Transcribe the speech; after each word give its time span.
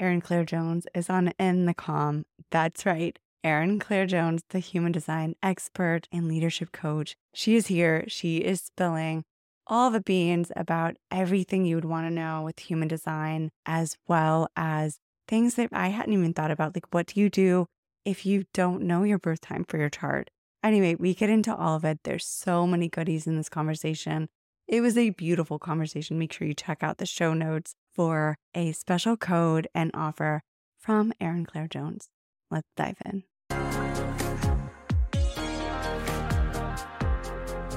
Erin 0.00 0.22
Claire 0.22 0.46
Jones 0.46 0.86
is 0.94 1.10
on 1.10 1.28
In 1.38 1.66
the 1.66 1.74
Calm. 1.74 2.24
That's 2.50 2.86
right. 2.86 3.18
Erin 3.44 3.78
Claire 3.78 4.06
Jones, 4.06 4.42
the 4.48 4.58
human 4.58 4.92
design 4.92 5.34
expert 5.42 6.08
and 6.10 6.26
leadership 6.26 6.72
coach. 6.72 7.14
She 7.34 7.54
is 7.54 7.66
here. 7.66 8.04
She 8.08 8.38
is 8.38 8.62
spilling 8.62 9.24
all 9.66 9.90
the 9.90 10.00
beans 10.00 10.50
about 10.56 10.96
everything 11.10 11.66
you 11.66 11.74
would 11.74 11.84
want 11.84 12.06
to 12.06 12.10
know 12.10 12.42
with 12.42 12.58
human 12.58 12.88
design, 12.88 13.50
as 13.66 13.96
well 14.08 14.48
as 14.56 14.98
things 15.28 15.56
that 15.56 15.68
I 15.70 15.88
hadn't 15.88 16.14
even 16.14 16.32
thought 16.32 16.50
about. 16.50 16.74
Like, 16.74 16.92
what 16.92 17.08
do 17.08 17.20
you 17.20 17.28
do 17.28 17.66
if 18.06 18.24
you 18.24 18.44
don't 18.54 18.82
know 18.82 19.02
your 19.02 19.18
birth 19.18 19.42
time 19.42 19.64
for 19.68 19.76
your 19.76 19.90
chart? 19.90 20.30
Anyway, 20.64 20.94
we 20.94 21.14
get 21.14 21.28
into 21.28 21.54
all 21.54 21.76
of 21.76 21.84
it. 21.84 22.00
There's 22.04 22.26
so 22.26 22.66
many 22.66 22.88
goodies 22.88 23.26
in 23.26 23.36
this 23.36 23.50
conversation. 23.50 24.28
It 24.70 24.82
was 24.82 24.96
a 24.96 25.10
beautiful 25.10 25.58
conversation. 25.58 26.16
Make 26.16 26.32
sure 26.32 26.46
you 26.46 26.54
check 26.54 26.84
out 26.84 26.98
the 26.98 27.04
show 27.04 27.34
notes 27.34 27.74
for 27.92 28.36
a 28.54 28.70
special 28.70 29.16
code 29.16 29.66
and 29.74 29.90
offer 29.94 30.44
from 30.78 31.12
Erin 31.20 31.44
Claire 31.44 31.66
Jones. 31.66 32.08
Let's 32.52 32.68
dive 32.76 32.94
in. 33.04 33.24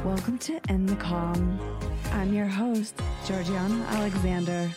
Welcome 0.05 0.37
to 0.37 0.61
In 0.69 0.85
the 0.85 0.95
Calm. 0.97 1.59
I'm 2.11 2.31
your 2.31 2.45
host, 2.45 2.93
Georgiana 3.25 3.83
Alexander. 3.85 4.69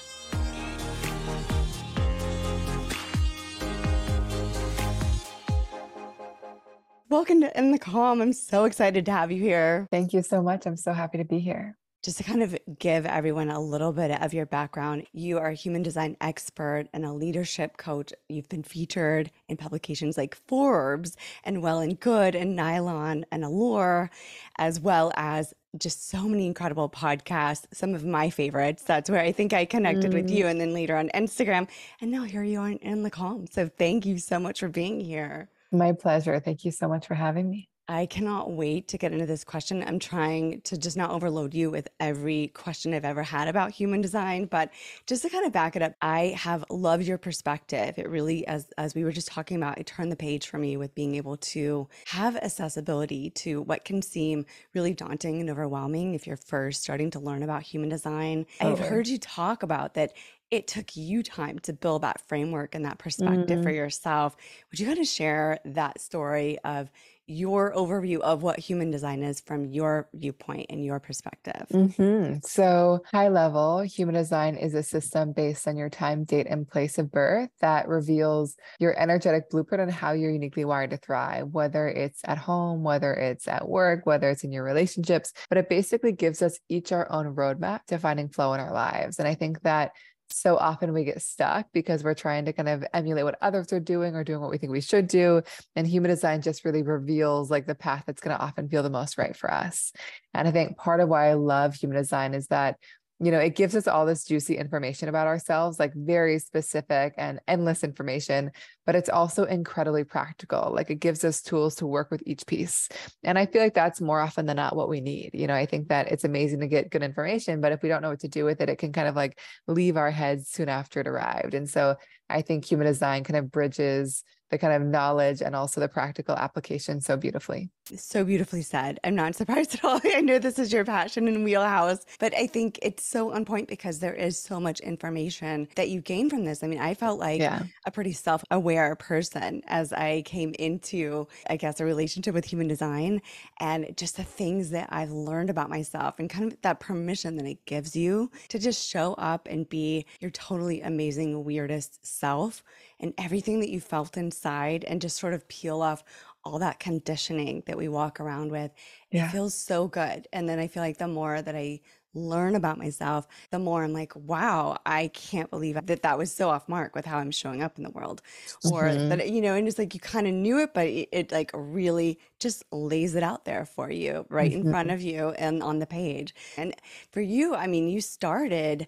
Welcome 7.10 7.42
to 7.42 7.58
In 7.58 7.72
the 7.72 7.78
Calm. 7.78 8.22
I'm 8.22 8.32
so 8.32 8.64
excited 8.64 9.04
to 9.04 9.12
have 9.12 9.30
you 9.30 9.38
here. 9.38 9.86
Thank 9.90 10.14
you 10.14 10.22
so 10.22 10.40
much. 10.40 10.64
I'm 10.64 10.78
so 10.78 10.94
happy 10.94 11.18
to 11.18 11.24
be 11.24 11.40
here 11.40 11.76
just 12.06 12.18
to 12.18 12.22
kind 12.22 12.40
of 12.40 12.56
give 12.78 13.04
everyone 13.04 13.50
a 13.50 13.58
little 13.58 13.92
bit 13.92 14.12
of 14.22 14.32
your 14.32 14.46
background, 14.46 15.04
you 15.12 15.38
are 15.38 15.48
a 15.48 15.54
human 15.54 15.82
design 15.82 16.16
expert 16.20 16.84
and 16.92 17.04
a 17.04 17.12
leadership 17.12 17.78
coach. 17.78 18.12
You've 18.28 18.48
been 18.48 18.62
featured 18.62 19.32
in 19.48 19.56
publications 19.56 20.16
like 20.16 20.36
Forbes 20.46 21.16
and 21.42 21.64
Well 21.64 21.80
and 21.80 21.98
Good 21.98 22.36
and 22.36 22.54
Nylon 22.54 23.26
and 23.32 23.44
Allure, 23.44 24.08
as 24.56 24.78
well 24.78 25.10
as 25.16 25.52
just 25.76 26.08
so 26.08 26.28
many 26.28 26.46
incredible 26.46 26.88
podcasts, 26.88 27.64
some 27.72 27.92
of 27.92 28.04
my 28.04 28.30
favorites. 28.30 28.84
That's 28.84 29.10
where 29.10 29.20
I 29.20 29.32
think 29.32 29.52
I 29.52 29.64
connected 29.64 30.12
mm. 30.12 30.14
with 30.14 30.30
you. 30.30 30.46
And 30.46 30.60
then 30.60 30.72
later 30.72 30.96
on 30.96 31.08
Instagram. 31.08 31.68
And 32.00 32.12
now 32.12 32.22
here 32.22 32.44
you 32.44 32.60
are 32.60 32.70
in 32.70 33.02
the 33.02 33.10
calm. 33.10 33.48
So 33.50 33.68
thank 33.68 34.06
you 34.06 34.18
so 34.18 34.38
much 34.38 34.60
for 34.60 34.68
being 34.68 35.00
here. 35.00 35.48
My 35.72 35.90
pleasure. 35.90 36.38
Thank 36.38 36.64
you 36.64 36.70
so 36.70 36.86
much 36.86 37.08
for 37.08 37.14
having 37.14 37.50
me. 37.50 37.68
I 37.88 38.06
cannot 38.06 38.50
wait 38.50 38.88
to 38.88 38.98
get 38.98 39.12
into 39.12 39.26
this 39.26 39.44
question. 39.44 39.84
I'm 39.86 40.00
trying 40.00 40.60
to 40.62 40.76
just 40.76 40.96
not 40.96 41.10
overload 41.10 41.54
you 41.54 41.70
with 41.70 41.88
every 42.00 42.48
question 42.48 42.92
I've 42.92 43.04
ever 43.04 43.22
had 43.22 43.46
about 43.46 43.70
human 43.70 44.00
design, 44.00 44.46
but 44.46 44.70
just 45.06 45.22
to 45.22 45.28
kind 45.28 45.46
of 45.46 45.52
back 45.52 45.76
it 45.76 45.82
up, 45.82 45.94
I 46.02 46.34
have 46.36 46.64
loved 46.68 47.04
your 47.04 47.18
perspective. 47.18 47.94
It 47.96 48.08
really, 48.08 48.44
as 48.46 48.66
as 48.76 48.94
we 48.94 49.04
were 49.04 49.12
just 49.12 49.28
talking 49.28 49.56
about, 49.56 49.78
it 49.78 49.86
turned 49.86 50.10
the 50.10 50.16
page 50.16 50.48
for 50.48 50.58
me 50.58 50.76
with 50.76 50.94
being 50.96 51.14
able 51.14 51.36
to 51.36 51.88
have 52.06 52.36
accessibility 52.36 53.30
to 53.30 53.62
what 53.62 53.84
can 53.84 54.02
seem 54.02 54.46
really 54.74 54.92
daunting 54.92 55.40
and 55.40 55.48
overwhelming 55.48 56.14
if 56.14 56.26
you're 56.26 56.36
first 56.36 56.82
starting 56.82 57.10
to 57.12 57.20
learn 57.20 57.44
about 57.44 57.62
human 57.62 57.88
design. 57.88 58.46
I've 58.60 58.80
heard 58.80 59.06
you 59.06 59.18
talk 59.18 59.62
about 59.62 59.94
that 59.94 60.12
it 60.50 60.68
took 60.68 60.96
you 60.96 61.22
time 61.22 61.58
to 61.60 61.72
build 61.72 62.02
that 62.02 62.20
framework 62.28 62.74
and 62.74 62.84
that 62.84 62.98
perspective 62.98 63.48
mm-hmm. 63.48 63.62
for 63.62 63.70
yourself. 63.70 64.36
Would 64.70 64.78
you 64.78 64.86
kind 64.86 64.98
of 64.98 65.06
share 65.06 65.58
that 65.64 66.00
story 66.00 66.58
of 66.64 66.90
your 67.26 67.72
overview 67.74 68.20
of 68.20 68.42
what 68.42 68.58
human 68.58 68.90
design 68.90 69.22
is 69.22 69.40
from 69.40 69.64
your 69.66 70.08
viewpoint 70.14 70.66
and 70.70 70.84
your 70.84 71.00
perspective. 71.00 71.66
Mm-hmm. 71.72 72.38
So, 72.42 73.00
high 73.12 73.28
level, 73.28 73.80
human 73.80 74.14
design 74.14 74.56
is 74.56 74.74
a 74.74 74.82
system 74.82 75.32
based 75.32 75.66
on 75.66 75.76
your 75.76 75.90
time, 75.90 76.24
date, 76.24 76.46
and 76.48 76.68
place 76.68 76.98
of 76.98 77.10
birth 77.10 77.50
that 77.60 77.88
reveals 77.88 78.56
your 78.78 78.98
energetic 78.98 79.50
blueprint 79.50 79.82
on 79.82 79.88
how 79.88 80.12
you're 80.12 80.30
uniquely 80.30 80.64
wired 80.64 80.90
to 80.90 80.96
thrive, 80.96 81.48
whether 81.48 81.88
it's 81.88 82.20
at 82.24 82.38
home, 82.38 82.84
whether 82.84 83.12
it's 83.12 83.48
at 83.48 83.68
work, 83.68 84.06
whether 84.06 84.30
it's 84.30 84.44
in 84.44 84.52
your 84.52 84.64
relationships. 84.64 85.32
But 85.48 85.58
it 85.58 85.68
basically 85.68 86.12
gives 86.12 86.42
us 86.42 86.58
each 86.68 86.92
our 86.92 87.10
own 87.10 87.34
roadmap 87.34 87.84
to 87.86 87.98
finding 87.98 88.28
flow 88.28 88.54
in 88.54 88.60
our 88.60 88.72
lives. 88.72 89.18
And 89.18 89.26
I 89.26 89.34
think 89.34 89.62
that 89.62 89.92
so 90.30 90.56
often 90.56 90.92
we 90.92 91.04
get 91.04 91.22
stuck 91.22 91.66
because 91.72 92.02
we're 92.02 92.14
trying 92.14 92.44
to 92.46 92.52
kind 92.52 92.68
of 92.68 92.84
emulate 92.92 93.24
what 93.24 93.38
others 93.40 93.72
are 93.72 93.80
doing 93.80 94.14
or 94.14 94.24
doing 94.24 94.40
what 94.40 94.50
we 94.50 94.58
think 94.58 94.72
we 94.72 94.80
should 94.80 95.06
do. 95.06 95.42
And 95.74 95.86
human 95.86 96.10
design 96.10 96.42
just 96.42 96.64
really 96.64 96.82
reveals 96.82 97.50
like 97.50 97.66
the 97.66 97.74
path 97.74 98.04
that's 98.06 98.20
going 98.20 98.36
to 98.36 98.42
often 98.42 98.68
feel 98.68 98.82
the 98.82 98.90
most 98.90 99.18
right 99.18 99.36
for 99.36 99.52
us. 99.52 99.92
And 100.34 100.46
I 100.46 100.50
think 100.50 100.76
part 100.76 101.00
of 101.00 101.08
why 101.08 101.28
I 101.28 101.34
love 101.34 101.74
human 101.74 101.96
design 101.96 102.34
is 102.34 102.48
that 102.48 102.76
you 103.18 103.30
know, 103.30 103.38
it 103.38 103.56
gives 103.56 103.74
us 103.74 103.88
all 103.88 104.04
this 104.04 104.24
juicy 104.24 104.58
information 104.58 105.08
about 105.08 105.26
ourselves, 105.26 105.78
like 105.78 105.92
very 105.94 106.38
specific 106.38 107.14
and 107.16 107.40
endless 107.48 107.82
information, 107.82 108.50
but 108.84 108.94
it's 108.94 109.08
also 109.08 109.44
incredibly 109.44 110.04
practical. 110.04 110.70
Like 110.74 110.90
it 110.90 111.00
gives 111.00 111.24
us 111.24 111.40
tools 111.40 111.76
to 111.76 111.86
work 111.86 112.10
with 112.10 112.22
each 112.26 112.44
piece. 112.46 112.90
And 113.24 113.38
I 113.38 113.46
feel 113.46 113.62
like 113.62 113.72
that's 113.72 114.02
more 114.02 114.20
often 114.20 114.44
than 114.44 114.56
not 114.56 114.76
what 114.76 114.90
we 114.90 115.00
need. 115.00 115.30
You 115.32 115.46
know, 115.46 115.54
I 115.54 115.64
think 115.64 115.88
that 115.88 116.12
it's 116.12 116.24
amazing 116.24 116.60
to 116.60 116.68
get 116.68 116.90
good 116.90 117.02
information, 117.02 117.62
but 117.62 117.72
if 117.72 117.82
we 117.82 117.88
don't 117.88 118.02
know 118.02 118.10
what 118.10 118.20
to 118.20 118.28
do 118.28 118.44
with 118.44 118.60
it, 118.60 118.68
it 118.68 118.76
can 118.76 118.92
kind 118.92 119.08
of 119.08 119.16
like 119.16 119.40
leave 119.66 119.96
our 119.96 120.10
heads 120.10 120.50
soon 120.50 120.68
after 120.68 121.00
it 121.00 121.08
arrived. 121.08 121.54
And 121.54 121.68
so 121.68 121.96
I 122.28 122.42
think 122.42 122.66
human 122.66 122.86
design 122.86 123.24
kind 123.24 123.38
of 123.38 123.50
bridges 123.50 124.24
the 124.50 124.58
kind 124.58 124.72
of 124.72 124.82
knowledge 124.88 125.42
and 125.42 125.56
also 125.56 125.80
the 125.80 125.88
practical 125.88 126.36
application 126.36 127.00
so 127.00 127.16
beautifully. 127.16 127.70
So 127.96 128.24
beautifully 128.24 128.62
said. 128.62 128.98
I'm 129.04 129.14
not 129.14 129.34
surprised 129.36 129.74
at 129.74 129.84
all. 129.84 130.00
I 130.04 130.20
know 130.20 130.38
this 130.38 130.58
is 130.58 130.72
your 130.72 130.84
passion 130.84 131.28
and 131.28 131.44
wheelhouse, 131.44 132.04
but 132.18 132.34
I 132.34 132.46
think 132.46 132.78
it's 132.82 133.04
so 133.04 133.32
on 133.32 133.44
point 133.44 133.68
because 133.68 133.98
there 133.98 134.14
is 134.14 134.40
so 134.40 134.60
much 134.60 134.80
information 134.80 135.68
that 135.76 135.88
you 135.88 136.00
gain 136.00 136.30
from 136.30 136.44
this. 136.44 136.62
I 136.62 136.66
mean, 136.66 136.80
I 136.80 136.94
felt 136.94 137.18
like 137.18 137.40
yeah. 137.40 137.62
a 137.84 137.90
pretty 137.90 138.12
self 138.12 138.44
aware 138.50 138.94
person 138.96 139.62
as 139.66 139.92
I 139.92 140.22
came 140.22 140.54
into, 140.58 141.26
I 141.48 141.56
guess, 141.56 141.80
a 141.80 141.84
relationship 141.84 142.34
with 142.34 142.44
human 142.44 142.68
design 142.68 143.22
and 143.60 143.94
just 143.96 144.16
the 144.16 144.24
things 144.24 144.70
that 144.70 144.88
I've 144.90 145.10
learned 145.10 145.50
about 145.50 145.70
myself 145.70 146.18
and 146.18 146.30
kind 146.30 146.52
of 146.52 146.60
that 146.62 146.80
permission 146.80 147.36
that 147.36 147.46
it 147.46 147.64
gives 147.66 147.94
you 147.94 148.30
to 148.48 148.58
just 148.58 148.88
show 148.88 149.14
up 149.14 149.48
and 149.50 149.68
be 149.68 150.06
your 150.20 150.30
totally 150.30 150.80
amazing, 150.80 151.44
weirdest 151.44 152.04
self 152.04 152.62
and 153.00 153.12
everything 153.18 153.60
that 153.60 153.68
you 153.68 153.80
felt 153.80 154.16
inside 154.36 154.84
and 154.84 155.00
just 155.00 155.16
sort 155.16 155.34
of 155.34 155.46
peel 155.48 155.82
off 155.82 156.04
all 156.44 156.58
that 156.60 156.78
conditioning 156.78 157.62
that 157.66 157.76
we 157.76 157.88
walk 157.88 158.20
around 158.20 158.52
with. 158.52 158.70
Yeah. 159.10 159.26
It 159.26 159.32
feels 159.32 159.54
so 159.54 159.88
good. 159.88 160.28
And 160.32 160.48
then 160.48 160.58
I 160.58 160.68
feel 160.68 160.82
like 160.82 160.98
the 160.98 161.08
more 161.08 161.42
that 161.42 161.56
I 161.56 161.80
learn 162.14 162.54
about 162.54 162.78
myself, 162.78 163.26
the 163.50 163.58
more 163.58 163.82
I'm 163.82 163.92
like, 163.92 164.14
wow, 164.14 164.78
I 164.86 165.08
can't 165.08 165.50
believe 165.50 165.74
that 165.86 166.02
that 166.02 166.16
was 166.16 166.32
so 166.32 166.48
off 166.48 166.68
mark 166.68 166.94
with 166.94 167.04
how 167.04 167.18
I'm 167.18 167.30
showing 167.30 167.62
up 167.62 167.76
in 167.76 167.84
the 167.84 167.90
world. 167.90 168.22
Or 168.70 168.84
mm-hmm. 168.84 169.08
that, 169.08 169.28
you 169.28 169.40
know, 169.40 169.54
and 169.54 169.66
it's 169.66 169.78
like 169.78 169.92
you 169.92 170.00
kind 170.00 170.26
of 170.26 170.32
knew 170.34 170.60
it, 170.60 170.72
but 170.72 170.86
it, 170.86 171.08
it, 171.12 171.32
like 171.32 171.50
really 171.52 172.18
just 172.38 172.64
lays 172.70 173.16
it 173.16 173.22
out 173.22 173.44
there 173.44 173.66
for 173.66 173.90
you 173.90 174.24
right 174.28 174.50
mm-hmm. 174.50 174.66
in 174.66 174.70
front 174.70 174.90
of 174.90 175.02
you 175.02 175.30
and 175.30 175.62
on 175.62 175.78
the 175.78 175.86
page. 175.86 176.34
And 176.56 176.74
for 177.10 177.20
you, 177.20 177.54
I 177.54 177.66
mean, 177.66 177.88
you 177.88 178.00
started 178.00 178.86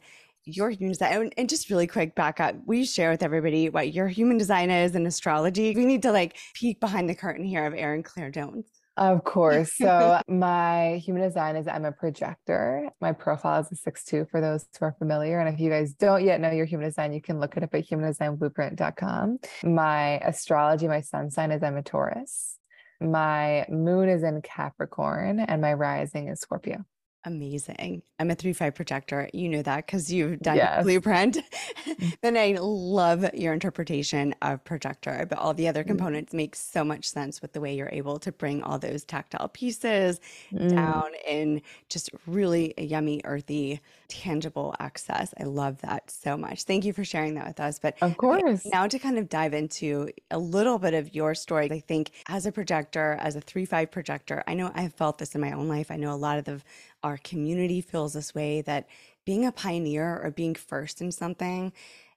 your 0.56 0.70
human 0.70 0.92
design 0.92 1.30
and 1.36 1.48
just 1.48 1.70
really 1.70 1.86
quick 1.86 2.14
back 2.14 2.40
up 2.40 2.54
we 2.66 2.84
share 2.84 3.10
with 3.10 3.22
everybody 3.22 3.68
what 3.68 3.92
your 3.92 4.08
human 4.08 4.38
design 4.38 4.70
is 4.70 4.94
and 4.94 5.06
astrology 5.06 5.74
we 5.74 5.84
need 5.84 6.02
to 6.02 6.12
like 6.12 6.36
peek 6.54 6.80
behind 6.80 7.08
the 7.08 7.14
curtain 7.14 7.44
here 7.44 7.66
of 7.66 7.74
erin 7.74 8.02
claire 8.02 8.30
jones 8.30 8.66
of 8.98 9.22
course. 9.22 9.74
So 9.76 10.20
my 10.28 11.00
human 11.04 11.22
design 11.22 11.54
is 11.54 11.68
I'm 11.68 11.84
a 11.84 11.92
projector. 11.92 12.90
My 13.00 13.12
profile 13.12 13.60
is 13.60 13.70
a 13.70 13.76
six 13.76 14.04
two 14.04 14.26
for 14.30 14.40
those 14.40 14.66
who 14.78 14.86
are 14.86 14.96
familiar. 14.98 15.38
And 15.38 15.48
if 15.54 15.60
you 15.60 15.70
guys 15.70 15.94
don't 15.94 16.24
yet 16.24 16.40
know 16.40 16.50
your 16.50 16.66
human 16.66 16.88
design, 16.88 17.12
you 17.12 17.22
can 17.22 17.38
look 17.38 17.56
it 17.56 17.62
up 17.62 17.74
at 17.74 17.88
humandesignblueprint.com. 17.88 19.38
My 19.62 20.18
astrology, 20.18 20.88
my 20.88 21.00
sun 21.00 21.30
sign 21.30 21.52
is 21.52 21.62
I'm 21.62 21.76
a 21.76 21.82
Taurus. 21.82 22.58
My 23.00 23.64
moon 23.68 24.08
is 24.08 24.24
in 24.24 24.42
Capricorn 24.42 25.38
and 25.38 25.62
my 25.62 25.74
rising 25.74 26.28
is 26.28 26.40
Scorpio. 26.40 26.84
Amazing. 27.24 28.02
I'm 28.20 28.30
a 28.30 28.34
three 28.34 28.52
five 28.52 28.74
projector. 28.74 29.28
You 29.32 29.48
know 29.48 29.62
that 29.62 29.86
because 29.86 30.12
you've 30.12 30.38
done 30.40 30.56
yes. 30.56 30.84
blueprint. 30.84 31.38
Mm. 31.84 32.16
then 32.22 32.36
I 32.36 32.56
love 32.60 33.34
your 33.34 33.52
interpretation 33.52 34.34
of 34.40 34.64
projector, 34.64 35.26
but 35.28 35.36
all 35.36 35.52
the 35.52 35.66
other 35.66 35.82
mm. 35.82 35.88
components 35.88 36.32
mm. 36.32 36.36
make 36.36 36.54
so 36.54 36.84
much 36.84 37.08
sense 37.08 37.42
with 37.42 37.52
the 37.52 37.60
way 37.60 37.74
you're 37.74 37.90
able 37.92 38.18
to 38.20 38.30
bring 38.30 38.62
all 38.62 38.78
those 38.78 39.04
tactile 39.04 39.48
pieces 39.48 40.20
mm. 40.52 40.70
down 40.70 41.10
in 41.26 41.60
just 41.88 42.10
really 42.26 42.72
a 42.78 42.84
yummy, 42.84 43.20
earthy, 43.24 43.80
tangible 44.06 44.74
access. 44.78 45.34
I 45.38 45.44
love 45.44 45.80
that 45.82 46.10
so 46.10 46.36
much. 46.36 46.62
Thank 46.62 46.84
you 46.84 46.92
for 46.92 47.04
sharing 47.04 47.34
that 47.34 47.48
with 47.48 47.60
us. 47.60 47.80
But 47.80 47.96
of 48.00 48.16
course, 48.16 48.42
okay, 48.42 48.70
now 48.70 48.86
to 48.86 48.98
kind 48.98 49.18
of 49.18 49.28
dive 49.28 49.54
into 49.54 50.08
a 50.30 50.38
little 50.38 50.78
bit 50.78 50.94
of 50.94 51.14
your 51.14 51.34
story. 51.34 51.70
I 51.70 51.80
think 51.80 52.12
as 52.28 52.46
a 52.46 52.52
projector, 52.52 53.18
as 53.20 53.34
a 53.34 53.40
three 53.40 53.64
five 53.64 53.90
projector, 53.90 54.44
I 54.46 54.54
know 54.54 54.70
I've 54.72 54.94
felt 54.94 55.18
this 55.18 55.34
in 55.34 55.40
my 55.40 55.52
own 55.52 55.68
life. 55.68 55.90
I 55.90 55.96
know 55.96 56.12
a 56.12 56.16
lot 56.16 56.38
of 56.38 56.44
the 56.44 56.62
our 57.02 57.18
community 57.18 57.80
feels 57.80 58.12
this 58.12 58.34
way 58.34 58.60
that 58.62 58.88
being 59.24 59.44
a 59.44 59.52
pioneer 59.52 60.20
or 60.22 60.30
being 60.30 60.54
first 60.54 61.00
in 61.00 61.12
something 61.12 61.72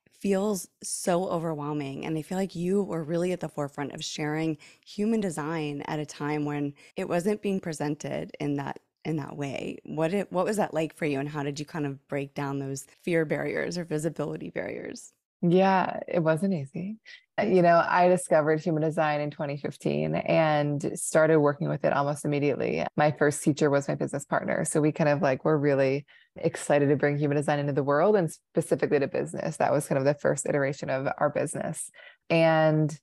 feels 0.10 0.68
so 0.84 1.28
overwhelming 1.30 2.06
and 2.06 2.18
i 2.18 2.22
feel 2.22 2.38
like 2.38 2.56
you 2.56 2.84
were 2.84 3.04
really 3.04 3.32
at 3.32 3.40
the 3.40 3.50
forefront 3.50 3.92
of 3.94 4.04
sharing 4.04 4.58
human 4.86 5.20
design 5.20 5.82
at 5.88 6.00
a 6.00 6.06
time 6.06 6.46
when 6.46 6.74
it 6.96 7.08
wasn't 7.10 7.42
being 7.42 7.60
presented 7.60 8.32
in 8.40 8.56
that 8.56 8.80
in 9.04 9.16
that 9.18 9.36
way 9.36 9.80
what 9.86 10.14
it 10.14 10.32
what 10.32 10.46
was 10.46 10.58
that 10.58 10.74
like 10.74 10.94
for 10.96 11.06
you 11.06 11.20
and 11.20 11.30
how 11.30 11.42
did 11.42 11.60
you 11.60 11.66
kind 11.66 11.88
of 11.88 12.08
break 12.08 12.34
down 12.36 12.60
those 12.60 12.86
fear 13.02 13.26
barriers 13.26 13.78
or 13.78 13.84
visibility 13.84 14.50
barriers 14.52 15.14
Yeah, 15.42 16.00
it 16.08 16.20
wasn't 16.20 16.54
easy. 16.54 17.00
You 17.44 17.62
know, 17.62 17.84
I 17.88 18.08
discovered 18.08 18.62
human 18.62 18.84
design 18.84 19.22
in 19.22 19.32
2015 19.32 20.16
and 20.16 20.92
started 21.00 21.40
working 21.40 21.70
with 21.70 21.84
it 21.86 21.94
almost 21.94 22.26
immediately. 22.26 22.86
My 22.96 23.12
first 23.12 23.44
teacher 23.44 23.70
was 23.70 23.88
my 23.88 23.96
business 23.96 24.26
partner. 24.26 24.66
So 24.66 24.82
we 24.82 24.92
kind 24.92 25.10
of 25.10 25.22
like 25.22 25.46
were 25.46 25.58
really 25.58 26.06
excited 26.36 26.90
to 26.90 26.96
bring 26.96 27.18
human 27.18 27.38
design 27.38 27.60
into 27.60 27.74
the 27.74 27.84
world 27.84 28.16
and 28.16 28.32
specifically 28.32 29.00
to 29.00 29.08
business. 29.08 29.58
That 29.58 29.72
was 29.72 29.88
kind 29.88 30.00
of 30.00 30.06
the 30.06 30.14
first 30.14 30.46
iteration 30.46 30.90
of 30.90 31.08
our 31.18 31.30
business. 31.30 31.90
And 32.30 32.98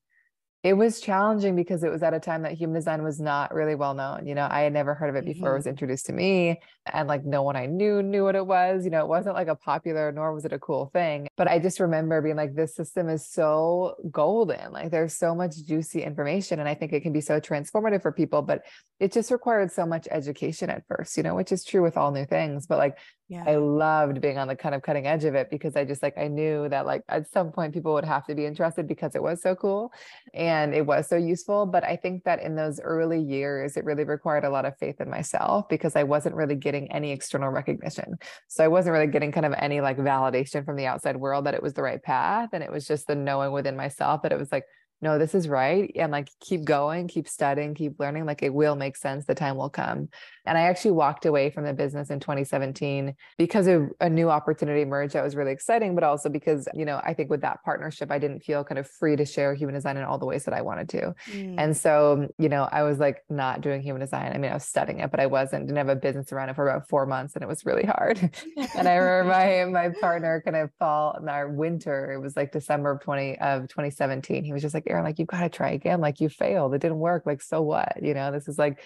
it 0.64 0.72
was 0.74 1.00
challenging 1.00 1.54
because 1.54 1.84
it 1.84 1.90
was 1.90 2.02
at 2.02 2.14
a 2.14 2.20
time 2.20 2.42
that 2.42 2.52
human 2.52 2.74
design 2.74 3.04
was 3.04 3.20
not 3.20 3.54
really 3.54 3.76
well 3.76 3.94
known. 3.94 4.26
You 4.26 4.34
know, 4.34 4.48
I 4.50 4.62
had 4.62 4.72
never 4.72 4.92
heard 4.92 5.08
of 5.08 5.14
it 5.14 5.24
before 5.24 5.50
mm-hmm. 5.50 5.54
it 5.54 5.58
was 5.58 5.66
introduced 5.68 6.06
to 6.06 6.12
me, 6.12 6.60
and 6.92 7.06
like 7.06 7.24
no 7.24 7.44
one 7.44 7.54
I 7.54 7.66
knew 7.66 8.02
knew 8.02 8.24
what 8.24 8.34
it 8.34 8.44
was. 8.44 8.84
You 8.84 8.90
know, 8.90 9.00
it 9.00 9.08
wasn't 9.08 9.36
like 9.36 9.46
a 9.46 9.54
popular, 9.54 10.10
nor 10.10 10.34
was 10.34 10.44
it 10.44 10.52
a 10.52 10.58
cool 10.58 10.90
thing. 10.92 11.28
But 11.36 11.46
I 11.46 11.60
just 11.60 11.78
remember 11.78 12.20
being 12.20 12.34
like, 12.34 12.56
this 12.56 12.74
system 12.74 13.08
is 13.08 13.24
so 13.28 13.94
golden. 14.10 14.72
Like, 14.72 14.90
there's 14.90 15.14
so 15.14 15.32
much 15.32 15.64
juicy 15.64 16.02
information, 16.02 16.58
and 16.58 16.68
I 16.68 16.74
think 16.74 16.92
it 16.92 17.02
can 17.02 17.12
be 17.12 17.20
so 17.20 17.40
transformative 17.40 18.02
for 18.02 18.10
people. 18.10 18.42
But 18.42 18.62
it 18.98 19.12
just 19.12 19.30
required 19.30 19.70
so 19.70 19.86
much 19.86 20.08
education 20.10 20.70
at 20.70 20.82
first, 20.88 21.16
you 21.16 21.22
know, 21.22 21.36
which 21.36 21.52
is 21.52 21.64
true 21.64 21.82
with 21.82 21.96
all 21.96 22.10
new 22.10 22.26
things. 22.26 22.66
But 22.66 22.78
like, 22.78 22.98
yeah. 23.28 23.44
I 23.46 23.56
loved 23.56 24.22
being 24.22 24.38
on 24.38 24.48
the 24.48 24.56
kind 24.56 24.74
of 24.74 24.80
cutting 24.80 25.06
edge 25.06 25.24
of 25.24 25.34
it 25.34 25.50
because 25.50 25.76
I 25.76 25.84
just 25.84 26.02
like 26.02 26.16
I 26.16 26.28
knew 26.28 26.66
that 26.70 26.86
like 26.86 27.02
at 27.10 27.30
some 27.30 27.52
point 27.52 27.74
people 27.74 27.92
would 27.92 28.06
have 28.06 28.24
to 28.26 28.34
be 28.34 28.46
interested 28.46 28.88
because 28.88 29.14
it 29.14 29.22
was 29.22 29.42
so 29.42 29.54
cool 29.54 29.92
and 30.32 30.74
it 30.74 30.86
was 30.86 31.08
so 31.08 31.16
useful. 31.16 31.66
But 31.66 31.84
I 31.84 31.96
think 31.96 32.24
that 32.24 32.40
in 32.40 32.56
those 32.56 32.80
early 32.80 33.20
years, 33.20 33.76
it 33.76 33.84
really 33.84 34.04
required 34.04 34.44
a 34.44 34.50
lot 34.50 34.64
of 34.64 34.78
faith 34.78 35.00
in 35.00 35.10
myself 35.10 35.68
because 35.68 35.94
I 35.94 36.04
wasn't 36.04 36.36
really 36.36 36.54
getting 36.56 36.90
any 36.90 37.12
external 37.12 37.50
recognition. 37.50 38.16
So 38.48 38.64
I 38.64 38.68
wasn't 38.68 38.94
really 38.94 39.08
getting 39.08 39.30
kind 39.30 39.46
of 39.46 39.52
any 39.58 39.82
like 39.82 39.98
validation 39.98 40.64
from 40.64 40.76
the 40.76 40.86
outside 40.86 41.16
world 41.16 41.44
that 41.44 41.54
it 41.54 41.62
was 41.62 41.74
the 41.74 41.82
right 41.82 42.02
path. 42.02 42.50
And 42.54 42.64
it 42.64 42.72
was 42.72 42.86
just 42.86 43.06
the 43.06 43.14
knowing 43.14 43.52
within 43.52 43.76
myself 43.76 44.22
that 44.22 44.32
it 44.32 44.38
was 44.38 44.50
like, 44.50 44.64
no, 45.00 45.18
this 45.18 45.34
is 45.34 45.48
right. 45.48 45.90
And 45.94 46.10
like 46.10 46.28
keep 46.40 46.64
going, 46.64 47.06
keep 47.08 47.28
studying, 47.28 47.74
keep 47.74 48.00
learning. 48.00 48.26
Like 48.26 48.42
it 48.42 48.52
will 48.52 48.74
make 48.74 48.96
sense. 48.96 49.26
The 49.26 49.34
time 49.34 49.56
will 49.56 49.70
come. 49.70 50.08
And 50.48 50.56
I 50.56 50.62
actually 50.62 50.92
walked 50.92 51.26
away 51.26 51.50
from 51.50 51.64
the 51.64 51.72
business 51.72 52.10
in 52.10 52.20
2017 52.20 53.14
because 53.36 53.66
of 53.66 53.90
a 54.00 54.08
new 54.08 54.30
opportunity 54.30 54.82
emerged 54.82 55.12
that 55.14 55.22
was 55.22 55.36
really 55.36 55.52
exciting, 55.52 55.94
but 55.94 56.04
also 56.04 56.28
because, 56.28 56.66
you 56.74 56.84
know, 56.84 57.00
I 57.04 57.14
think 57.14 57.30
with 57.30 57.42
that 57.42 57.62
partnership, 57.64 58.10
I 58.10 58.18
didn't 58.18 58.40
feel 58.40 58.64
kind 58.64 58.78
of 58.78 58.88
free 58.88 59.14
to 59.16 59.24
share 59.24 59.54
human 59.54 59.74
design 59.74 59.96
in 59.96 60.04
all 60.04 60.18
the 60.18 60.26
ways 60.26 60.44
that 60.44 60.54
I 60.54 60.62
wanted 60.62 60.88
to. 60.90 61.14
Mm. 61.30 61.54
And 61.58 61.76
so, 61.76 62.28
you 62.38 62.48
know, 62.48 62.68
I 62.70 62.82
was 62.82 62.98
like 62.98 63.24
not 63.28 63.60
doing 63.60 63.82
human 63.82 64.00
design. 64.00 64.32
I 64.32 64.38
mean, 64.38 64.50
I 64.50 64.54
was 64.54 64.64
studying 64.64 65.00
it, 65.00 65.10
but 65.10 65.20
I 65.20 65.26
wasn't, 65.26 65.66
didn't 65.66 65.78
have 65.78 65.88
a 65.88 65.96
business 65.96 66.32
around 66.32 66.48
it 66.48 66.56
for 66.56 66.68
about 66.68 66.88
four 66.88 67.06
months 67.06 67.34
and 67.34 67.42
it 67.42 67.48
was 67.48 67.66
really 67.66 67.84
hard. 67.84 68.18
and 68.76 68.88
I 68.88 68.94
remember 68.94 69.30
my 69.30 69.64
my 69.66 69.94
partner 70.00 70.42
kind 70.44 70.56
of 70.56 70.70
fall 70.78 71.16
in 71.20 71.28
our 71.28 71.48
winter, 71.48 72.12
it 72.12 72.20
was 72.20 72.36
like 72.36 72.52
December 72.52 72.92
of 72.92 73.00
20 73.00 73.38
of 73.38 73.68
2017. 73.68 74.44
He 74.44 74.52
was 74.52 74.62
just 74.62 74.74
like, 74.74 74.84
Erin, 74.86 75.04
like 75.04 75.18
you've 75.18 75.28
got 75.28 75.42
to 75.42 75.48
try 75.48 75.70
again. 75.70 76.00
Like 76.00 76.20
you 76.20 76.28
failed. 76.28 76.74
It 76.74 76.80
didn't 76.80 76.98
work. 76.98 77.26
Like, 77.26 77.42
so 77.42 77.62
what? 77.62 78.02
You 78.02 78.14
know, 78.14 78.32
this 78.32 78.48
is 78.48 78.58
like 78.58 78.78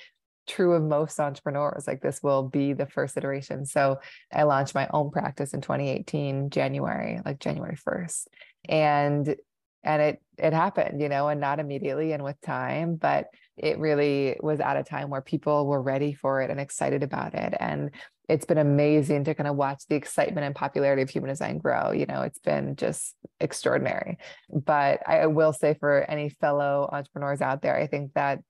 true 0.47 0.75
of 0.75 0.83
most 0.83 1.19
entrepreneurs. 1.21 1.87
Like 1.87 2.01
this 2.01 2.23
will 2.23 2.45
be 2.45 2.73
the 2.73 2.87
first 2.87 3.17
iteration. 3.17 3.65
So 3.67 3.99
I 4.33 4.43
launched 4.45 4.75
my 4.75 4.89
own 4.93 5.11
practice 5.11 5.55
in 5.55 5.61
2018, 5.61 6.51
January, 6.51 7.21
like 7.25 7.41
January 7.41 7.77
1st. 7.77 8.27
And 8.69 9.37
and 9.85 10.03
it 10.03 10.23
it 10.39 10.53
happened, 10.53 11.01
you 11.01 11.09
know, 11.09 11.29
and 11.29 11.41
not 11.41 11.59
immediately 11.59 12.13
and 12.13 12.23
with 12.23 12.41
time, 12.41 12.97
but 12.97 13.27
it 13.57 13.79
really 13.79 14.37
was 14.41 14.61
at 14.61 14.77
a 14.77 14.85
time 14.85 15.11
where 15.11 15.21
people 15.21 15.67
were 15.67 15.83
ready 15.83 16.15
for 16.15 16.41
it 16.41 16.51
and 16.51 16.61
excited 16.61 17.03
about 17.03 17.35
it. 17.35 17.55
And 17.59 17.91
it's 18.29 18.47
been 18.47 18.59
amazing 18.59 19.25
to 19.25 19.35
kind 19.35 19.49
of 19.49 19.57
watch 19.57 19.83
the 19.89 19.95
excitement 19.95 20.47
and 20.47 20.55
popularity 20.55 21.03
of 21.03 21.11
human 21.11 21.29
design 21.29 21.59
grow. 21.59 21.91
You 21.93 22.07
know, 22.07 22.23
it's 22.23 22.39
been 22.39 22.77
just 22.77 23.15
extraordinary. 23.41 24.19
But 24.49 25.01
I 25.07 25.27
will 25.27 25.53
say 25.53 25.75
for 25.79 26.09
any 26.09 26.29
fellow 26.31 26.89
entrepreneurs 26.91 27.43
out 27.43 27.63
there, 27.63 27.77
I 27.77 27.87
think 27.87 28.15
that 28.15 28.41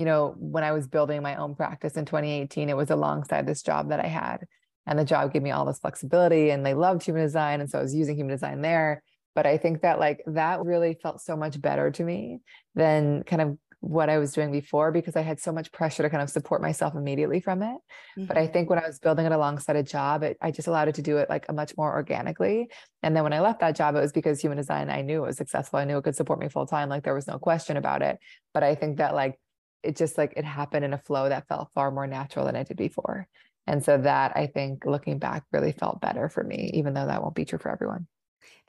you 0.00 0.06
know, 0.06 0.34
when 0.38 0.64
I 0.64 0.72
was 0.72 0.88
building 0.88 1.20
my 1.20 1.36
own 1.36 1.54
practice 1.54 1.98
in 1.98 2.06
2018, 2.06 2.70
it 2.70 2.76
was 2.76 2.88
alongside 2.88 3.46
this 3.46 3.62
job 3.62 3.90
that 3.90 4.00
I 4.00 4.06
had. 4.06 4.46
And 4.86 4.98
the 4.98 5.04
job 5.04 5.30
gave 5.30 5.42
me 5.42 5.50
all 5.50 5.66
this 5.66 5.78
flexibility 5.78 6.48
and 6.48 6.64
they 6.64 6.72
loved 6.72 7.02
human 7.02 7.22
design. 7.22 7.60
And 7.60 7.68
so 7.68 7.78
I 7.78 7.82
was 7.82 7.94
using 7.94 8.16
human 8.16 8.32
design 8.32 8.62
there. 8.62 9.02
But 9.34 9.44
I 9.44 9.58
think 9.58 9.82
that 9.82 10.00
like 10.00 10.22
that 10.26 10.64
really 10.64 10.96
felt 11.02 11.20
so 11.20 11.36
much 11.36 11.60
better 11.60 11.90
to 11.90 12.02
me 12.02 12.40
than 12.74 13.24
kind 13.24 13.42
of 13.42 13.58
what 13.80 14.08
I 14.08 14.16
was 14.16 14.32
doing 14.32 14.50
before 14.50 14.90
because 14.90 15.16
I 15.16 15.20
had 15.20 15.38
so 15.38 15.52
much 15.52 15.70
pressure 15.70 16.02
to 16.02 16.08
kind 16.08 16.22
of 16.22 16.30
support 16.30 16.62
myself 16.62 16.94
immediately 16.94 17.40
from 17.40 17.62
it. 17.62 17.66
Mm-hmm. 17.66 18.24
But 18.24 18.38
I 18.38 18.44
mm-hmm. 18.44 18.52
think 18.54 18.70
when 18.70 18.78
I 18.78 18.86
was 18.86 18.98
building 18.98 19.26
it 19.26 19.32
alongside 19.32 19.76
a 19.76 19.82
job, 19.82 20.22
it, 20.22 20.38
I 20.40 20.50
just 20.50 20.66
allowed 20.66 20.88
it 20.88 20.94
to 20.94 21.02
do 21.02 21.18
it 21.18 21.28
like 21.28 21.44
a 21.50 21.52
much 21.52 21.76
more 21.76 21.92
organically. 21.92 22.70
And 23.02 23.14
then 23.14 23.22
when 23.22 23.34
I 23.34 23.40
left 23.40 23.60
that 23.60 23.76
job, 23.76 23.96
it 23.96 24.00
was 24.00 24.12
because 24.12 24.40
human 24.40 24.56
design, 24.56 24.88
I 24.88 25.02
knew 25.02 25.24
it 25.24 25.26
was 25.26 25.36
successful. 25.36 25.78
I 25.78 25.84
knew 25.84 25.98
it 25.98 26.04
could 26.04 26.16
support 26.16 26.40
me 26.40 26.48
full 26.48 26.66
time. 26.66 26.88
Like 26.88 27.04
there 27.04 27.14
was 27.14 27.26
no 27.26 27.38
question 27.38 27.76
about 27.76 28.00
it. 28.00 28.18
But 28.54 28.62
I 28.62 28.74
think 28.74 28.96
that 28.96 29.14
like 29.14 29.38
it 29.82 29.96
just 29.96 30.18
like 30.18 30.34
it 30.36 30.44
happened 30.44 30.84
in 30.84 30.92
a 30.92 30.98
flow 30.98 31.28
that 31.28 31.48
felt 31.48 31.70
far 31.74 31.90
more 31.90 32.06
natural 32.06 32.46
than 32.46 32.56
it 32.56 32.68
did 32.68 32.76
before. 32.76 33.26
And 33.66 33.84
so 33.84 33.98
that 33.98 34.32
I 34.36 34.46
think 34.46 34.84
looking 34.84 35.18
back 35.18 35.44
really 35.52 35.72
felt 35.72 36.00
better 36.00 36.28
for 36.28 36.42
me, 36.42 36.70
even 36.74 36.94
though 36.94 37.06
that 37.06 37.22
won't 37.22 37.34
be 37.34 37.44
true 37.44 37.58
for 37.58 37.70
everyone. 37.70 38.06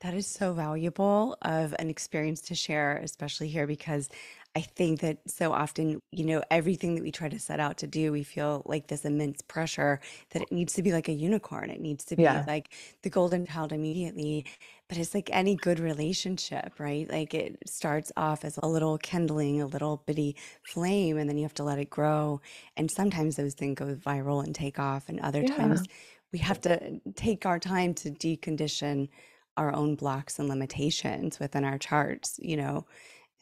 That 0.00 0.14
is 0.14 0.26
so 0.26 0.52
valuable 0.52 1.36
of 1.42 1.74
an 1.78 1.88
experience 1.88 2.40
to 2.42 2.54
share, 2.54 2.98
especially 2.98 3.48
here, 3.48 3.66
because 3.66 4.08
I 4.54 4.60
think 4.60 5.00
that 5.00 5.18
so 5.26 5.52
often, 5.52 6.02
you 6.10 6.26
know, 6.26 6.42
everything 6.50 6.94
that 6.94 7.02
we 7.02 7.10
try 7.10 7.30
to 7.30 7.38
set 7.38 7.58
out 7.58 7.78
to 7.78 7.86
do, 7.86 8.12
we 8.12 8.22
feel 8.22 8.62
like 8.66 8.88
this 8.88 9.06
immense 9.06 9.40
pressure 9.40 9.98
that 10.30 10.42
it 10.42 10.52
needs 10.52 10.74
to 10.74 10.82
be 10.82 10.92
like 10.92 11.08
a 11.08 11.12
unicorn. 11.12 11.70
It 11.70 11.80
needs 11.80 12.04
to 12.06 12.16
be 12.16 12.24
yeah. 12.24 12.44
like 12.46 12.68
the 13.02 13.08
golden 13.08 13.46
child 13.46 13.72
immediately. 13.72 14.44
But 14.88 14.98
it's 14.98 15.14
like 15.14 15.30
any 15.32 15.56
good 15.56 15.80
relationship, 15.80 16.74
right? 16.78 17.10
Like 17.10 17.32
it 17.32 17.60
starts 17.66 18.12
off 18.14 18.44
as 18.44 18.58
a 18.62 18.68
little 18.68 18.98
kindling, 18.98 19.62
a 19.62 19.66
little 19.66 20.02
bitty 20.04 20.36
flame, 20.62 21.16
and 21.16 21.30
then 21.30 21.38
you 21.38 21.44
have 21.44 21.54
to 21.54 21.64
let 21.64 21.78
it 21.78 21.88
grow. 21.88 22.42
And 22.76 22.90
sometimes 22.90 23.36
those 23.36 23.54
things 23.54 23.78
go 23.78 23.94
viral 23.94 24.44
and 24.44 24.54
take 24.54 24.78
off, 24.78 25.08
and 25.08 25.18
other 25.20 25.40
yeah. 25.40 25.56
times 25.56 25.86
we 26.30 26.40
have 26.40 26.60
to 26.62 27.00
take 27.16 27.46
our 27.46 27.58
time 27.58 27.94
to 27.94 28.10
decondition 28.10 29.08
our 29.56 29.74
own 29.74 29.94
blocks 29.94 30.38
and 30.38 30.48
limitations 30.48 31.38
within 31.38 31.64
our 31.64 31.78
charts, 31.78 32.38
you 32.42 32.56
know 32.56 32.84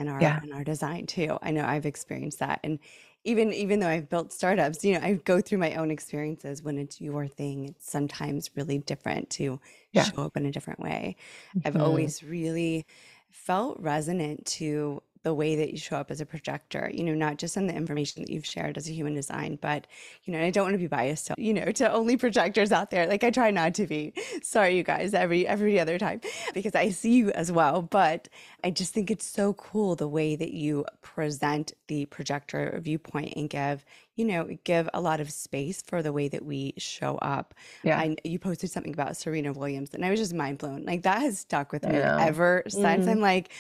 and 0.01 0.09
our 0.09 0.21
yeah. 0.21 0.41
and 0.43 0.53
our 0.53 0.65
design 0.65 1.07
too. 1.07 1.39
I 1.43 1.53
know 1.53 1.65
I've 1.65 1.87
experienced 1.87 2.41
that. 2.41 2.59
And 2.65 2.81
even 3.23 3.53
even 3.53 3.79
though 3.79 3.89
I've 3.89 4.09
built 4.09 4.33
startups, 4.33 4.85
you 4.85 4.95
know, 4.95 5.07
I 5.07 5.13
go 5.13 5.41
through 5.41 5.59
my 5.59 5.75
own 5.75 5.91
experiences 5.91 6.63
when 6.63 6.79
it's 6.79 7.01
your 7.01 7.29
thing. 7.29 7.67
It's 7.67 7.89
sometimes 7.89 8.51
really 8.57 8.79
different 8.79 9.31
to 9.31 9.61
yeah. 9.93 10.05
show 10.05 10.23
up 10.23 10.37
in 10.37 10.47
a 10.47 10.51
different 10.51 10.81
way. 10.81 11.17
Mm-hmm. 11.57 11.69
I've 11.69 11.77
always 11.77 12.25
really 12.25 12.87
felt 13.31 13.79
resonant 13.79 14.47
to 14.47 15.03
the 15.23 15.35
way 15.35 15.55
that 15.57 15.71
you 15.71 15.77
show 15.77 15.97
up 15.97 16.11
as 16.11 16.21
a 16.21 16.27
projector, 16.27 16.91
you 16.93 17.05
know, 17.05 17.15
not 17.15 17.37
just 17.37 17.57
in 17.57 17.67
the 17.67 17.75
information 17.75 18.23
that 18.23 18.31
you've 18.31 18.47
shared 18.47 18.79
as 18.79 18.89
a 18.89 18.93
human 18.93 19.15
design, 19.15 19.59
but, 19.61 19.87
you 20.25 20.33
know, 20.33 20.41
I 20.41 20.51
don't 20.51 20.65
want 20.65 20.75
to 20.75 20.79
be 20.79 20.87
biased 20.87 21.27
to, 21.27 21.35
you 21.37 21.53
know, 21.53 21.71
to 21.73 21.93
only 21.93 22.17
projectors 22.17 22.73
out 22.73 22.91
there. 22.91 23.07
Like 23.07 23.23
I 23.23 23.31
try 23.31 23.51
not 23.51 23.75
to 23.75 23.87
be. 23.87 24.15
Sorry, 24.43 24.77
you 24.77 24.83
guys, 24.83 25.13
every 25.13 25.47
every 25.47 25.79
other 25.79 25.99
time 25.99 26.21
because 26.55 26.75
I 26.75 26.89
see 26.91 27.15
you 27.15 27.31
as 27.33 27.53
well. 27.53 27.83
But 27.83 28.29
I 28.65 28.71
just 28.71 28.95
think 28.95 29.11
it's 29.11 29.27
so 29.27 29.53
cool 29.55 29.95
the 29.95 30.09
way 30.09 30.37
that 30.37 30.53
you 30.53 30.87
present 31.03 31.75
the 31.89 32.07
projector 32.07 32.79
viewpoint 32.83 33.35
and 33.37 33.51
give, 33.51 33.85
you 34.17 34.25
know, 34.25 34.49
give 34.65 34.89
a 34.95 35.01
lot 35.01 35.21
of 35.21 35.31
space 35.31 35.83
for 35.83 36.03
the 36.03 36.13
way 36.13 36.29
that 36.29 36.45
we 36.45 36.75
show 36.79 37.17
up. 37.19 37.55
Yeah. 37.83 37.99
I, 37.99 38.17
you 38.25 38.39
posted 38.39 38.71
something 38.71 38.93
about 38.93 39.17
Serena 39.17 39.53
Williams 39.53 39.91
and 39.93 40.05
I 40.05 40.11
was 40.11 40.21
just 40.21 40.35
mind 40.35 40.59
blown. 40.59 40.85
Like 40.85 41.03
that 41.03 41.21
has 41.21 41.39
stuck 41.39 41.73
with 41.73 41.85
me 41.85 41.97
ever 41.97 42.63
since. 42.69 43.03
Mm-hmm. 43.03 43.09
I'm 43.09 43.21
like, 43.21 43.51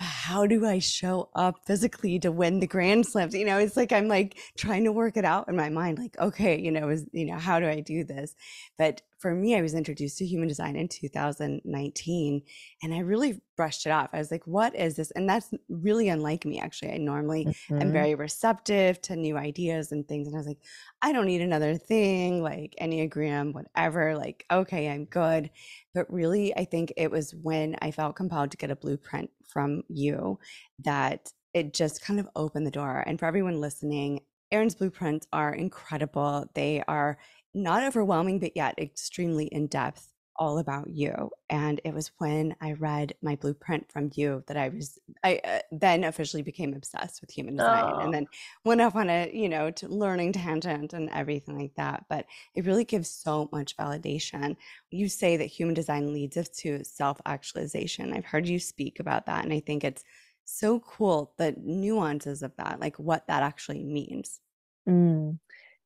how 0.00 0.46
do 0.46 0.66
I 0.66 0.78
show 0.78 1.28
up 1.34 1.66
physically 1.66 2.18
to 2.20 2.32
win 2.32 2.60
the 2.60 2.66
grand 2.66 3.06
slams? 3.06 3.34
You 3.34 3.44
know, 3.44 3.58
it's 3.58 3.76
like 3.76 3.92
I'm 3.92 4.08
like 4.08 4.38
trying 4.56 4.84
to 4.84 4.92
work 4.92 5.18
it 5.18 5.26
out 5.26 5.48
in 5.48 5.56
my 5.56 5.68
mind, 5.68 5.98
like, 5.98 6.18
okay, 6.18 6.58
you 6.58 6.72
know, 6.72 6.88
is 6.88 7.04
you 7.12 7.26
know, 7.26 7.38
how 7.38 7.60
do 7.60 7.66
I 7.66 7.80
do 7.80 8.02
this? 8.04 8.34
But 8.78 9.02
for 9.18 9.34
me, 9.34 9.54
I 9.54 9.60
was 9.60 9.74
introduced 9.74 10.16
to 10.18 10.26
human 10.26 10.48
design 10.48 10.76
in 10.76 10.88
2019 10.88 12.42
and 12.82 12.94
I 12.94 13.00
really 13.00 13.42
brushed 13.54 13.84
it 13.84 13.90
off. 13.90 14.08
I 14.14 14.18
was 14.18 14.30
like, 14.30 14.46
what 14.46 14.74
is 14.74 14.96
this? 14.96 15.10
And 15.10 15.28
that's 15.28 15.52
really 15.68 16.08
unlike 16.08 16.46
me, 16.46 16.58
actually. 16.58 16.92
I 16.92 16.96
normally 16.96 17.44
mm-hmm. 17.44 17.82
am 17.82 17.92
very 17.92 18.14
receptive 18.14 19.02
to 19.02 19.16
new 19.16 19.36
ideas 19.36 19.92
and 19.92 20.08
things. 20.08 20.26
And 20.26 20.34
I 20.34 20.38
was 20.38 20.46
like, 20.46 20.60
I 21.02 21.12
don't 21.12 21.26
need 21.26 21.42
another 21.42 21.76
thing 21.76 22.42
like 22.42 22.74
Enneagram, 22.80 23.52
whatever. 23.52 24.16
Like, 24.16 24.46
okay, 24.50 24.88
I'm 24.88 25.04
good. 25.04 25.50
But 25.92 26.10
really, 26.10 26.56
I 26.56 26.64
think 26.64 26.94
it 26.96 27.10
was 27.10 27.34
when 27.34 27.76
I 27.82 27.90
felt 27.90 28.16
compelled 28.16 28.52
to 28.52 28.56
get 28.56 28.70
a 28.70 28.76
blueprint 28.76 29.30
from 29.52 29.82
you 29.88 30.38
that 30.80 31.32
it 31.54 31.74
just 31.74 32.02
kind 32.02 32.20
of 32.20 32.28
opened 32.36 32.66
the 32.66 32.70
door. 32.70 33.02
And 33.06 33.18
for 33.18 33.26
everyone 33.26 33.60
listening, 33.60 34.20
Erin's 34.52 34.74
blueprints 34.74 35.26
are 35.32 35.52
incredible. 35.52 36.46
They 36.54 36.82
are 36.86 37.18
not 37.54 37.82
overwhelming, 37.82 38.38
but 38.38 38.56
yet 38.56 38.78
extremely 38.78 39.46
in 39.46 39.66
depth. 39.66 40.09
All 40.40 40.58
about 40.58 40.88
you. 40.88 41.30
And 41.50 41.82
it 41.84 41.92
was 41.92 42.10
when 42.16 42.56
I 42.62 42.72
read 42.72 43.14
my 43.20 43.36
blueprint 43.36 43.92
from 43.92 44.10
you 44.14 44.42
that 44.46 44.56
I 44.56 44.70
was, 44.70 44.98
I 45.22 45.38
uh, 45.44 45.58
then 45.70 46.02
officially 46.02 46.42
became 46.42 46.72
obsessed 46.72 47.20
with 47.20 47.30
human 47.30 47.56
design 47.56 47.92
oh. 47.94 47.98
and 47.98 48.12
then 48.12 48.26
went 48.64 48.80
off 48.80 48.96
on 48.96 49.10
a, 49.10 49.30
you 49.32 49.50
know, 49.50 49.70
to 49.72 49.86
learning 49.86 50.32
tangent 50.32 50.94
and 50.94 51.10
everything 51.10 51.58
like 51.58 51.74
that. 51.76 52.06
But 52.08 52.24
it 52.54 52.64
really 52.64 52.84
gives 52.84 53.10
so 53.10 53.50
much 53.52 53.76
validation. 53.76 54.56
You 54.90 55.10
say 55.10 55.36
that 55.36 55.44
human 55.44 55.74
design 55.74 56.14
leads 56.14 56.38
us 56.38 56.48
to 56.60 56.82
self 56.84 57.20
actualization. 57.26 58.14
I've 58.14 58.24
heard 58.24 58.48
you 58.48 58.58
speak 58.58 58.98
about 58.98 59.26
that. 59.26 59.44
And 59.44 59.52
I 59.52 59.60
think 59.60 59.84
it's 59.84 60.04
so 60.46 60.80
cool 60.80 61.34
the 61.36 61.54
nuances 61.62 62.42
of 62.42 62.56
that, 62.56 62.80
like 62.80 62.98
what 62.98 63.26
that 63.26 63.42
actually 63.42 63.84
means. 63.84 64.40
Mm. 64.88 65.38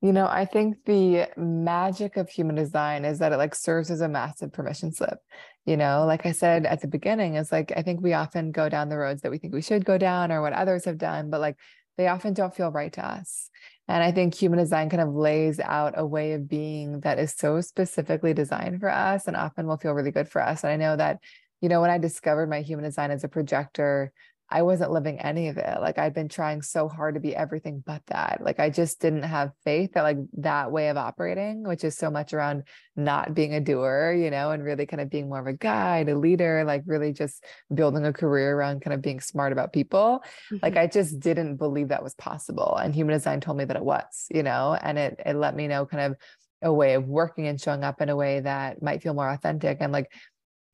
You 0.04 0.12
know, 0.12 0.26
I 0.26 0.44
think 0.44 0.84
the 0.84 1.30
magic 1.34 2.18
of 2.18 2.28
human 2.28 2.56
design 2.56 3.06
is 3.06 3.20
that 3.20 3.32
it 3.32 3.38
like 3.38 3.54
serves 3.54 3.90
as 3.90 4.02
a 4.02 4.08
massive 4.08 4.52
permission 4.52 4.92
slip. 4.92 5.18
You 5.64 5.78
know, 5.78 6.04
like 6.06 6.26
I 6.26 6.32
said 6.32 6.66
at 6.66 6.82
the 6.82 6.88
beginning, 6.88 7.36
is 7.36 7.50
like 7.50 7.72
I 7.74 7.80
think 7.80 8.02
we 8.02 8.12
often 8.12 8.52
go 8.52 8.68
down 8.68 8.90
the 8.90 8.98
roads 8.98 9.22
that 9.22 9.30
we 9.30 9.38
think 9.38 9.54
we 9.54 9.62
should 9.62 9.86
go 9.86 9.96
down 9.96 10.30
or 10.30 10.42
what 10.42 10.52
others 10.52 10.84
have 10.84 10.98
done, 10.98 11.30
but 11.30 11.40
like 11.40 11.56
they 11.96 12.06
often 12.06 12.34
don't 12.34 12.54
feel 12.54 12.70
right 12.70 12.92
to 12.92 13.06
us. 13.06 13.48
And 13.88 14.02
I 14.02 14.12
think 14.12 14.34
human 14.34 14.58
design 14.58 14.90
kind 14.90 15.00
of 15.00 15.14
lays 15.14 15.58
out 15.58 15.94
a 15.96 16.04
way 16.04 16.32
of 16.32 16.50
being 16.50 17.00
that 17.00 17.18
is 17.18 17.32
so 17.32 17.62
specifically 17.62 18.34
designed 18.34 18.80
for 18.80 18.90
us 18.90 19.26
and 19.26 19.38
often 19.38 19.66
will 19.66 19.78
feel 19.78 19.92
really 19.94 20.10
good 20.10 20.28
for 20.28 20.42
us. 20.42 20.64
And 20.64 20.70
I 20.70 20.76
know 20.76 20.96
that, 20.96 21.20
you 21.62 21.70
know, 21.70 21.80
when 21.80 21.88
I 21.88 21.96
discovered 21.96 22.50
my 22.50 22.60
human 22.60 22.84
design 22.84 23.10
as 23.10 23.24
a 23.24 23.28
projector, 23.28 24.12
I 24.54 24.62
wasn't 24.62 24.92
living 24.92 25.18
any 25.18 25.48
of 25.48 25.58
it. 25.58 25.80
Like 25.80 25.98
I'd 25.98 26.14
been 26.14 26.28
trying 26.28 26.62
so 26.62 26.88
hard 26.88 27.14
to 27.14 27.20
be 27.20 27.34
everything 27.34 27.82
but 27.84 28.02
that. 28.06 28.38
Like 28.40 28.60
I 28.60 28.70
just 28.70 29.00
didn't 29.00 29.24
have 29.24 29.50
faith 29.64 29.94
that 29.94 30.02
like 30.02 30.18
that 30.34 30.70
way 30.70 30.90
of 30.90 30.96
operating, 30.96 31.64
which 31.64 31.82
is 31.82 31.96
so 31.96 32.08
much 32.08 32.32
around 32.32 32.62
not 32.94 33.34
being 33.34 33.52
a 33.52 33.60
doer, 33.60 34.12
you 34.16 34.30
know, 34.30 34.52
and 34.52 34.62
really 34.62 34.86
kind 34.86 35.00
of 35.00 35.10
being 35.10 35.28
more 35.28 35.40
of 35.40 35.48
a 35.48 35.54
guide, 35.54 36.08
a 36.08 36.16
leader, 36.16 36.62
like 36.64 36.84
really 36.86 37.12
just 37.12 37.44
building 37.74 38.06
a 38.06 38.12
career 38.12 38.56
around 38.56 38.80
kind 38.80 38.94
of 38.94 39.02
being 39.02 39.18
smart 39.18 39.50
about 39.50 39.72
people. 39.72 40.22
Mm-hmm. 40.52 40.58
Like 40.62 40.76
I 40.76 40.86
just 40.86 41.18
didn't 41.18 41.56
believe 41.56 41.88
that 41.88 42.04
was 42.04 42.14
possible. 42.14 42.76
And 42.76 42.94
human 42.94 43.16
design 43.16 43.40
told 43.40 43.58
me 43.58 43.64
that 43.64 43.76
it 43.76 43.84
was, 43.84 44.26
you 44.32 44.44
know, 44.44 44.78
and 44.80 44.96
it 45.00 45.20
it 45.26 45.34
let 45.34 45.56
me 45.56 45.66
know 45.66 45.84
kind 45.84 46.12
of 46.12 46.16
a 46.62 46.72
way 46.72 46.94
of 46.94 47.08
working 47.08 47.48
and 47.48 47.60
showing 47.60 47.82
up 47.82 48.00
in 48.00 48.08
a 48.08 48.14
way 48.14 48.38
that 48.38 48.80
might 48.80 49.02
feel 49.02 49.14
more 49.14 49.28
authentic 49.28 49.78
and 49.80 49.92
like 49.92 50.12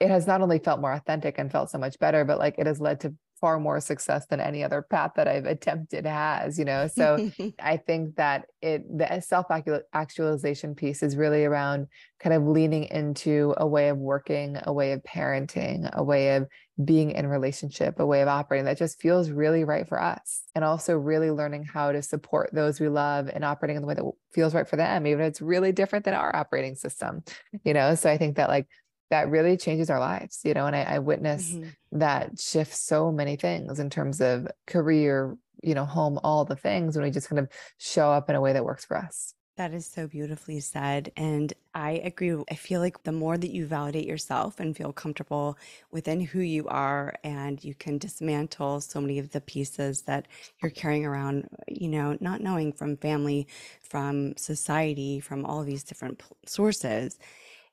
it 0.01 0.11
has 0.11 0.27
not 0.27 0.41
only 0.41 0.59
felt 0.59 0.81
more 0.81 0.93
authentic 0.93 1.39
and 1.39 1.53
felt 1.53 1.71
so 1.71 1.77
much 1.77 1.99
better, 1.99 2.25
but 2.25 2.39
like 2.39 2.55
it 2.59 2.67
has 2.67 2.81
led 2.81 3.01
to 3.01 3.15
far 3.41 3.59
more 3.59 3.81
success 3.81 4.27
than 4.27 4.41
any 4.41 4.63
other 4.63 4.83
path 4.83 5.13
that 5.17 5.27
I've 5.27 5.47
attempted 5.47 6.07
has, 6.07 6.59
you 6.59 6.65
know. 6.65 6.89
So 6.89 7.31
I 7.63 7.77
think 7.77 8.17
that 8.17 8.47
it 8.61 8.83
the 8.97 9.21
self 9.21 9.47
actualization 9.93 10.75
piece 10.75 11.03
is 11.03 11.17
really 11.17 11.45
around 11.45 11.89
kind 12.21 12.35
of 12.35 12.45
leaning 12.45 12.85
into 12.85 13.55
a 13.57 13.67
way 13.67 13.89
of 13.89 13.99
working, 13.99 14.59
a 14.65 14.73
way 14.73 14.93
of 14.93 15.03
parenting, 15.03 15.91
a 15.95 16.03
way 16.03 16.37
of 16.37 16.47
being 16.85 17.11
in 17.11 17.27
relationship, 17.27 17.99
a 17.99 18.07
way 18.07 18.23
of 18.23 18.29
operating 18.29 18.65
that 18.65 18.79
just 18.79 19.01
feels 19.01 19.31
really 19.31 19.65
right 19.65 19.89
for 19.89 20.01
us. 20.01 20.45
And 20.55 20.65
also 20.65 20.97
really 20.97 21.31
learning 21.31 21.65
how 21.65 21.93
to 21.93 22.03
support 22.03 22.51
those 22.53 22.81
we 22.81 22.89
love 22.89 23.31
and 23.33 23.45
operating 23.45 23.77
in 23.77 23.83
the 23.83 23.89
way 23.89 23.95
that 23.95 24.05
feels 24.33 24.55
right 24.55 24.69
for 24.69 24.77
them, 24.77 25.07
even 25.07 25.21
if 25.23 25.29
it's 25.29 25.43
really 25.43 25.73
different 25.73 26.05
than 26.05 26.15
our 26.15 26.35
operating 26.35 26.75
system, 26.75 27.23
you 27.65 27.75
know. 27.75 27.95
So 27.95 28.11
I 28.11 28.19
think 28.19 28.37
that 28.37 28.49
like 28.49 28.67
that 29.11 29.29
really 29.29 29.57
changes 29.57 29.91
our 29.91 29.99
lives, 29.99 30.41
you 30.45 30.55
know, 30.55 30.67
and 30.67 30.75
I, 30.75 30.83
I 30.83 30.99
witness 31.01 31.51
mm-hmm. 31.51 31.99
that 31.99 32.39
shift 32.39 32.75
so 32.75 33.13
many 33.13 33.37
things 33.37 33.81
in 33.81 33.91
terms 33.91 34.21
of 34.21 34.49
career, 34.67 35.37
you 35.63 35.75
know, 35.75 35.85
home, 35.85 36.19
all 36.23 36.45
the 36.45 36.57
things 36.57 36.97
when 36.97 37.05
we 37.05 37.11
just 37.11 37.29
kind 37.29 37.41
of 37.41 37.49
show 37.79 38.11
up 38.11 38.31
in 38.31 38.37
a 38.37 38.41
way 38.41 38.53
that 38.53 38.65
works 38.65 38.85
for 38.85 38.97
us. 38.97 39.35
That 39.57 39.75
is 39.75 39.85
so 39.85 40.07
beautifully 40.07 40.61
said. 40.61 41.13
And 41.19 41.53
I 41.75 42.01
agree. 42.05 42.35
I 42.51 42.55
feel 42.55 42.81
like 42.81 43.03
the 43.03 43.13
more 43.13 43.37
that 43.37 43.51
you 43.51 43.67
validate 43.67 44.07
yourself 44.07 44.59
and 44.59 44.75
feel 44.75 44.93
comfortable 44.93 45.59
within 45.91 46.21
who 46.21 46.41
you 46.41 46.67
are, 46.69 47.15
and 47.25 47.63
you 47.63 47.75
can 47.75 47.99
dismantle 47.99 48.81
so 48.81 49.03
many 49.03 49.19
of 49.19 49.33
the 49.33 49.41
pieces 49.43 50.03
that 50.03 50.29
you're 50.63 50.71
carrying 50.71 51.05
around, 51.05 51.47
you 51.69 51.89
know, 51.89 52.17
not 52.21 52.41
knowing 52.41 52.73
from 52.73 52.97
family, 52.97 53.49
from 53.83 54.35
society, 54.37 55.21
from 55.21 55.45
all 55.45 55.63
these 55.63 55.85
different 55.85 56.23
sources, 56.47 57.19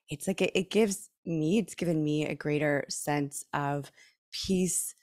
it's 0.09 0.27
like 0.27 0.41
it, 0.41 0.51
it 0.55 0.69
gives 0.69 1.09
me, 1.27 1.59
it's 1.59 1.75
given 1.75 2.03
me 2.03 2.25
a 2.25 2.35
greater 2.35 2.85
sense 2.89 3.45
of 3.53 3.91
peace 4.31 4.95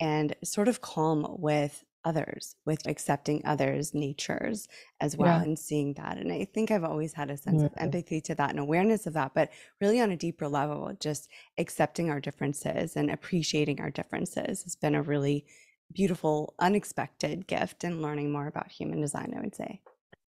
and 0.00 0.34
sort 0.42 0.68
of 0.68 0.80
calm 0.80 1.26
with 1.38 1.84
others, 2.04 2.56
with 2.64 2.86
accepting 2.86 3.42
others' 3.44 3.92
natures 3.94 4.68
as 5.00 5.16
well, 5.16 5.38
yeah. 5.38 5.42
and 5.42 5.58
seeing 5.58 5.92
that. 5.94 6.16
And 6.16 6.32
I 6.32 6.46
think 6.46 6.70
I've 6.70 6.84
always 6.84 7.12
had 7.12 7.30
a 7.30 7.36
sense 7.36 7.58
mm-hmm. 7.58 7.66
of 7.66 7.72
empathy 7.76 8.20
to 8.22 8.34
that 8.36 8.50
and 8.50 8.58
awareness 8.58 9.06
of 9.06 9.12
that, 9.14 9.32
but 9.34 9.50
really 9.80 10.00
on 10.00 10.10
a 10.10 10.16
deeper 10.16 10.48
level, 10.48 10.90
just 10.98 11.28
accepting 11.58 12.10
our 12.10 12.20
differences 12.20 12.96
and 12.96 13.10
appreciating 13.10 13.80
our 13.80 13.90
differences 13.90 14.62
has 14.62 14.76
been 14.76 14.94
a 14.94 15.02
really 15.02 15.44
beautiful, 15.92 16.54
unexpected 16.58 17.46
gift 17.46 17.84
and 17.84 18.00
learning 18.00 18.32
more 18.32 18.46
about 18.46 18.70
human 18.70 19.00
design, 19.00 19.34
I 19.36 19.40
would 19.40 19.54
say. 19.54 19.80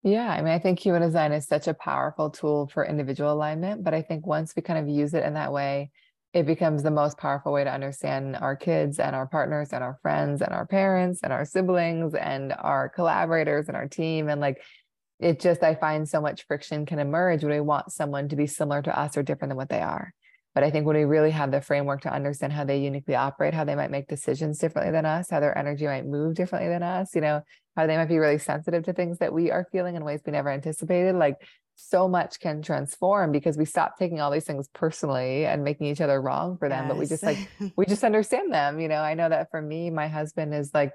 Yeah, 0.02 0.30
I 0.30 0.40
mean, 0.40 0.52
I 0.52 0.58
think 0.58 0.78
human 0.78 1.02
design 1.02 1.32
is 1.32 1.46
such 1.46 1.68
a 1.68 1.74
powerful 1.74 2.30
tool 2.30 2.68
for 2.72 2.86
individual 2.86 3.32
alignment, 3.32 3.84
but 3.84 3.92
I 3.92 4.00
think 4.00 4.26
once 4.26 4.54
we 4.56 4.62
kind 4.62 4.78
of 4.78 4.88
use 4.88 5.12
it 5.12 5.24
in 5.24 5.34
that 5.34 5.52
way, 5.52 5.90
it 6.32 6.46
becomes 6.46 6.82
the 6.82 6.90
most 6.90 7.18
powerful 7.18 7.52
way 7.52 7.64
to 7.64 7.72
understand 7.72 8.36
our 8.36 8.56
kids 8.56 8.98
and 8.98 9.14
our 9.14 9.26
partners 9.26 9.72
and 9.72 9.84
our 9.84 9.98
friends 10.00 10.40
and 10.40 10.52
our 10.52 10.66
parents 10.66 11.20
and 11.22 11.32
our 11.32 11.44
siblings 11.44 12.14
and 12.14 12.54
our 12.58 12.88
collaborators 12.88 13.68
and 13.68 13.76
our 13.76 13.88
team. 13.88 14.28
And 14.28 14.40
like, 14.40 14.62
it 15.18 15.38
just, 15.38 15.62
I 15.62 15.74
find 15.74 16.08
so 16.08 16.20
much 16.20 16.46
friction 16.46 16.86
can 16.86 16.98
emerge 16.98 17.42
when 17.42 17.52
we 17.52 17.60
want 17.60 17.92
someone 17.92 18.28
to 18.30 18.36
be 18.36 18.46
similar 18.46 18.80
to 18.80 18.98
us 18.98 19.18
or 19.18 19.22
different 19.22 19.50
than 19.50 19.58
what 19.58 19.68
they 19.68 19.82
are. 19.82 20.14
But 20.54 20.64
I 20.64 20.70
think 20.70 20.86
when 20.86 20.96
we 20.96 21.04
really 21.04 21.30
have 21.30 21.50
the 21.50 21.60
framework 21.60 22.00
to 22.02 22.12
understand 22.12 22.52
how 22.54 22.64
they 22.64 22.78
uniquely 22.78 23.16
operate, 23.16 23.52
how 23.52 23.64
they 23.64 23.74
might 23.74 23.90
make 23.90 24.08
decisions 24.08 24.58
differently 24.58 24.92
than 24.92 25.04
us, 25.04 25.28
how 25.30 25.40
their 25.40 25.56
energy 25.56 25.84
might 25.86 26.06
move 26.06 26.36
differently 26.36 26.70
than 26.70 26.82
us, 26.82 27.14
you 27.14 27.20
know, 27.20 27.42
how 27.76 27.86
they 27.86 27.96
might 27.96 28.08
be 28.08 28.18
really 28.18 28.38
sensitive 28.38 28.84
to 28.84 28.92
things 28.92 29.18
that 29.18 29.32
we 29.32 29.50
are 29.50 29.66
feeling 29.70 29.96
in 29.96 30.04
ways 30.04 30.20
we 30.24 30.32
never 30.32 30.50
anticipated, 30.50 31.14
like 31.14 31.36
so 31.76 32.08
much 32.08 32.40
can 32.40 32.62
transform 32.62 33.32
because 33.32 33.56
we 33.56 33.64
stop 33.64 33.98
taking 33.98 34.20
all 34.20 34.30
these 34.30 34.44
things 34.44 34.68
personally 34.74 35.46
and 35.46 35.64
making 35.64 35.86
each 35.86 36.00
other 36.00 36.20
wrong 36.20 36.56
for 36.58 36.68
them. 36.68 36.84
Yes. 36.84 36.88
But 36.88 36.98
we 36.98 37.06
just 37.06 37.22
like, 37.22 37.48
we 37.76 37.86
just 37.86 38.04
understand 38.04 38.52
them. 38.52 38.80
You 38.80 38.88
know, 38.88 39.00
I 39.00 39.14
know 39.14 39.28
that 39.28 39.50
for 39.50 39.62
me, 39.62 39.90
my 39.90 40.08
husband 40.08 40.54
is 40.54 40.72
like 40.74 40.92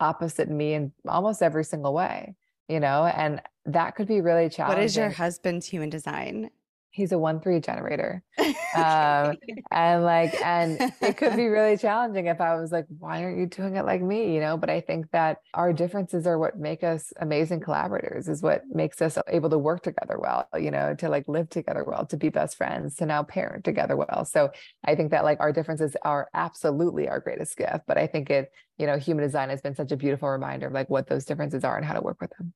opposite 0.00 0.50
me 0.50 0.74
in 0.74 0.92
almost 1.06 1.42
every 1.42 1.64
single 1.64 1.94
way, 1.94 2.34
you 2.68 2.80
know, 2.80 3.04
and 3.04 3.40
that 3.66 3.94
could 3.94 4.08
be 4.08 4.20
really 4.20 4.48
challenging. 4.48 4.78
What 4.78 4.84
is 4.84 4.96
your 4.96 5.10
husband's 5.10 5.66
human 5.66 5.90
design? 5.90 6.50
He's 6.96 7.12
a 7.12 7.18
one 7.18 7.40
three 7.40 7.60
generator 7.60 8.22
um, 8.74 9.36
and 9.70 10.02
like 10.02 10.34
and 10.40 10.80
it 11.02 11.16
could 11.18 11.36
be 11.36 11.46
really 11.46 11.76
challenging 11.86 12.26
if 12.26 12.40
i 12.40 12.58
was 12.58 12.72
like 12.72 12.86
why 12.98 13.22
aren't 13.22 13.38
you 13.38 13.46
doing 13.46 13.76
it 13.76 13.84
like 13.84 14.00
me 14.00 14.34
you 14.34 14.40
know 14.40 14.56
but 14.56 14.70
i 14.70 14.80
think 14.80 15.10
that 15.10 15.38
our 15.52 15.74
differences 15.74 16.26
are 16.26 16.38
what 16.38 16.58
make 16.58 16.82
us 16.82 17.12
amazing 17.20 17.60
collaborators 17.60 18.28
is 18.28 18.42
what 18.42 18.62
makes 18.72 19.02
us 19.02 19.18
able 19.28 19.50
to 19.50 19.58
work 19.58 19.82
together 19.82 20.18
well 20.18 20.48
you 20.58 20.70
know 20.70 20.94
to 20.94 21.10
like 21.10 21.28
live 21.28 21.50
together 21.50 21.84
well 21.86 22.06
to 22.06 22.16
be 22.16 22.30
best 22.30 22.56
friends 22.56 22.96
to 22.96 23.04
now 23.04 23.22
parent 23.22 23.62
together 23.62 23.94
well 23.94 24.24
so 24.24 24.50
i 24.84 24.94
think 24.94 25.10
that 25.10 25.22
like 25.22 25.38
our 25.38 25.52
differences 25.52 25.94
are 26.02 26.28
absolutely 26.32 27.08
our 27.08 27.20
greatest 27.20 27.58
gift 27.58 27.80
but 27.86 27.98
i 27.98 28.06
think 28.06 28.30
it 28.30 28.50
you 28.78 28.86
know 28.86 28.96
human 28.96 29.22
design 29.22 29.50
has 29.50 29.60
been 29.60 29.74
such 29.74 29.92
a 29.92 29.96
beautiful 29.96 30.30
reminder 30.30 30.68
of 30.68 30.72
like 30.72 30.88
what 30.88 31.06
those 31.08 31.26
differences 31.26 31.62
are 31.62 31.76
and 31.76 31.84
how 31.84 31.92
to 31.92 32.00
work 32.00 32.20
with 32.22 32.30
them 32.38 32.54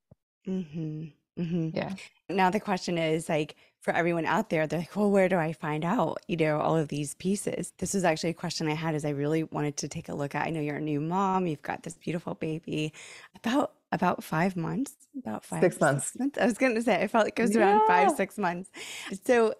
mm-hmm. 0.49 1.04
Mm-hmm. 1.38 1.76
Yeah. 1.76 1.94
Now 2.28 2.50
the 2.50 2.61
question 2.61 2.99
is 2.99 3.28
like 3.28 3.56
for 3.80 3.94
everyone 3.94 4.26
out 4.26 4.50
there, 4.50 4.66
they're 4.66 4.80
like, 4.80 4.94
well, 4.94 5.10
where 5.10 5.28
do 5.28 5.37
I 5.37 5.52
find 5.52 5.84
out, 5.84 6.18
you 6.28 6.37
know, 6.37 6.60
all 6.60 6.76
of 6.76 6.88
these 6.88 7.14
pieces? 7.14 7.72
This 7.78 7.94
was 7.94 8.04
actually 8.04 8.30
a 8.30 8.34
question 8.34 8.68
I 8.68 8.75
had 8.75 8.94
as 8.94 9.04
I 9.04 9.10
really 9.10 9.44
wanted 9.44 9.76
to 9.78 9.88
take 9.88 10.08
a 10.08 10.14
look 10.14 10.34
at. 10.34 10.46
I 10.46 10.50
know 10.50 10.60
you're 10.60 10.76
a 10.76 10.80
new 10.80 11.00
mom, 11.00 11.46
you've 11.46 11.62
got 11.62 11.82
this 11.82 11.96
beautiful 11.96 12.34
baby. 12.34 12.92
About 13.37 13.72
about 13.92 14.22
five 14.22 14.56
months, 14.56 14.92
about 15.18 15.44
five 15.44 15.62
six 15.62 15.80
months. 15.80 16.06
Six 16.08 16.18
months. 16.18 16.38
I 16.38 16.44
was 16.44 16.58
gonna 16.58 16.82
say 16.82 17.02
I 17.02 17.08
felt 17.08 17.25
like 17.25 17.38
it 17.38 17.42
was 17.42 17.56
around 17.56 17.87
five, 17.87 18.10
six 18.12 18.38
months. 18.38 18.70
So 19.25 19.54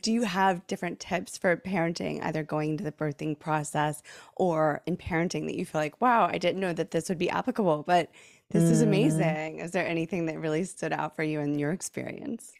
do 0.00 0.12
you 0.12 0.22
have 0.22 0.66
different 0.66 1.00
tips 1.00 1.38
for 1.38 1.56
parenting, 1.56 2.22
either 2.22 2.42
going 2.42 2.70
into 2.70 2.84
the 2.84 2.92
birthing 2.92 3.38
process 3.38 4.02
or 4.36 4.82
in 4.86 4.96
parenting 4.96 5.46
that 5.46 5.56
you 5.56 5.64
feel 5.64 5.80
like, 5.80 6.00
wow, 6.00 6.28
I 6.30 6.38
didn't 6.38 6.60
know 6.60 6.72
that 6.72 6.90
this 6.90 7.08
would 7.08 7.18
be 7.18 7.30
applicable, 7.30 7.84
but 7.86 8.10
this 8.50 8.64
mm. 8.64 8.70
is 8.70 8.82
amazing. 8.82 9.60
Is 9.60 9.72
there 9.72 9.86
anything 9.86 10.26
that 10.26 10.38
really 10.38 10.64
stood 10.64 10.92
out 10.92 11.16
for 11.16 11.22
you 11.22 11.40
in 11.40 11.58
your 11.58 11.72
experience? 11.72 12.52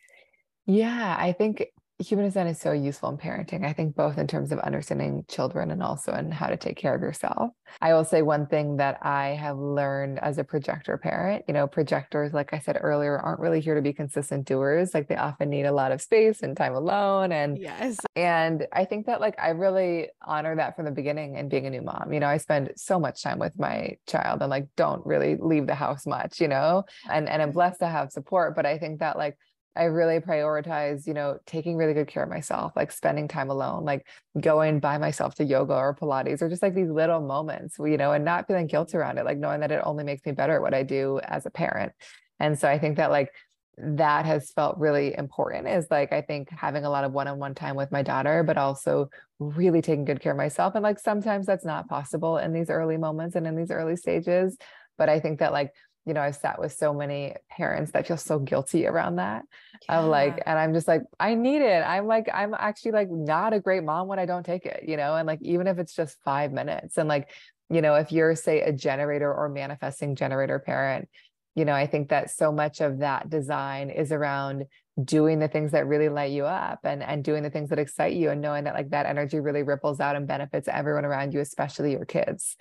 Yeah, 0.67 1.17
I 1.19 1.33
think 1.33 1.67
human 1.99 2.27
design 2.27 2.47
is 2.47 2.61
so 2.61 2.73
useful 2.73 3.09
in 3.09 3.17
parenting. 3.17 3.65
I 3.65 3.73
think 3.73 3.97
both 3.97 4.19
in 4.19 4.27
terms 4.27 4.53
of 4.53 4.59
understanding 4.59 5.25
children 5.29 5.71
and 5.71 5.83
also 5.83 6.13
in 6.13 6.31
how 6.31 6.49
to 6.49 6.57
take 6.57 6.77
care 6.77 6.95
of 6.95 7.01
yourself. 7.01 7.53
I 7.81 7.95
will 7.95 8.05
say 8.05 8.21
one 8.21 8.47
thing 8.47 8.77
that 8.77 8.99
I 9.01 9.29
have 9.29 9.57
learned 9.57 10.19
as 10.19 10.37
a 10.37 10.45
projector 10.45 10.99
parent, 10.99 11.45
you 11.49 11.55
know, 11.55 11.67
projectors, 11.67 12.35
like 12.35 12.53
I 12.53 12.59
said 12.59 12.79
earlier, 12.81 13.19
aren't 13.19 13.41
really 13.41 13.61
here 13.61 13.75
to 13.75 13.81
be 13.81 13.95
consistent 13.95 14.47
doers. 14.47 14.93
Like 14.93 15.09
they 15.09 15.17
often 15.17 15.49
need 15.49 15.65
a 15.65 15.73
lot 15.73 15.91
of 15.91 16.03
space 16.03 16.43
and 16.43 16.55
time 16.55 16.75
alone. 16.75 17.33
And 17.33 17.57
yes. 17.57 17.97
And 18.15 18.67
I 18.73 18.85
think 18.85 19.07
that 19.07 19.21
like 19.21 19.39
I 19.39 19.51
really 19.51 20.09
honor 20.21 20.55
that 20.57 20.77
from 20.77 20.85
the 20.85 20.91
beginning 20.91 21.37
and 21.37 21.49
being 21.49 21.67
a 21.67 21.71
new 21.71 21.83
mom. 21.83 22.13
You 22.13 22.21
know, 22.21 22.29
I 22.29 22.37
spend 22.37 22.73
so 22.77 23.01
much 23.01 23.23
time 23.23 23.39
with 23.39 23.59
my 23.59 23.97
child 24.07 24.43
and 24.43 24.51
like 24.51 24.67
don't 24.77 25.05
really 25.07 25.37
leave 25.41 25.67
the 25.67 25.75
house 25.75 26.07
much, 26.07 26.41
you 26.41 26.49
know, 26.49 26.85
and 27.09 27.27
and 27.27 27.41
I'm 27.41 27.53
blessed 27.53 27.81
to 27.81 27.89
have 27.89 28.13
support. 28.13 28.55
But 28.55 28.67
I 28.67 28.77
think 28.77 29.01
that 29.01 29.17
like 29.17 29.39
I 29.77 29.85
really 29.85 30.21
prioritize, 30.21 31.07
you 31.07 31.15
know, 31.15 31.39
taking 31.47 31.77
really 31.77 31.95
good 31.95 32.09
care 32.09 32.23
of 32.23 32.29
myself, 32.29 32.73
like 32.75 32.91
spending 32.91 33.29
time 33.29 33.51
alone, 33.51 33.85
like 33.85 34.07
going 34.41 34.81
by 34.81 34.99
myself 34.99 35.35
to 35.37 35.45
yoga 35.45 35.75
or 35.75 35.95
Pilates 35.95 36.43
or 36.43 36.49
just 36.49 36.63
like 36.63 36.75
these 36.75 36.89
little 36.89 37.21
moments, 37.21 37.77
you 37.79 37.97
know, 37.97 38.13
and 38.13 38.25
not 38.25 38.47
feeling 38.47 38.67
guilt 38.67 38.89
mm-hmm. 38.89 38.99
around 38.99 39.19
it, 39.19 39.25
like 39.25 39.39
knowing 39.39 39.61
that 39.61 39.73
it 39.73 39.83
only 39.85 40.05
makes 40.05 40.25
me 40.25 40.33
better 40.33 40.57
at 40.57 40.63
what 40.63 40.75
I 40.75 40.83
do 40.83 41.21
as 41.25 41.47
a 41.47 41.51
parent. 41.51 41.93
And 42.41 42.59
so 42.59 42.69
I 42.69 42.79
think 42.79 42.97
that 42.97 43.11
like 43.11 43.31
that 43.79 44.25
has 44.25 44.51
felt 44.53 44.79
really 44.79 45.15
important 45.17 45.69
is 45.69 45.87
like 45.91 46.13
I 46.13 46.23
think 46.23 46.49
having 46.51 46.85
a 46.85 46.91
lot 46.91 47.05
of 47.05 47.13
one-on-one 47.13 47.55
time 47.55 47.77
with 47.77 47.93
my 47.93 48.03
daughter, 48.03 48.43
but 48.43 48.57
also 48.57 49.11
really 49.39 49.83
taking 49.83 50.07
good 50.07 50.21
care 50.21 50.33
of 50.33 50.39
myself. 50.39 50.75
And 50.75 50.83
like 50.83 50.99
sometimes 50.99 51.47
that's 51.47 51.65
not 51.65 51.89
possible 51.89 52.39
in 52.39 52.53
these 52.53 52.71
early 52.71 52.97
moments 52.97 53.37
and 53.37 53.47
in 53.47 53.55
these 53.55 53.71
early 53.71 53.97
stages. 53.97 54.57
But 54.97 55.11
I 55.11 55.21
think 55.21 55.41
that 55.41 55.53
like 55.53 55.73
you 56.07 56.15
know, 56.15 56.21
I've 56.21 56.37
sat 56.37 56.61
with 56.61 56.73
so 56.73 56.95
many 56.95 57.35
parents 57.51 57.91
that 57.91 58.07
feel 58.07 58.17
so 58.17 58.39
guilty 58.39 58.87
around 58.87 59.17
that. 59.17 59.45
Yeah. 59.89 59.99
Of 59.99 60.07
like, 60.07 60.41
and 60.47 60.59
I'm 60.59 60.73
just 60.73 60.87
like, 60.87 61.03
I 61.19 61.35
need 61.35 61.63
it. 61.63 61.83
I'm 61.83 62.07
like, 62.07 62.29
I'm 62.33 62.55
actually 62.57 62.93
like 62.93 63.11
not 63.11 63.53
a 63.53 63.61
great 63.61 63.83
mom 63.83 64.07
when 64.07 64.21
I 64.21 64.25
don't 64.25 64.47
take 64.47 64.67
it, 64.67 64.85
you 64.87 64.97
know, 64.97 65.17
and 65.17 65.27
like 65.27 65.41
even 65.43 65.67
if 65.67 65.79
it's 65.79 65.95
just 65.95 66.17
five 66.25 66.53
minutes. 66.53 66.97
And 66.97 67.09
like, 67.09 67.29
you 67.69 67.83
know, 67.83 67.97
if 67.97 68.13
you're 68.13 68.37
say 68.37 68.61
a 68.63 68.73
generator 68.73 69.33
or 69.33 69.49
manifesting 69.49 70.15
generator 70.15 70.61
parent, 70.61 71.09
you 71.57 71.65
know, 71.65 71.73
I 71.73 71.87
think 71.87 72.11
that 72.11 72.31
so 72.31 72.53
much 72.53 72.81
of 72.81 72.99
that 72.99 73.29
design 73.29 73.91
is 73.91 74.13
around 74.13 74.67
doing 75.03 75.41
the 75.41 75.49
things 75.49 75.73
that 75.73 75.87
really 75.87 76.09
light 76.09 76.31
you 76.31 76.47
up 76.47 76.81
and 76.85 77.03
and 77.03 77.23
doing 77.23 77.43
the 77.43 77.51
things 77.51 77.69
that 77.69 77.79
excite 77.79 78.15
you 78.15 78.31
and 78.31 78.41
knowing 78.41 78.65
that 78.65 78.75
like 78.75 78.91
that 78.91 79.07
energy 79.07 79.41
really 79.41 79.63
ripples 79.63 80.01
out 80.01 80.17
and 80.17 80.29
benefits 80.29 80.69
everyone 80.69 81.05
around 81.05 81.35
you, 81.35 81.41
especially 81.41 81.93
your 81.93 82.05
kids. 82.05 82.57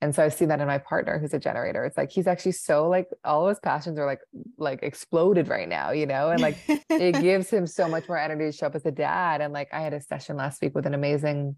And 0.00 0.14
so 0.14 0.24
I've 0.24 0.34
seen 0.34 0.48
that 0.48 0.60
in 0.60 0.66
my 0.66 0.78
partner 0.78 1.18
who's 1.18 1.34
a 1.34 1.40
generator. 1.40 1.84
It's 1.84 1.96
like 1.96 2.10
he's 2.10 2.28
actually 2.28 2.52
so 2.52 2.88
like 2.88 3.08
all 3.24 3.46
of 3.46 3.48
his 3.48 3.58
passions 3.58 3.98
are 3.98 4.06
like 4.06 4.20
like 4.56 4.82
exploded 4.82 5.48
right 5.48 5.68
now, 5.68 5.90
you 5.90 6.06
know, 6.06 6.30
and 6.30 6.40
like 6.40 6.56
it 6.68 7.12
gives 7.20 7.50
him 7.50 7.66
so 7.66 7.88
much 7.88 8.08
more 8.08 8.18
energy 8.18 8.44
to 8.44 8.52
show 8.52 8.66
up 8.66 8.76
as 8.76 8.86
a 8.86 8.92
dad. 8.92 9.40
And 9.40 9.52
like 9.52 9.68
I 9.72 9.80
had 9.80 9.94
a 9.94 10.00
session 10.00 10.36
last 10.36 10.62
week 10.62 10.74
with 10.74 10.86
an 10.86 10.94
amazing 10.94 11.56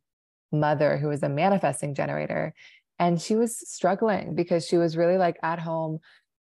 mother 0.52 0.97
who 0.97 1.09
was 1.09 1.23
a 1.23 1.28
manifesting 1.28 1.94
generator. 1.94 2.54
And 2.99 3.20
she 3.20 3.37
was 3.37 3.59
struggling 3.70 4.35
because 4.35 4.66
she 4.66 4.78
was 4.78 4.97
really 4.97 5.18
like 5.18 5.37
at 5.42 5.59
home 5.59 5.99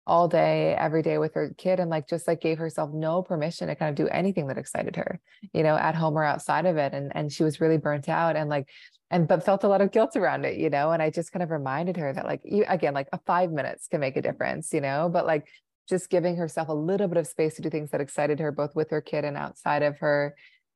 all 0.07 0.27
day, 0.27 0.75
every 0.77 1.01
day 1.01 1.17
with 1.17 1.33
her 1.36 1.53
kid, 1.57 1.79
and 1.79 1.89
like 1.89 2.07
just 2.07 2.27
like 2.27 2.41
gave 2.41 2.57
herself 2.57 2.89
no 2.93 3.21
permission 3.21 3.67
to 3.67 3.75
kind 3.75 3.89
of 3.89 3.95
do 3.95 4.12
anything 4.12 4.48
that 4.48 4.57
excited 4.57 4.95
her, 4.95 5.19
you 5.53 5.63
know, 5.63 5.75
at 5.75 5.95
home 5.95 6.17
or 6.17 6.24
outside 6.24 6.65
of 6.65 6.77
it. 6.77 6.93
And 6.93 7.12
and 7.15 7.31
she 7.31 7.43
was 7.43 7.62
really 7.62 7.77
burnt 7.77 8.10
out. 8.10 8.36
And 8.36 8.50
like 8.50 8.67
and 9.12 9.27
but 9.27 9.46
felt 9.46 9.63
a 9.63 9.68
lot 9.68 9.82
of 9.82 9.91
guilt 9.91 10.15
around 10.15 10.46
it 10.46 10.58
you 10.58 10.70
know 10.70 10.91
and 10.91 11.03
i 11.03 11.10
just 11.10 11.32
kind 11.32 11.44
of 11.44 11.51
reminded 11.51 11.98
her 11.98 12.12
that 12.12 12.25
like 12.25 12.41
you, 12.44 12.65
again 12.68 12.94
like 12.94 13.08
a 13.13 13.20
five 13.20 13.51
minutes 13.51 13.88
can 13.88 14.00
make 14.00 14.18
a 14.18 14.22
difference 14.22 14.74
you 14.74 14.82
know 14.82 15.10
but 15.12 15.27
like 15.27 15.48
just 15.88 16.10
giving 16.10 16.38
herself 16.38 16.70
a 16.70 16.74
little 16.74 17.08
bit 17.08 17.18
of 17.18 17.27
space 17.27 17.56
to 17.56 17.62
do 17.62 17.70
things 17.70 17.91
that 17.91 18.01
excited 18.01 18.39
her 18.39 18.51
both 18.51 18.75
with 18.75 18.89
her 18.89 19.01
kid 19.01 19.25
and 19.25 19.38
outside 19.38 19.84
of 19.84 20.00
her 20.00 20.34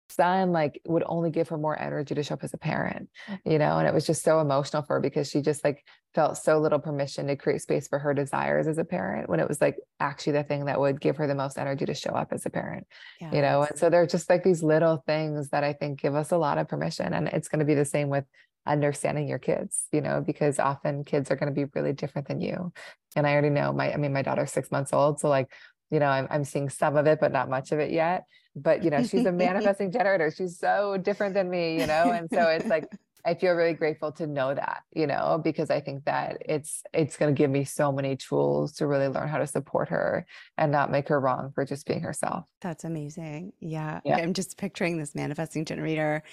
son 0.10 0.52
like 0.52 0.80
would 0.86 1.04
only 1.06 1.32
give 1.32 1.50
her 1.50 1.58
more 1.58 1.80
energy 1.80 2.14
to 2.16 2.24
show 2.24 2.36
up 2.36 2.44
as 2.44 2.54
a 2.54 2.58
parent 2.58 3.10
you 3.44 3.58
know 3.58 3.78
and 3.78 3.88
it 3.88 3.94
was 3.94 4.06
just 4.06 4.24
so 4.24 4.40
emotional 4.40 4.84
for 4.84 4.96
her 4.96 5.00
because 5.00 5.30
she 5.30 5.42
just 5.42 5.64
like 5.64 5.84
felt 6.14 6.38
so 6.38 6.60
little 6.60 6.80
permission 6.80 7.28
to 7.28 7.36
create 7.36 7.62
space 7.62 7.88
for 7.88 8.00
her 8.00 8.14
desires 8.14 8.68
as 8.68 8.78
a 8.78 8.86
parent 8.86 9.30
when 9.30 9.40
it 9.40 9.48
was 9.48 9.60
like 9.60 9.78
actually 10.00 10.34
the 10.34 10.44
thing 10.44 10.66
that 10.66 10.80
would 10.80 11.02
give 11.02 11.18
her 11.18 11.28
the 11.28 11.36
most 11.36 11.58
energy 11.58 11.86
to 11.86 11.94
show 11.94 12.12
up 12.12 12.32
as 12.32 12.46
a 12.46 12.50
parent 12.50 12.86
yes. 13.20 13.34
you 13.34 13.42
know 13.42 13.64
and 13.64 13.78
so 13.78 13.90
they're 13.90 14.08
just 14.08 14.30
like 14.30 14.44
these 14.44 14.64
little 14.64 15.04
things 15.08 15.50
that 15.50 15.64
i 15.64 15.74
think 15.74 16.00
give 16.00 16.16
us 16.16 16.32
a 16.32 16.38
lot 16.38 16.58
of 16.58 16.68
permission 16.68 17.14
and 17.14 17.28
it's 17.30 17.48
going 17.48 17.60
to 17.60 17.66
be 17.66 17.76
the 17.76 17.86
same 17.86 18.10
with 18.10 18.26
understanding 18.68 19.28
your 19.28 19.38
kids 19.38 19.86
you 19.92 20.02
know 20.02 20.24
because 20.26 20.60
often 20.60 21.04
kids 21.04 21.30
are 21.30 21.36
going 21.36 21.54
to 21.54 21.66
be 21.66 21.70
really 21.76 21.94
different 21.94 22.28
than 22.28 22.42
you 22.42 22.72
and 23.16 23.28
i 23.28 23.32
already 23.32 23.50
know 23.50 23.72
my 23.72 23.94
i 23.94 23.98
mean 23.98 24.12
my 24.12 24.24
daughter's 24.24 24.52
six 24.52 24.72
months 24.72 24.92
old 24.92 25.20
so 25.20 25.30
like 25.30 25.52
you 25.92 26.00
know 26.00 26.08
I'm, 26.08 26.28
I'm 26.30 26.44
seeing 26.44 26.70
some 26.70 26.98
of 26.98 27.08
it 27.08 27.20
but 27.20 27.32
not 27.32 27.50
much 27.50 27.72
of 27.72 27.80
it 27.80 27.92
yet. 27.92 28.26
But 28.56 28.84
you 28.84 28.90
know 28.90 29.04
she's 29.04 29.26
a 29.26 29.32
manifesting 29.46 29.92
generator. 29.92 30.32
She's 30.36 30.58
so 30.58 30.98
different 30.98 31.34
than 31.34 31.50
me 31.50 31.80
you 31.80 31.88
know? 31.88 32.12
And 32.12 32.30
so 32.32 32.48
it's 32.48 32.68
like 32.68 32.86
i 33.26 33.34
feel 33.34 33.54
really 33.54 33.74
grateful 33.74 34.12
to 34.12 34.28
know 34.28 34.54
that 34.54 34.84
you 34.94 35.08
know 35.08 35.42
because 35.44 35.70
i 35.70 35.80
think 35.80 36.06
that 36.06 36.38
it's 36.46 36.84
it's 36.94 37.18
going 37.18 37.34
to 37.34 37.38
give 37.38 37.50
me 37.50 37.64
so 37.64 37.92
many 37.92 38.16
tools 38.16 38.74
to 38.74 38.88
really 38.88 39.08
learn 39.08 39.28
how 39.28 39.40
to 39.40 39.48
support 39.48 39.90
her 39.90 40.26
and 40.58 40.72
not 40.72 40.92
make 40.92 41.08
her 41.08 41.20
wrong 41.20 41.52
for 41.54 41.66
just 41.66 41.86
being 41.88 42.02
herself. 42.02 42.46
That's 42.62 42.84
amazing. 42.84 43.54
Yeah, 43.60 44.00
yeah. 44.06 44.18
i'm 44.18 44.34
just 44.34 44.58
picturing 44.58 44.98
this 44.98 45.16
manifesting 45.16 45.66
generator 45.66 46.24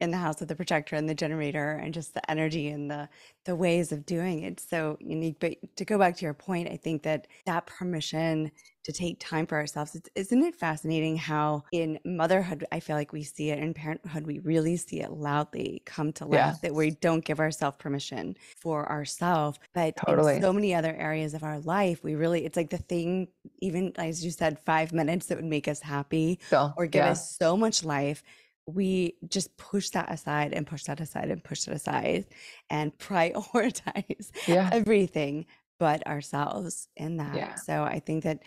in 0.00 0.10
the 0.10 0.16
house 0.16 0.40
with 0.40 0.48
the 0.48 0.56
projector 0.56 0.96
and 0.96 1.08
the 1.08 1.14
generator 1.14 1.72
and 1.72 1.94
just 1.94 2.12
the 2.14 2.30
energy 2.30 2.68
and 2.68 2.90
the 2.90 3.08
the 3.44 3.56
ways 3.56 3.92
of 3.92 4.04
doing 4.04 4.42
it. 4.42 4.60
So 4.60 4.98
unique. 5.00 5.36
But 5.40 5.56
to 5.76 5.84
go 5.84 5.98
back 5.98 6.16
to 6.18 6.24
your 6.24 6.34
point 6.34 6.68
i 6.68 6.76
think 6.76 7.02
that 7.02 7.26
that 7.46 7.66
permission 7.66 8.50
to 8.84 8.92
take 8.92 9.18
time 9.18 9.46
for 9.46 9.56
ourselves 9.56 9.94
it's, 9.94 10.08
isn't 10.14 10.42
it 10.42 10.54
fascinating 10.54 11.16
how 11.16 11.62
in 11.72 11.98
motherhood 12.04 12.64
i 12.72 12.80
feel 12.80 12.96
like 12.96 13.12
we 13.12 13.22
see 13.22 13.50
it 13.50 13.58
in 13.58 13.72
parenthood 13.74 14.26
we 14.26 14.38
really 14.40 14.76
see 14.76 15.00
it 15.00 15.10
loudly 15.12 15.82
come 15.84 16.12
to 16.12 16.24
life 16.24 16.34
yeah. 16.34 16.54
that 16.62 16.74
we 16.74 16.90
don't 16.90 17.24
give 17.24 17.40
ourselves 17.40 17.76
permission 17.78 18.36
for 18.56 18.90
ourselves 18.90 19.58
but 19.74 19.94
totally. 19.96 20.36
in 20.36 20.42
so 20.42 20.52
many 20.52 20.74
other 20.74 20.94
areas 20.96 21.34
of 21.34 21.42
our 21.42 21.58
life 21.60 22.02
we 22.02 22.14
really 22.14 22.44
it's 22.44 22.56
like 22.56 22.70
the 22.70 22.78
thing 22.78 23.28
even 23.60 23.92
as 23.96 24.24
you 24.24 24.30
said 24.30 24.58
five 24.64 24.92
minutes 24.92 25.26
that 25.26 25.36
would 25.36 25.44
make 25.44 25.68
us 25.68 25.80
happy 25.80 26.38
so, 26.48 26.72
or 26.76 26.86
give 26.86 27.04
yeah. 27.04 27.10
us 27.10 27.36
so 27.36 27.56
much 27.56 27.84
life 27.84 28.22
we 28.66 29.16
just 29.28 29.56
push 29.56 29.90
that 29.90 30.10
aside 30.10 30.52
and 30.52 30.66
push 30.66 30.84
that 30.84 31.00
aside 31.00 31.30
and 31.30 31.42
push 31.42 31.66
it 31.66 31.74
aside 31.74 32.26
and 32.70 32.96
prioritize 32.98 34.30
yeah. 34.46 34.70
everything 34.72 35.46
but 35.82 36.06
ourselves 36.06 36.88
in 36.96 37.16
that. 37.16 37.34
Yeah. 37.34 37.54
So 37.56 37.82
I 37.82 37.98
think 37.98 38.22
that 38.22 38.44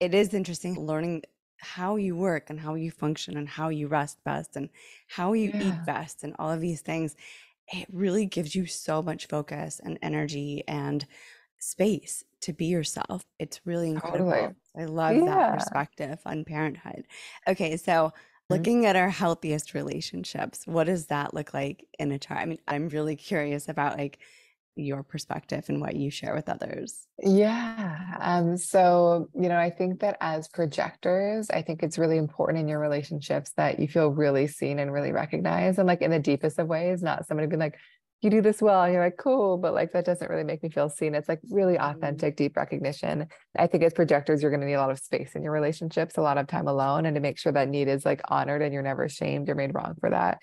it 0.00 0.14
is 0.14 0.34
interesting 0.34 0.78
learning 0.78 1.22
how 1.58 1.96
you 1.96 2.16
work 2.16 2.50
and 2.50 2.60
how 2.60 2.74
you 2.74 2.90
function 2.90 3.36
and 3.36 3.48
how 3.48 3.68
you 3.68 3.88
rest 3.88 4.18
best 4.24 4.56
and 4.56 4.68
how 5.08 5.32
you 5.32 5.50
yeah. 5.54 5.68
eat 5.68 5.86
best 5.86 6.22
and 6.22 6.34
all 6.38 6.50
of 6.50 6.60
these 6.60 6.82
things. 6.82 7.16
It 7.72 7.86
really 7.90 8.26
gives 8.26 8.54
you 8.54 8.66
so 8.66 9.02
much 9.02 9.26
focus 9.26 9.80
and 9.82 9.98
energy 10.02 10.62
and 10.68 11.06
space 11.58 12.24
to 12.40 12.52
be 12.52 12.66
yourself. 12.66 13.24
It's 13.38 13.60
really 13.64 13.88
incredible. 13.88 14.30
Totally. 14.30 14.54
I 14.76 14.84
love 14.84 15.16
yeah. 15.16 15.24
that 15.24 15.58
perspective 15.58 16.18
on 16.26 16.44
parenthood. 16.44 17.06
Okay, 17.48 17.78
so 17.78 18.12
Mm-hmm. 18.44 18.54
Looking 18.54 18.86
at 18.86 18.96
our 18.96 19.08
healthiest 19.08 19.72
relationships, 19.72 20.66
what 20.66 20.84
does 20.84 21.06
that 21.06 21.32
look 21.32 21.54
like 21.54 21.86
in 21.98 22.12
a 22.12 22.18
chart? 22.18 22.40
I 22.40 22.44
mean, 22.44 22.58
I'm 22.68 22.90
really 22.90 23.16
curious 23.16 23.70
about 23.70 23.96
like 23.96 24.18
your 24.76 25.02
perspective 25.02 25.64
and 25.68 25.80
what 25.80 25.96
you 25.96 26.10
share 26.10 26.34
with 26.34 26.48
others. 26.48 27.06
Yeah. 27.22 28.16
Um, 28.20 28.56
so, 28.56 29.28
you 29.34 29.48
know, 29.48 29.58
I 29.58 29.70
think 29.70 30.00
that 30.00 30.16
as 30.20 30.48
projectors, 30.48 31.50
I 31.50 31.62
think 31.62 31.82
it's 31.82 31.98
really 31.98 32.18
important 32.18 32.58
in 32.58 32.68
your 32.68 32.80
relationships 32.80 33.52
that 33.56 33.78
you 33.78 33.88
feel 33.88 34.08
really 34.08 34.46
seen 34.46 34.78
and 34.78 34.92
really 34.92 35.12
recognized 35.12 35.78
and 35.78 35.86
like 35.86 36.02
in 36.02 36.10
the 36.10 36.18
deepest 36.18 36.58
of 36.58 36.66
ways, 36.66 37.02
not 37.02 37.26
somebody 37.26 37.46
being 37.46 37.60
like, 37.60 37.78
you 38.24 38.30
do 38.30 38.40
this 38.40 38.62
well. 38.62 38.82
And 38.82 38.92
you're 38.92 39.04
like, 39.04 39.18
cool, 39.18 39.58
but 39.58 39.74
like 39.74 39.92
that 39.92 40.06
doesn't 40.06 40.30
really 40.30 40.44
make 40.44 40.62
me 40.62 40.70
feel 40.70 40.88
seen. 40.88 41.14
It's 41.14 41.28
like 41.28 41.40
really 41.50 41.74
mm-hmm. 41.74 41.96
authentic, 41.96 42.36
deep 42.36 42.56
recognition. 42.56 43.28
I 43.56 43.66
think 43.66 43.84
as 43.84 43.92
projectors, 43.92 44.40
you're 44.40 44.50
going 44.50 44.62
to 44.62 44.66
need 44.66 44.74
a 44.74 44.80
lot 44.80 44.90
of 44.90 44.98
space 44.98 45.34
in 45.34 45.42
your 45.42 45.52
relationships, 45.52 46.16
a 46.16 46.22
lot 46.22 46.38
of 46.38 46.46
time 46.46 46.66
alone, 46.66 47.04
and 47.06 47.14
to 47.14 47.20
make 47.20 47.38
sure 47.38 47.52
that 47.52 47.68
need 47.68 47.86
is 47.86 48.04
like 48.04 48.22
honored 48.28 48.62
and 48.62 48.72
you're 48.72 48.82
never 48.82 49.08
shamed 49.08 49.48
or 49.50 49.54
made 49.54 49.74
wrong 49.74 49.94
for 50.00 50.10
that. 50.10 50.40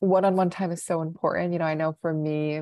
One 0.00 0.24
on 0.24 0.36
one 0.36 0.50
time 0.50 0.72
is 0.72 0.84
so 0.84 1.00
important. 1.00 1.52
You 1.52 1.60
know, 1.60 1.64
I 1.64 1.74
know 1.74 1.96
for 2.02 2.12
me, 2.12 2.60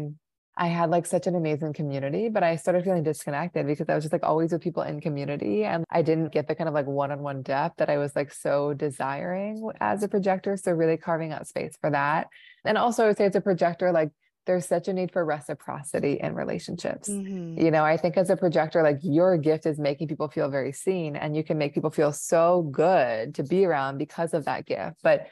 I 0.57 0.69
had 0.69 0.91
like 0.91 1.07
such 1.07 1.27
an 1.27 1.35
amazing 1.35 1.73
community, 1.73 2.29
but 2.29 2.45
I 2.45 2.57
started 2.57 2.85
feeling 2.85 3.03
disconnected 3.03 3.67
because 3.67 3.89
I 3.89 3.95
was 3.95 4.05
just 4.05 4.13
like 4.13 4.23
always 4.23 4.53
with 4.53 4.63
people 4.63 4.85
in 4.85 5.01
community 5.01 5.65
and 5.65 5.85
I 5.91 6.03
didn't 6.03 6.33
get 6.33 6.47
the 6.47 6.55
kind 6.55 6.69
of 6.69 6.75
like 6.75 6.87
one 6.87 7.11
on 7.11 7.21
one 7.21 7.43
depth 7.43 7.79
that 7.79 7.91
I 7.91 7.99
was 7.99 8.15
like 8.15 8.33
so 8.33 8.73
desiring 8.73 9.69
as 9.81 10.03
a 10.03 10.09
projector. 10.09 10.57
So, 10.57 10.73
really 10.73 10.97
carving 10.97 11.33
out 11.33 11.49
space 11.49 11.77
for 11.81 11.91
that. 11.91 12.29
And 12.65 12.79
also, 12.79 13.05
I 13.05 13.07
would 13.09 13.17
say 13.17 13.27
as 13.27 13.35
a 13.35 13.41
projector, 13.41 13.91
like 13.91 14.11
there's 14.47 14.67
such 14.67 14.89
a 14.89 14.93
need 14.93 15.11
for 15.11 15.25
reciprocity 15.25 16.19
in 16.21 16.35
relationships. 16.35 17.09
Mm-hmm. 17.09 17.61
You 17.61 17.71
know, 17.71 17.85
I 17.85 17.97
think 17.97 18.17
as 18.17 18.31
a 18.31 18.37
projector, 18.37 18.83
like 18.83 18.99
your 19.03 19.37
gift 19.39 19.67
is 19.67 19.79
making 19.79 20.09
people 20.09 20.29
feel 20.29 20.51
very 20.51 20.73
seen, 20.73 21.17
and 21.17 21.35
you 21.35 21.43
can 21.43 21.59
make 21.59 21.75
people 21.75 21.91
feel 21.91 22.13
so 22.13 22.69
good 22.71 23.35
to 23.37 23.43
be 23.43 23.65
around 23.65 23.99
because 23.99 24.35
of 24.35 24.45
that 24.45 24.67
gift. 24.67 24.97
But 25.03 25.27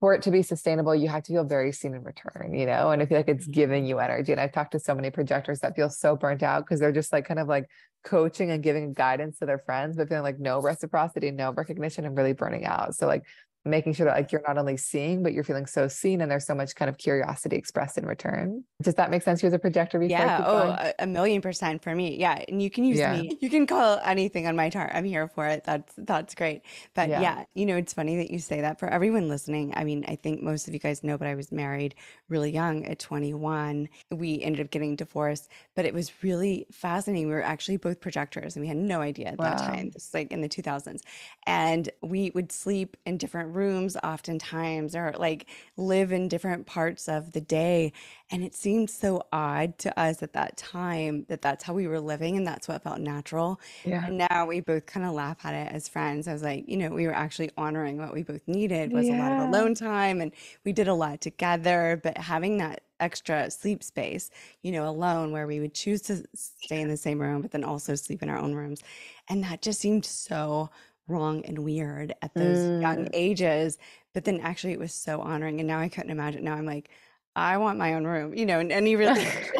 for 0.00 0.14
it 0.14 0.22
to 0.22 0.30
be 0.30 0.42
sustainable, 0.42 0.94
you 0.94 1.08
have 1.08 1.22
to 1.24 1.32
feel 1.32 1.44
very 1.44 1.72
seen 1.72 1.94
in 1.94 2.02
return, 2.02 2.52
you 2.52 2.66
know, 2.66 2.90
and 2.90 3.00
I 3.00 3.06
feel 3.06 3.16
like 3.16 3.28
it's 3.28 3.44
mm-hmm. 3.44 3.52
giving 3.52 3.86
you 3.86 4.00
energy. 4.00 4.32
And 4.32 4.40
I've 4.40 4.52
talked 4.52 4.72
to 4.72 4.78
so 4.78 4.94
many 4.94 5.10
projectors 5.10 5.60
that 5.60 5.76
feel 5.76 5.88
so 5.88 6.16
burnt 6.16 6.42
out 6.42 6.64
because 6.64 6.80
they're 6.80 6.92
just 6.92 7.12
like 7.12 7.26
kind 7.26 7.40
of 7.40 7.48
like 7.48 7.66
coaching 8.04 8.50
and 8.50 8.62
giving 8.62 8.92
guidance 8.92 9.38
to 9.38 9.46
their 9.46 9.58
friends, 9.58 9.96
but 9.96 10.08
feeling 10.08 10.24
like 10.24 10.38
no 10.38 10.60
reciprocity, 10.60 11.30
no 11.30 11.52
recognition, 11.52 12.04
and 12.04 12.16
really 12.16 12.34
burning 12.34 12.64
out. 12.64 12.94
So, 12.94 13.06
like, 13.06 13.22
making 13.64 13.94
sure 13.94 14.04
that 14.06 14.16
like 14.16 14.30
you're 14.30 14.42
not 14.46 14.58
only 14.58 14.76
seeing, 14.76 15.22
but 15.22 15.32
you're 15.32 15.44
feeling 15.44 15.66
so 15.66 15.88
seen 15.88 16.20
and 16.20 16.30
there's 16.30 16.46
so 16.46 16.54
much 16.54 16.74
kind 16.74 16.88
of 16.88 16.98
curiosity 16.98 17.56
expressed 17.56 17.96
in 17.96 18.04
return. 18.04 18.62
Does 18.82 18.94
that 18.94 19.10
make 19.10 19.22
sense 19.22 19.42
you 19.42 19.46
as 19.46 19.54
a 19.54 19.58
projector? 19.58 20.02
Yeah. 20.02 20.44
Oh, 20.46 20.68
a, 20.68 20.92
a, 21.00 21.06
million 21.06 21.40
percent 21.40 21.82
for 21.82 21.94
me. 21.94 22.18
Yeah. 22.18 22.44
And 22.48 22.60
you 22.60 22.68
can 22.68 22.84
use 22.84 22.98
yeah. 22.98 23.20
me. 23.20 23.38
You 23.40 23.48
can 23.48 23.66
call 23.66 24.00
anything 24.04 24.46
on 24.46 24.56
my 24.56 24.68
chart. 24.68 24.90
I'm 24.94 25.04
here 25.04 25.28
for 25.28 25.46
it. 25.46 25.64
That's 25.64 25.94
that's 25.96 26.34
great. 26.34 26.62
But 26.94 27.08
yeah. 27.08 27.20
yeah, 27.20 27.44
you 27.54 27.66
know, 27.66 27.76
it's 27.76 27.92
funny 27.92 28.16
that 28.16 28.30
you 28.30 28.38
say 28.38 28.60
that 28.60 28.78
for 28.78 28.88
everyone 28.88 29.28
listening. 29.28 29.72
I 29.76 29.84
mean, 29.84 30.04
I 30.08 30.16
think 30.16 30.42
most 30.42 30.68
of 30.68 30.74
you 30.74 30.80
guys 30.80 31.02
know, 31.02 31.16
but 31.16 31.26
I 31.26 31.34
was 31.34 31.50
married 31.50 31.94
really 32.28 32.50
young 32.50 32.84
at 32.86 32.98
21. 32.98 33.88
We 34.10 34.42
ended 34.42 34.64
up 34.66 34.70
getting 34.70 34.96
divorced, 34.96 35.48
but 35.74 35.84
it 35.84 35.94
was 35.94 36.12
really 36.22 36.66
fascinating. 36.70 37.28
We 37.28 37.34
were 37.34 37.42
actually 37.42 37.76
both 37.78 38.00
projectors 38.00 38.56
and 38.56 38.62
we 38.62 38.68
had 38.68 38.76
no 38.76 39.00
idea 39.00 39.28
at 39.28 39.38
wow. 39.38 39.50
that 39.50 39.58
time. 39.58 39.90
This 39.90 40.08
is 40.08 40.14
like 40.14 40.32
in 40.32 40.40
the 40.40 40.48
2000s. 40.48 41.00
And 41.46 41.88
we 42.02 42.30
would 42.34 42.52
sleep 42.52 42.96
in 43.06 43.18
different 43.18 43.53
rooms 43.54 43.96
oftentimes 44.02 44.94
or 44.94 45.14
like 45.18 45.46
live 45.76 46.12
in 46.12 46.28
different 46.28 46.66
parts 46.66 47.08
of 47.08 47.32
the 47.32 47.40
day. 47.40 47.92
And 48.30 48.42
it 48.42 48.54
seemed 48.54 48.90
so 48.90 49.26
odd 49.32 49.78
to 49.78 49.98
us 49.98 50.22
at 50.22 50.32
that 50.32 50.56
time 50.56 51.26
that 51.28 51.42
that's 51.42 51.64
how 51.64 51.74
we 51.74 51.86
were 51.86 52.00
living 52.00 52.36
and 52.36 52.46
that's 52.46 52.68
what 52.68 52.82
felt 52.82 53.00
natural. 53.00 53.60
Yeah. 53.84 54.06
And 54.06 54.18
now 54.30 54.46
we 54.46 54.60
both 54.60 54.86
kind 54.86 55.06
of 55.06 55.12
laugh 55.12 55.44
at 55.44 55.54
it 55.54 55.72
as 55.72 55.88
friends. 55.88 56.26
I 56.26 56.32
was 56.32 56.42
like, 56.42 56.68
you 56.68 56.76
know, 56.76 56.90
we 56.90 57.06
were 57.06 57.14
actually 57.14 57.50
honoring 57.56 57.98
what 57.98 58.12
we 58.12 58.22
both 58.22 58.46
needed 58.46 58.92
was 58.92 59.06
yeah. 59.06 59.16
a 59.16 59.18
lot 59.18 59.32
of 59.32 59.48
alone 59.48 59.74
time 59.74 60.20
and 60.20 60.32
we 60.64 60.72
did 60.72 60.88
a 60.88 60.94
lot 60.94 61.20
together. 61.20 62.00
But 62.02 62.18
having 62.18 62.58
that 62.58 62.82
extra 63.00 63.50
sleep 63.50 63.82
space, 63.82 64.30
you 64.62 64.72
know, 64.72 64.88
alone 64.88 65.32
where 65.32 65.46
we 65.46 65.60
would 65.60 65.74
choose 65.74 66.00
to 66.02 66.24
stay 66.34 66.80
in 66.80 66.88
the 66.88 66.96
same 66.96 67.20
room, 67.20 67.42
but 67.42 67.50
then 67.50 67.64
also 67.64 67.94
sleep 67.94 68.22
in 68.22 68.28
our 68.28 68.38
own 68.38 68.54
rooms. 68.54 68.82
And 69.28 69.42
that 69.44 69.62
just 69.62 69.80
seemed 69.80 70.04
so 70.04 70.70
wrong 71.06 71.44
and 71.44 71.58
weird 71.60 72.14
at 72.22 72.34
those 72.34 72.58
mm. 72.58 72.80
young 72.80 73.08
ages. 73.12 73.78
But 74.12 74.24
then 74.24 74.40
actually 74.40 74.72
it 74.72 74.78
was 74.78 74.94
so 74.94 75.20
honoring. 75.20 75.60
And 75.60 75.66
now 75.66 75.80
I 75.80 75.88
couldn't 75.88 76.10
imagine. 76.10 76.44
Now 76.44 76.54
I'm 76.54 76.66
like, 76.66 76.90
I 77.36 77.56
want 77.56 77.78
my 77.78 77.94
own 77.94 78.04
room, 78.04 78.34
you 78.34 78.46
know, 78.46 78.60
in 78.60 78.70
any 78.70 78.96
relationship. 78.96 79.56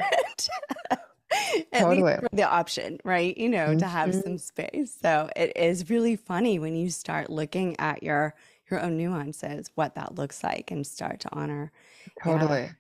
totally. 1.75 2.17
the 2.33 2.49
option, 2.49 2.99
right? 3.05 3.37
You 3.37 3.49
know, 3.49 3.69
mm-hmm. 3.69 3.79
to 3.79 3.87
have 3.87 4.11
mm-hmm. 4.11 4.21
some 4.21 4.39
space. 4.39 4.97
So 5.01 5.29
it 5.35 5.57
is 5.57 5.91
really 5.91 6.17
funny 6.17 6.59
when 6.59 6.77
you 6.77 6.91
start 6.91 7.31
looking 7.31 7.79
at 7.79 8.03
your 8.03 8.35
your 8.71 8.81
own 8.81 8.97
nuances, 8.97 9.71
what 9.75 9.95
that 9.95 10.15
looks 10.15 10.43
like, 10.43 10.71
and 10.71 10.87
start 10.87 11.21
to 11.21 11.29
honor. 11.33 11.71
Totally. 12.23 12.71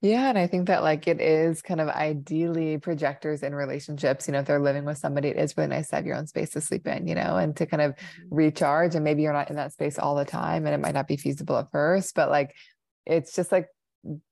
Yeah. 0.00 0.10
yeah. 0.10 0.28
And 0.28 0.38
I 0.38 0.46
think 0.46 0.66
that 0.68 0.82
like 0.82 1.06
it 1.08 1.20
is 1.20 1.62
kind 1.62 1.80
of 1.80 1.88
ideally 1.88 2.78
projectors 2.78 3.42
in 3.42 3.54
relationships, 3.54 4.26
you 4.26 4.32
know, 4.32 4.40
if 4.40 4.46
they're 4.46 4.60
living 4.60 4.84
with 4.84 4.98
somebody, 4.98 5.28
it 5.28 5.36
is 5.36 5.56
really 5.56 5.70
nice 5.70 5.88
to 5.88 5.96
have 5.96 6.06
your 6.06 6.16
own 6.16 6.26
space 6.26 6.50
to 6.50 6.60
sleep 6.60 6.86
in, 6.86 7.06
you 7.06 7.14
know, 7.14 7.36
and 7.36 7.56
to 7.56 7.66
kind 7.66 7.82
of 7.82 7.92
mm-hmm. 7.92 8.34
recharge. 8.34 8.94
And 8.94 9.04
maybe 9.04 9.22
you're 9.22 9.32
not 9.32 9.50
in 9.50 9.56
that 9.56 9.72
space 9.72 9.98
all 9.98 10.14
the 10.14 10.24
time 10.24 10.66
and 10.66 10.74
it 10.74 10.80
might 10.80 10.94
not 10.94 11.08
be 11.08 11.16
feasible 11.16 11.56
at 11.56 11.70
first, 11.70 12.14
but 12.14 12.30
like 12.30 12.54
it's 13.06 13.34
just 13.34 13.52
like 13.52 13.68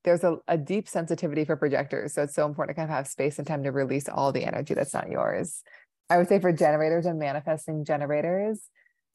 there's 0.04 0.24
a, 0.24 0.36
a 0.48 0.58
deep 0.58 0.88
sensitivity 0.88 1.44
for 1.44 1.56
projectors. 1.56 2.14
So 2.14 2.22
it's 2.22 2.34
so 2.34 2.46
important 2.46 2.76
to 2.76 2.80
kind 2.80 2.90
of 2.90 2.96
have 2.96 3.08
space 3.08 3.38
and 3.38 3.46
time 3.46 3.62
to 3.64 3.72
release 3.72 4.08
all 4.08 4.32
the 4.32 4.44
energy 4.44 4.74
that's 4.74 4.94
not 4.94 5.08
yours. 5.08 5.62
I 6.10 6.18
would 6.18 6.28
say 6.28 6.40
for 6.40 6.52
generators 6.52 7.06
and 7.06 7.18
manifesting 7.18 7.84
generators, 7.84 8.60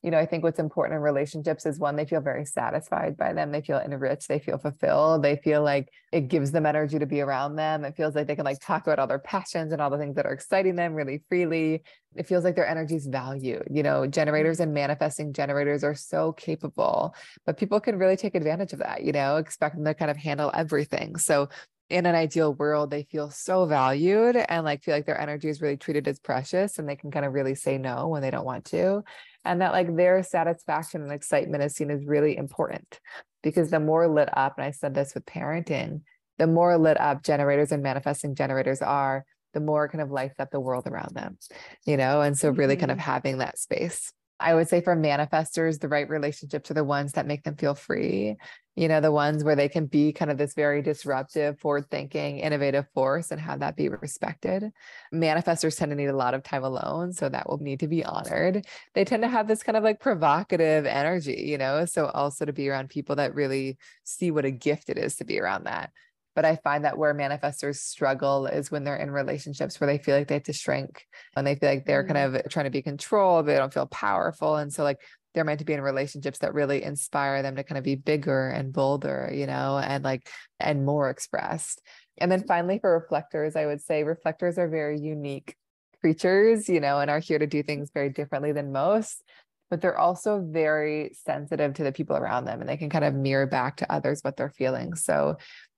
you 0.04 0.12
know, 0.12 0.20
I 0.20 0.26
think 0.28 0.44
what's 0.44 0.60
important 0.60 0.98
in 0.98 1.02
relationships 1.02 1.66
is 1.66 1.80
one, 1.80 1.96
they 1.96 2.06
feel 2.06 2.22
very 2.22 2.46
satisfied 2.46 3.18
by 3.18 3.34
them. 3.34 3.52
They 3.52 3.62
feel 3.62 3.80
enriched. 3.80 4.28
They 4.28 4.40
feel 4.40 4.60
fulfilled. 4.60 5.24
They 5.24 5.38
feel 5.38 5.64
like 5.64 5.90
it 6.12 6.28
gives 6.28 6.52
them 6.52 6.68
energy 6.68 7.00
to 7.00 7.08
be 7.08 7.22
around 7.22 7.56
them. 7.56 7.84
It 7.84 7.96
feels 7.98 8.14
like 8.14 8.28
they 8.28 8.36
can 8.36 8.46
like 8.46 8.60
talk 8.60 8.84
about 8.84 9.00
all 9.00 9.08
their 9.08 9.20
passions 9.20 9.74
and 9.74 9.82
all 9.82 9.90
the 9.90 9.98
things 9.98 10.16
that 10.16 10.28
are 10.28 10.34
exciting 10.34 10.76
them 10.76 10.94
really 10.94 11.24
freely. 11.30 11.82
It 12.16 12.28
feels 12.28 12.44
like 12.44 12.56
their 12.56 12.68
energy 12.68 12.96
is 12.96 13.08
valued. 13.08 13.68
You 13.72 13.82
know, 13.82 14.02
mm-hmm. 14.02 14.12
generators 14.12 14.60
and 14.60 14.74
manifesting 14.74 15.34
generators 15.34 15.84
are 15.84 15.96
so 15.96 16.32
capable, 16.32 17.16
but 17.46 17.58
people 17.58 17.80
can 17.80 17.98
really 17.98 18.18
take 18.18 18.36
advantage 18.36 18.74
of 18.74 18.80
that, 18.80 19.04
you 19.04 19.12
know, 19.12 19.38
expect 19.38 19.76
them 19.76 19.86
to 19.86 19.96
kind 19.96 20.12
of 20.12 20.18
handle 20.18 20.52
everything. 20.54 21.18
So 21.18 21.50
in 21.90 22.06
an 22.06 22.16
ideal 22.16 22.54
world, 22.54 22.92
they 22.92 23.04
feel 23.04 23.30
so 23.30 23.66
valued 23.66 24.36
and 24.36 24.66
like 24.66 24.84
feel 24.84 24.94
like 24.94 25.06
their 25.06 25.20
energy 25.20 25.48
is 25.48 25.62
really 25.62 25.78
treated 25.78 26.08
as 26.08 26.20
precious 26.20 26.80
and 26.80 26.88
they 26.88 26.98
can 26.98 27.12
kind 27.12 27.26
of 27.26 27.34
really 27.34 27.56
say 27.56 27.78
no 27.78 28.10
when 28.10 28.22
they 28.22 28.30
don't 28.30 28.46
want 28.46 28.66
to 28.66 29.04
and 29.48 29.62
that 29.62 29.72
like 29.72 29.96
their 29.96 30.22
satisfaction 30.24 31.02
and 31.02 31.12
excitement 31.12 31.64
is 31.64 31.76
seen 31.76 31.90
as 31.90 32.06
really 32.06 32.38
important 32.38 33.00
because 33.44 33.70
the 33.70 33.80
more 33.80 34.08
lit 34.08 34.30
up 34.36 34.58
and 34.58 34.66
i 34.66 34.72
said 34.72 34.94
this 34.94 35.14
with 35.14 35.26
parenting 35.26 36.02
the 36.38 36.48
more 36.48 36.78
lit 36.78 37.00
up 37.00 37.24
generators 37.24 37.72
and 37.72 37.82
manifesting 37.82 38.36
generators 38.36 38.82
are 38.82 39.26
the 39.54 39.60
more 39.60 39.88
kind 39.88 40.02
of 40.02 40.12
lights 40.12 40.40
up 40.40 40.52
the 40.52 40.60
world 40.60 40.86
around 40.88 41.16
them 41.16 41.38
you 41.86 41.98
know 41.98 42.22
and 42.22 42.38
so 42.38 42.50
really 42.50 42.76
mm-hmm. 42.76 42.82
kind 42.82 42.92
of 42.92 42.98
mm-hmm. 42.98 43.12
having 43.12 43.38
that 43.40 43.58
space 43.58 44.12
I 44.40 44.54
would 44.54 44.70
say 44.70 44.82
for 44.82 44.96
manifestors, 44.96 45.80
the 45.80 45.88
right 45.88 46.08
relationships 46.08 46.70
are 46.70 46.76
the 46.76 46.84
ones 46.84 47.14
that 47.14 47.26
make 47.26 47.44
them 47.44 47.56
feel 47.56 47.74
free. 47.74 48.36
You 48.76 48.88
know, 48.88 49.02
the 49.02 49.12
ones 49.12 49.44
where 49.44 49.56
they 49.56 49.70
can 49.70 49.88
be 49.88 50.14
kind 50.14 50.30
of 50.30 50.38
this 50.38 50.54
very 50.54 50.84
disruptive, 50.84 51.60
forward 51.60 51.90
thinking, 51.90 52.38
innovative 52.38 52.86
force 52.94 53.32
and 53.32 53.42
have 53.42 53.62
that 53.62 53.76
be 53.76 53.90
respected. 53.90 54.72
Manifestors 55.12 55.76
tend 55.78 55.90
to 55.90 55.96
need 55.96 56.08
a 56.08 56.16
lot 56.16 56.36
of 56.36 56.44
time 56.44 56.64
alone. 56.64 57.12
So 57.14 57.28
that 57.28 57.50
will 57.50 57.58
need 57.58 57.80
to 57.80 57.88
be 57.88 58.06
honored. 58.06 58.68
They 58.94 59.04
tend 59.04 59.24
to 59.24 59.30
have 59.30 59.48
this 59.48 59.64
kind 59.64 59.76
of 59.76 59.84
like 59.84 60.00
provocative 60.00 60.86
energy, 60.86 61.46
you 61.48 61.58
know, 61.58 61.86
so 61.86 62.06
also 62.08 62.46
to 62.46 62.54
be 62.54 62.70
around 62.70 62.90
people 62.90 63.16
that 63.16 63.34
really 63.34 63.80
see 64.04 64.30
what 64.30 64.46
a 64.46 64.52
gift 64.52 64.90
it 64.90 65.00
is 65.00 65.16
to 65.16 65.26
be 65.26 65.40
around 65.40 65.64
that. 65.64 65.92
But 66.38 66.46
I 66.46 66.58
find 66.58 66.86
that 66.86 67.00
where 67.00 67.16
manifestors 67.16 67.78
struggle 67.78 68.46
is 68.46 68.70
when 68.70 68.84
they're 68.84 68.96
in 68.96 69.10
relationships 69.10 69.82
where 69.82 69.88
they 69.88 69.98
feel 69.98 70.16
like 70.16 70.28
they 70.28 70.36
have 70.36 70.44
to 70.44 70.54
shrink 70.54 71.08
and 71.36 71.48
they 71.48 71.56
feel 71.56 71.68
like 71.68 71.88
they're 71.88 72.04
mm-hmm. 72.04 72.14
kind 72.14 72.36
of 72.36 72.50
trying 72.52 72.66
to 72.66 72.70
be 72.70 72.84
controlled, 72.84 73.48
they 73.48 73.56
don't 73.56 73.74
feel 73.74 73.88
powerful. 73.88 74.56
And 74.56 74.72
so, 74.72 74.84
like, 74.84 75.02
they're 75.34 75.44
meant 75.44 75.58
to 75.62 75.66
be 75.66 75.74
in 75.74 75.82
relationships 75.82 76.38
that 76.40 76.54
really 76.54 76.84
inspire 76.84 77.42
them 77.42 77.56
to 77.56 77.64
kind 77.64 77.80
of 77.80 77.84
be 77.84 77.96
bigger 77.96 78.50
and 78.50 78.72
bolder, 78.72 79.32
you 79.34 79.48
know, 79.48 79.80
and 79.80 80.04
like, 80.04 80.30
and 80.60 80.86
more 80.86 81.10
expressed. 81.10 81.82
And 82.20 82.32
then 82.32 82.44
finally, 82.48 82.78
for 82.78 82.94
reflectors, 82.94 83.56
I 83.56 83.66
would 83.66 83.82
say 83.82 84.04
reflectors 84.04 84.60
are 84.60 84.68
very 84.68 85.00
unique 85.00 85.56
creatures, 86.02 86.70
you 86.70 86.82
know, 86.82 87.00
and 87.00 87.10
are 87.10 87.18
here 87.18 87.40
to 87.40 87.48
do 87.48 87.64
things 87.64 87.90
very 87.92 88.10
differently 88.10 88.52
than 88.52 88.72
most 88.72 89.24
but 89.70 89.82
they're 89.82 89.98
also 89.98 90.42
very 90.42 91.12
sensitive 91.14 91.74
to 91.74 91.84
the 91.84 91.92
people 91.92 92.16
around 92.16 92.46
them 92.46 92.62
and 92.62 92.70
they 92.70 92.78
can 92.78 92.90
kind 92.90 93.04
of 93.04 93.14
mirror 93.14 93.46
back 93.46 93.78
to 93.78 93.92
others 93.92 94.22
what 94.22 94.38
they're 94.38 94.50
feeling. 94.50 94.96
So 94.96 95.38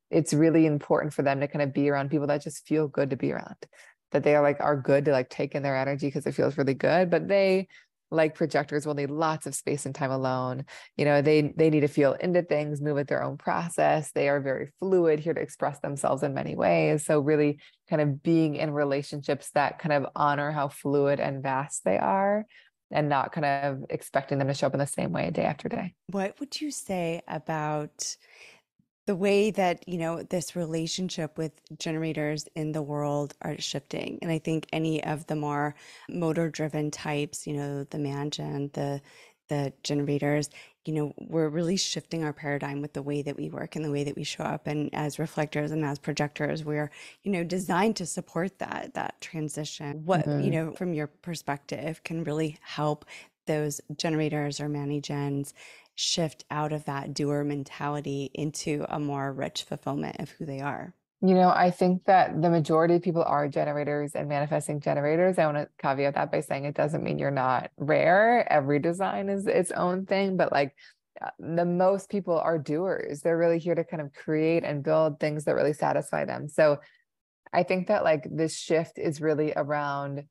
it's 0.10 0.34
really 0.34 0.66
important 0.66 1.14
for 1.14 1.22
them 1.22 1.40
to 1.40 1.48
kind 1.48 1.62
of 1.62 1.74
be 1.74 1.90
around 1.90 2.10
people 2.10 2.28
that 2.28 2.44
just 2.44 2.68
feel 2.68 2.88
good 2.88 3.10
to 3.10 3.16
be 3.16 3.32
around 3.32 3.56
that 4.12 4.24
they 4.24 4.36
are 4.36 4.42
like 4.42 4.60
are 4.60 4.76
good 4.76 5.06
to 5.06 5.12
like 5.12 5.30
take 5.30 5.54
in 5.54 5.64
their 5.64 5.78
energy 5.78 6.08
because 6.08 6.26
it 6.26 6.34
feels 6.34 6.58
really 6.58 6.74
good 6.74 7.10
but 7.10 7.28
they 7.28 7.68
like 8.12 8.36
projectors 8.36 8.86
will 8.86 8.94
need 8.94 9.12
lots 9.12 9.46
of 9.46 9.56
space 9.56 9.86
and 9.86 9.94
time 9.94 10.12
alone. 10.12 10.66
You 10.98 11.06
know 11.06 11.22
they 11.22 11.54
they 11.56 11.70
need 11.70 11.82
to 11.82 11.88
feel 11.88 12.14
into 12.14 12.42
things 12.42 12.82
move 12.82 12.98
at 12.98 13.08
their 13.08 13.24
own 13.24 13.38
process. 13.38 14.12
They 14.12 14.30
are 14.30 14.42
very 14.42 14.72
fluid 14.80 15.20
here 15.20 15.34
to 15.34 15.42
express 15.42 15.80
themselves 15.80 16.24
in 16.24 16.34
many 16.34 16.56
ways. 16.56 17.06
So 17.06 17.20
really 17.20 17.60
kind 17.90 18.02
of 18.02 18.24
being 18.24 18.56
in 18.56 18.72
relationships 18.72 19.52
that 19.54 19.80
kind 19.80 19.94
of 19.94 20.12
honor 20.16 20.52
how 20.52 20.70
fluid 20.70 21.20
and 21.20 21.44
vast 21.44 21.84
they 21.84 21.98
are 21.98 22.46
and 22.92 23.08
not 23.08 23.32
kind 23.32 23.46
of 23.46 23.86
expecting 23.90 24.40
them 24.40 24.48
to 24.48 24.54
show 24.54 24.68
up 24.68 24.74
in 24.74 24.80
the 24.80 24.88
same 24.88 25.12
way 25.12 25.30
day 25.30 25.44
after 25.44 25.70
day. 25.70 25.94
What 26.08 26.40
would 26.40 26.60
you 26.60 26.72
say 26.72 27.22
about 27.28 28.16
the 29.10 29.16
way 29.16 29.50
that 29.50 29.90
you 29.90 29.98
know 29.98 30.22
this 30.22 30.56
relationship 30.56 31.36
with 31.36 31.52
generators 31.80 32.48
in 32.54 32.74
the 32.74 32.82
world 32.84 33.34
are 33.42 33.58
shifting 33.58 34.20
and 34.22 34.30
i 34.30 34.38
think 34.38 34.68
any 34.72 35.04
of 35.04 35.26
the 35.26 35.36
more 35.36 35.74
motor 36.08 36.48
driven 36.48 36.92
types 36.92 37.48
you 37.48 37.54
know 37.54 37.84
the 37.86 37.98
mangen 37.98 38.70
the 38.74 39.02
the 39.48 39.74
generators 39.82 40.52
you 40.86 40.94
know 40.94 41.12
we're 41.18 41.50
really 41.50 41.76
shifting 41.76 42.24
our 42.24 42.34
paradigm 42.34 42.84
with 42.84 42.94
the 42.94 43.02
way 43.02 43.24
that 43.24 43.36
we 43.36 43.50
work 43.50 43.76
and 43.76 43.84
the 43.84 43.90
way 43.90 44.04
that 44.04 44.16
we 44.16 44.24
show 44.24 44.44
up 44.44 44.68
and 44.68 44.92
as 44.94 45.18
reflectors 45.18 45.72
and 45.72 45.84
as 45.84 45.98
projectors 45.98 46.64
we're 46.64 46.92
you 47.24 47.32
know 47.32 47.44
designed 47.44 47.96
to 47.96 48.06
support 48.06 48.60
that 48.60 48.94
that 48.94 49.20
transition 49.22 50.06
what 50.06 50.24
mm-hmm. 50.24 50.42
you 50.42 50.52
know 50.52 50.72
from 50.74 50.94
your 50.94 51.08
perspective 51.08 52.04
can 52.04 52.24
really 52.24 52.60
help 52.62 53.06
those 53.48 53.82
generators 53.98 54.60
or 54.60 54.70
mani-gens 54.70 55.56
shift 56.00 56.46
out 56.50 56.72
of 56.72 56.86
that 56.86 57.14
doer 57.14 57.44
mentality 57.44 58.32
into 58.34 58.86
a 58.88 58.98
more 58.98 59.34
rich 59.34 59.64
fulfillment 59.64 60.16
of 60.20 60.30
who 60.30 60.46
they 60.46 60.62
are? 60.62 60.94
You 61.22 61.34
know, 61.34 61.50
I 61.50 61.72
think 61.72 62.06
that 62.06 62.42
the 62.42 62.50
majority 62.50 62.96
of 62.96 63.02
people 63.02 63.24
are 63.24 63.50
generators 63.50 64.16
and 64.16 64.30
manifesting 64.30 64.80
generators. 64.80 65.38
I 65.38 65.46
want 65.46 65.58
to 65.58 65.68
caveat 65.78 66.16
that 66.16 66.32
by 66.32 66.40
saying 66.40 66.64
it 66.64 66.76
doesn't 66.76 67.04
mean 67.04 67.20
you're 67.20 67.32
not 67.32 67.72
rare. 67.76 68.50
Every 68.50 68.80
design 68.80 69.28
is 69.28 69.46
its 69.46 69.72
own 69.72 70.06
thing, 70.06 70.38
but 70.38 70.54
like 70.54 70.74
uh, 71.22 71.32
the 71.38 71.66
most 71.66 72.10
people 72.10 72.40
are 72.40 72.58
doers. 72.58 73.20
They're 73.20 73.38
really 73.38 73.60
here 73.60 73.76
to 73.76 73.84
kind 73.84 74.02
of 74.02 74.14
create 74.14 74.64
and 74.64 74.82
build 74.82 75.20
things 75.20 75.44
that 75.44 75.56
really 75.56 75.74
satisfy 75.74 76.24
them. 76.24 76.48
So 76.48 76.80
I 77.52 77.64
think 77.64 77.88
that 77.88 78.06
like 78.06 78.26
this 78.32 78.58
shift 78.58 78.98
is 78.98 79.20
really 79.20 79.52
around 79.54 80.24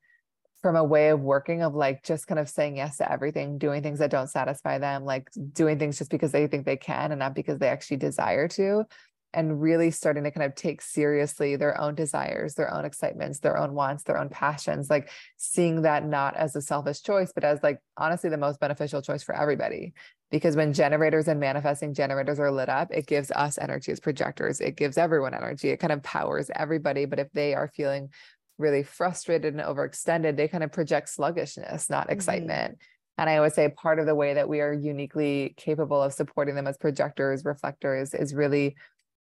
from 0.61 0.75
a 0.75 0.83
way 0.83 1.09
of 1.09 1.21
working 1.21 1.61
of 1.61 1.73
like 1.73 2.03
just 2.03 2.27
kind 2.27 2.39
of 2.39 2.49
saying 2.49 2.77
yes 2.77 2.97
to 2.97 3.11
everything, 3.11 3.57
doing 3.57 3.81
things 3.81 3.99
that 3.99 4.11
don't 4.11 4.27
satisfy 4.27 4.77
them, 4.77 5.05
like 5.05 5.29
doing 5.53 5.79
things 5.79 5.97
just 5.97 6.11
because 6.11 6.31
they 6.31 6.47
think 6.47 6.65
they 6.65 6.77
can 6.77 7.11
and 7.11 7.19
not 7.19 7.33
because 7.33 7.59
they 7.59 7.69
actually 7.69 7.97
desire 7.97 8.47
to, 8.47 8.83
and 9.33 9.61
really 9.61 9.91
starting 9.91 10.23
to 10.23 10.31
kind 10.31 10.45
of 10.45 10.55
take 10.55 10.81
seriously 10.81 11.55
their 11.55 11.79
own 11.79 11.95
desires, 11.95 12.55
their 12.55 12.73
own 12.73 12.83
excitements, 12.83 13.39
their 13.39 13.57
own 13.57 13.73
wants, 13.73 14.03
their 14.03 14.17
own 14.17 14.27
passions, 14.27 14.89
like 14.89 15.09
seeing 15.37 15.83
that 15.83 16.05
not 16.05 16.35
as 16.35 16.55
a 16.55 16.61
selfish 16.61 17.03
choice, 17.03 17.31
but 17.33 17.43
as 17.43 17.61
like 17.61 17.79
honestly 17.95 18.29
the 18.29 18.37
most 18.37 18.59
beneficial 18.59 19.01
choice 19.01 19.23
for 19.23 19.35
everybody. 19.35 19.93
because 20.31 20.55
when 20.55 20.73
generators 20.73 21.27
and 21.27 21.39
manifesting 21.39 21.93
generators 21.93 22.39
are 22.39 22.51
lit 22.51 22.69
up, 22.69 22.89
it 22.91 23.07
gives 23.07 23.31
us 23.31 23.57
energy 23.57 23.91
as 23.91 23.99
projectors. 23.99 24.61
It 24.61 24.75
gives 24.75 24.97
everyone 24.97 25.33
energy. 25.33 25.69
It 25.69 25.77
kind 25.77 25.91
of 25.91 26.03
powers 26.03 26.51
everybody. 26.55 27.05
But 27.05 27.19
if 27.19 27.31
they 27.31 27.55
are 27.55 27.67
feeling 27.67 28.09
really 28.59 28.83
frustrated 28.83 29.53
and 29.53 29.63
overextended, 29.63 30.35
they 30.35 30.47
kind 30.47 30.63
of 30.63 30.71
project 30.71 31.09
sluggishness, 31.09 31.89
not 31.89 32.03
mm-hmm. 32.03 32.13
excitement. 32.13 32.77
And 33.17 33.29
I 33.29 33.37
always 33.37 33.53
say 33.53 33.69
part 33.69 33.99
of 33.99 34.05
the 34.05 34.15
way 34.15 34.35
that 34.35 34.47
we 34.47 34.61
are 34.61 34.71
uniquely 34.71 35.53
capable 35.57 36.01
of 36.01 36.13
supporting 36.13 36.55
them 36.55 36.67
as 36.67 36.77
projectors, 36.77 37.43
reflectors, 37.43 38.13
is 38.13 38.33
really 38.33 38.75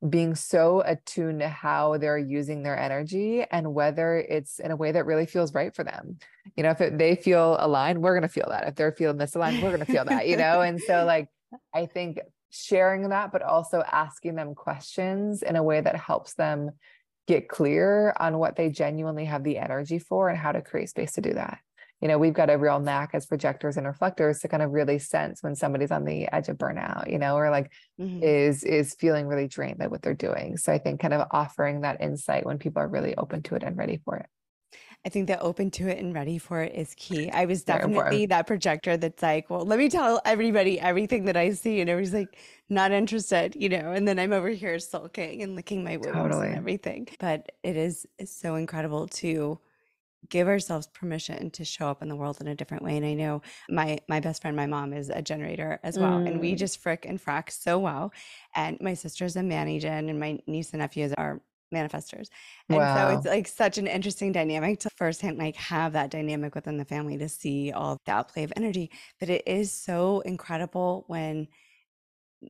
being 0.07 0.33
so 0.33 0.81
attuned 0.81 1.41
to 1.41 1.47
how 1.47 1.97
they're 1.97 2.17
using 2.17 2.63
their 2.63 2.77
energy 2.77 3.43
and 3.51 3.73
whether 3.73 4.17
it's 4.17 4.59
in 4.59 4.71
a 4.71 4.75
way 4.75 4.91
that 4.91 5.05
really 5.05 5.25
feels 5.25 5.53
right 5.53 5.75
for 5.75 5.83
them. 5.83 6.17
You 6.55 6.63
know, 6.63 6.71
if 6.71 6.81
it, 6.81 6.97
they 6.97 7.15
feel 7.15 7.57
aligned, 7.59 8.01
we're 8.01 8.13
going 8.13 8.27
to 8.27 8.33
feel 8.33 8.47
that. 8.49 8.67
If 8.67 8.75
they're 8.75 8.93
feeling 8.93 9.17
misaligned, 9.17 9.61
we're 9.61 9.69
going 9.69 9.85
to 9.85 9.91
feel 9.91 10.05
that, 10.05 10.27
you 10.27 10.37
know? 10.37 10.61
And 10.61 10.79
so, 10.81 11.05
like, 11.05 11.27
I 11.73 11.85
think 11.85 12.19
sharing 12.49 13.09
that, 13.09 13.31
but 13.31 13.41
also 13.41 13.83
asking 13.91 14.35
them 14.35 14.55
questions 14.55 15.43
in 15.43 15.55
a 15.55 15.63
way 15.63 15.81
that 15.81 15.95
helps 15.95 16.33
them 16.33 16.71
get 17.27 17.47
clear 17.47 18.13
on 18.19 18.37
what 18.37 18.55
they 18.55 18.69
genuinely 18.69 19.25
have 19.25 19.43
the 19.43 19.57
energy 19.57 19.99
for 19.99 20.29
and 20.29 20.37
how 20.37 20.51
to 20.51 20.61
create 20.61 20.89
space 20.89 21.13
to 21.13 21.21
do 21.21 21.33
that. 21.33 21.59
You 22.01 22.07
know 22.07 22.17
we've 22.17 22.33
got 22.33 22.49
a 22.49 22.57
real 22.57 22.79
knack 22.79 23.11
as 23.13 23.27
projectors 23.27 23.77
and 23.77 23.85
reflectors 23.85 24.39
to 24.39 24.47
kind 24.47 24.63
of 24.63 24.71
really 24.71 24.97
sense 24.97 25.43
when 25.43 25.55
somebody's 25.55 25.91
on 25.91 26.03
the 26.03 26.27
edge 26.33 26.49
of 26.49 26.57
burnout 26.57 27.11
you 27.11 27.19
know 27.19 27.35
or 27.35 27.51
like 27.51 27.71
mm-hmm. 27.99 28.23
is 28.23 28.63
is 28.63 28.95
feeling 28.95 29.27
really 29.27 29.47
drained 29.47 29.77
by 29.77 29.85
what 29.85 30.01
they're 30.01 30.15
doing. 30.15 30.57
So 30.57 30.73
i 30.73 30.79
think 30.79 30.99
kind 30.99 31.13
of 31.13 31.27
offering 31.29 31.81
that 31.81 32.01
insight 32.01 32.45
when 32.45 32.57
people 32.57 32.81
are 32.81 32.87
really 32.87 33.15
open 33.15 33.43
to 33.43 33.55
it 33.55 33.61
and 33.61 33.77
ready 33.77 34.01
for 34.03 34.17
it 34.17 34.25
I 35.03 35.09
think 35.09 35.27
that 35.27 35.41
open 35.41 35.71
to 35.71 35.87
it 35.87 35.97
and 35.97 36.13
ready 36.13 36.37
for 36.37 36.61
it 36.61 36.75
is 36.75 36.93
key. 36.95 37.31
I 37.31 37.45
was 37.45 37.63
definitely 37.63 38.27
that 38.27 38.45
projector 38.45 38.97
that's 38.97 39.23
like, 39.23 39.49
well, 39.49 39.65
let 39.65 39.79
me 39.79 39.89
tell 39.89 40.21
everybody 40.25 40.79
everything 40.79 41.25
that 41.25 41.35
I 41.35 41.51
see. 41.51 41.81
And 41.81 41.89
everybody's 41.89 42.13
like, 42.13 42.37
not 42.69 42.91
interested, 42.91 43.55
you 43.55 43.67
know, 43.67 43.91
and 43.91 44.07
then 44.07 44.17
I'm 44.17 44.31
over 44.31 44.49
here 44.49 44.79
sulking 44.79 45.41
and 45.43 45.55
licking 45.55 45.83
my 45.83 45.97
wounds 45.97 46.13
totally. 46.13 46.47
and 46.47 46.55
everything. 46.55 47.09
But 47.19 47.51
it 47.63 47.75
is 47.75 48.05
so 48.25 48.55
incredible 48.55 49.07
to 49.07 49.59
give 50.29 50.47
ourselves 50.47 50.87
permission 50.87 51.49
to 51.51 51.65
show 51.65 51.89
up 51.89 52.01
in 52.01 52.07
the 52.07 52.15
world 52.15 52.39
in 52.39 52.47
a 52.47 52.55
different 52.55 52.83
way. 52.83 52.95
And 52.95 53.05
I 53.05 53.13
know 53.13 53.41
my 53.69 53.99
my 54.07 54.19
best 54.19 54.41
friend, 54.41 54.55
my 54.55 54.67
mom, 54.67 54.93
is 54.93 55.09
a 55.09 55.21
generator 55.21 55.79
as 55.83 55.99
well, 55.99 56.19
mm. 56.19 56.27
and 56.27 56.39
we 56.39 56.53
mm. 56.53 56.57
just 56.57 56.79
frick 56.79 57.05
and 57.05 57.23
frack 57.23 57.51
so 57.51 57.77
well. 57.79 58.13
And 58.55 58.79
my 58.79 58.93
sister's 58.93 59.35
a 59.35 59.43
Manny 59.43 59.83
and 59.83 60.19
my 60.19 60.39
niece 60.47 60.71
and 60.71 60.79
nephews 60.79 61.13
are 61.17 61.41
manifestors. 61.73 62.29
And 62.69 62.77
wow. 62.77 63.09
so 63.09 63.17
it's 63.17 63.25
like 63.25 63.47
such 63.47 63.77
an 63.77 63.87
interesting 63.87 64.31
dynamic 64.31 64.79
to 64.81 64.89
firsthand 64.89 65.37
like 65.37 65.55
have 65.55 65.93
that 65.93 66.09
dynamic 66.09 66.55
within 66.55 66.77
the 66.77 66.85
family 66.85 67.17
to 67.17 67.29
see 67.29 67.71
all 67.71 67.97
the 68.05 68.11
outplay 68.11 68.43
of 68.43 68.53
energy. 68.55 68.91
But 69.19 69.29
it 69.29 69.43
is 69.47 69.71
so 69.71 70.21
incredible 70.21 71.05
when 71.07 71.47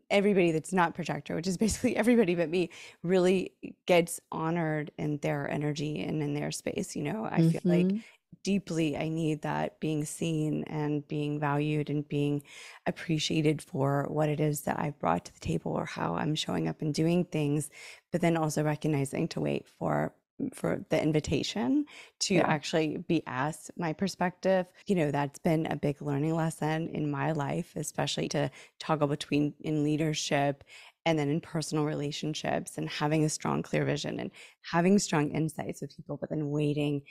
everybody 0.10 0.52
that's 0.52 0.74
not 0.74 0.96
projector, 0.96 1.36
which 1.36 1.48
is 1.48 1.58
basically 1.66 1.96
everybody 1.96 2.36
but 2.36 2.50
me, 2.50 2.70
really 3.04 3.54
gets 3.86 4.20
honored 4.32 4.92
in 4.98 5.18
their 5.18 5.50
energy 5.50 6.02
and 6.02 6.22
in 6.22 6.34
their 6.34 6.52
space. 6.52 6.96
You 6.96 7.04
know, 7.04 7.26
I 7.26 7.40
mm-hmm. 7.40 7.50
feel 7.50 7.62
like 7.66 7.86
mm-hmm. 7.88 7.98
Deeply 8.44 8.98
I 8.98 9.08
need 9.10 9.42
that 9.42 9.80
being 9.80 10.06
seen 10.06 10.64
and 10.66 11.08
being 11.08 11.40
valued 11.40 11.90
and 11.90 12.08
being 12.08 12.44
appreciated 12.86 13.62
for 13.62 14.06
what 14.10 14.30
it 14.30 14.40
is 14.40 14.62
that 14.62 14.80
I've 14.80 15.00
brought 15.00 15.26
to 15.26 15.34
the 15.34 15.40
table 15.40 15.72
or 15.74 15.86
how 15.86 16.16
I'm 16.16 16.36
showing 16.36 16.68
up 16.68 16.82
and 16.82 16.94
doing 16.94 17.26
things, 17.26 17.70
but 18.12 18.22
then 18.22 18.38
also 18.38 18.64
recognizing 18.64 19.28
to 19.30 19.42
wait 19.42 19.68
for 19.68 20.14
for 20.54 20.84
the 20.90 21.02
invitation 21.02 21.86
to 22.20 22.36
yeah. 22.36 22.48
actually 22.48 22.98
be 23.08 23.22
asked 23.28 23.70
my 23.78 23.94
perspective. 23.94 24.66
You 24.88 24.96
know, 24.96 25.12
that's 25.12 25.38
been 25.38 25.68
a 25.68 25.76
big 25.76 26.02
learning 26.02 26.36
lesson 26.36 26.90
in 26.90 27.12
my 27.12 27.32
life, 27.32 27.74
especially 27.76 28.28
to 28.30 28.50
toggle 28.80 29.08
between 29.08 29.54
in 29.60 29.84
leadership 29.84 30.64
and 31.06 31.18
then 31.18 31.30
in 31.30 31.42
personal 31.42 31.86
relationships 31.86 32.78
and 32.78 32.88
having 32.90 33.24
a 33.24 33.30
strong, 33.30 33.64
clear 33.64 33.86
vision 33.86 34.20
and 34.20 34.32
having 34.62 35.00
strong 35.00 35.32
insights 35.32 35.82
with 35.82 35.96
people, 35.96 36.18
but 36.18 36.30
then 36.30 36.50
waiting 36.50 37.02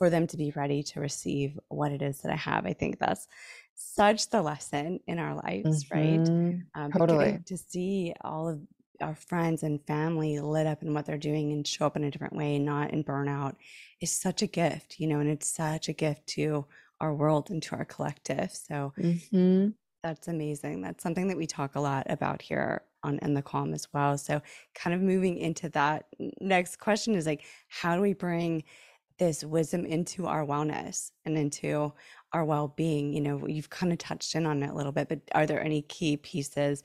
for 0.00 0.08
them 0.08 0.26
to 0.26 0.38
be 0.38 0.50
ready 0.56 0.82
to 0.82 0.98
receive 0.98 1.58
what 1.68 1.92
it 1.92 2.00
is 2.00 2.22
that 2.22 2.32
I 2.32 2.36
have. 2.36 2.64
I 2.64 2.72
think 2.72 2.98
that's 2.98 3.28
such 3.74 4.30
the 4.30 4.40
lesson 4.40 4.98
in 5.06 5.18
our 5.18 5.34
lives, 5.34 5.84
mm-hmm. 5.84 5.94
right? 5.94 6.62
Um, 6.74 6.90
totally. 6.90 7.38
To 7.44 7.58
see 7.58 8.14
all 8.22 8.48
of 8.48 8.60
our 9.02 9.14
friends 9.14 9.62
and 9.62 9.84
family 9.86 10.40
lit 10.40 10.66
up 10.66 10.82
in 10.82 10.94
what 10.94 11.04
they're 11.04 11.18
doing 11.18 11.52
and 11.52 11.66
show 11.66 11.84
up 11.84 11.98
in 11.98 12.04
a 12.04 12.10
different 12.10 12.34
way 12.34 12.58
not 12.58 12.94
in 12.94 13.04
burnout 13.04 13.56
is 14.00 14.10
such 14.10 14.40
a 14.40 14.46
gift, 14.46 14.96
you 14.98 15.06
know, 15.06 15.20
and 15.20 15.28
it's 15.28 15.54
such 15.54 15.90
a 15.90 15.92
gift 15.92 16.26
to 16.28 16.64
our 17.02 17.14
world 17.14 17.50
and 17.50 17.62
to 17.64 17.76
our 17.76 17.84
collective. 17.84 18.50
So 18.52 18.94
mm-hmm. 18.98 19.68
that's 20.02 20.28
amazing. 20.28 20.80
That's 20.80 21.02
something 21.02 21.28
that 21.28 21.36
we 21.36 21.46
talk 21.46 21.74
a 21.74 21.80
lot 21.80 22.06
about 22.08 22.40
here 22.40 22.84
on 23.02 23.18
in 23.18 23.34
the 23.34 23.42
calm 23.42 23.74
as 23.74 23.86
well. 23.92 24.16
So 24.16 24.40
kind 24.74 24.94
of 24.94 25.02
moving 25.02 25.36
into 25.36 25.68
that 25.70 26.06
next 26.40 26.76
question 26.76 27.14
is 27.14 27.26
like, 27.26 27.44
how 27.68 27.96
do 27.96 28.00
we 28.00 28.14
bring 28.14 28.64
this 29.20 29.44
wisdom 29.44 29.86
into 29.86 30.26
our 30.26 30.44
wellness 30.44 31.12
and 31.24 31.38
into 31.38 31.92
our 32.32 32.44
well-being? 32.44 33.12
You 33.12 33.20
know, 33.20 33.46
you've 33.46 33.70
kind 33.70 33.92
of 33.92 33.98
touched 33.98 34.34
in 34.34 34.46
on 34.46 34.64
it 34.64 34.70
a 34.70 34.74
little 34.74 34.90
bit, 34.90 35.08
but 35.08 35.20
are 35.32 35.46
there 35.46 35.62
any 35.62 35.82
key 35.82 36.16
pieces 36.16 36.82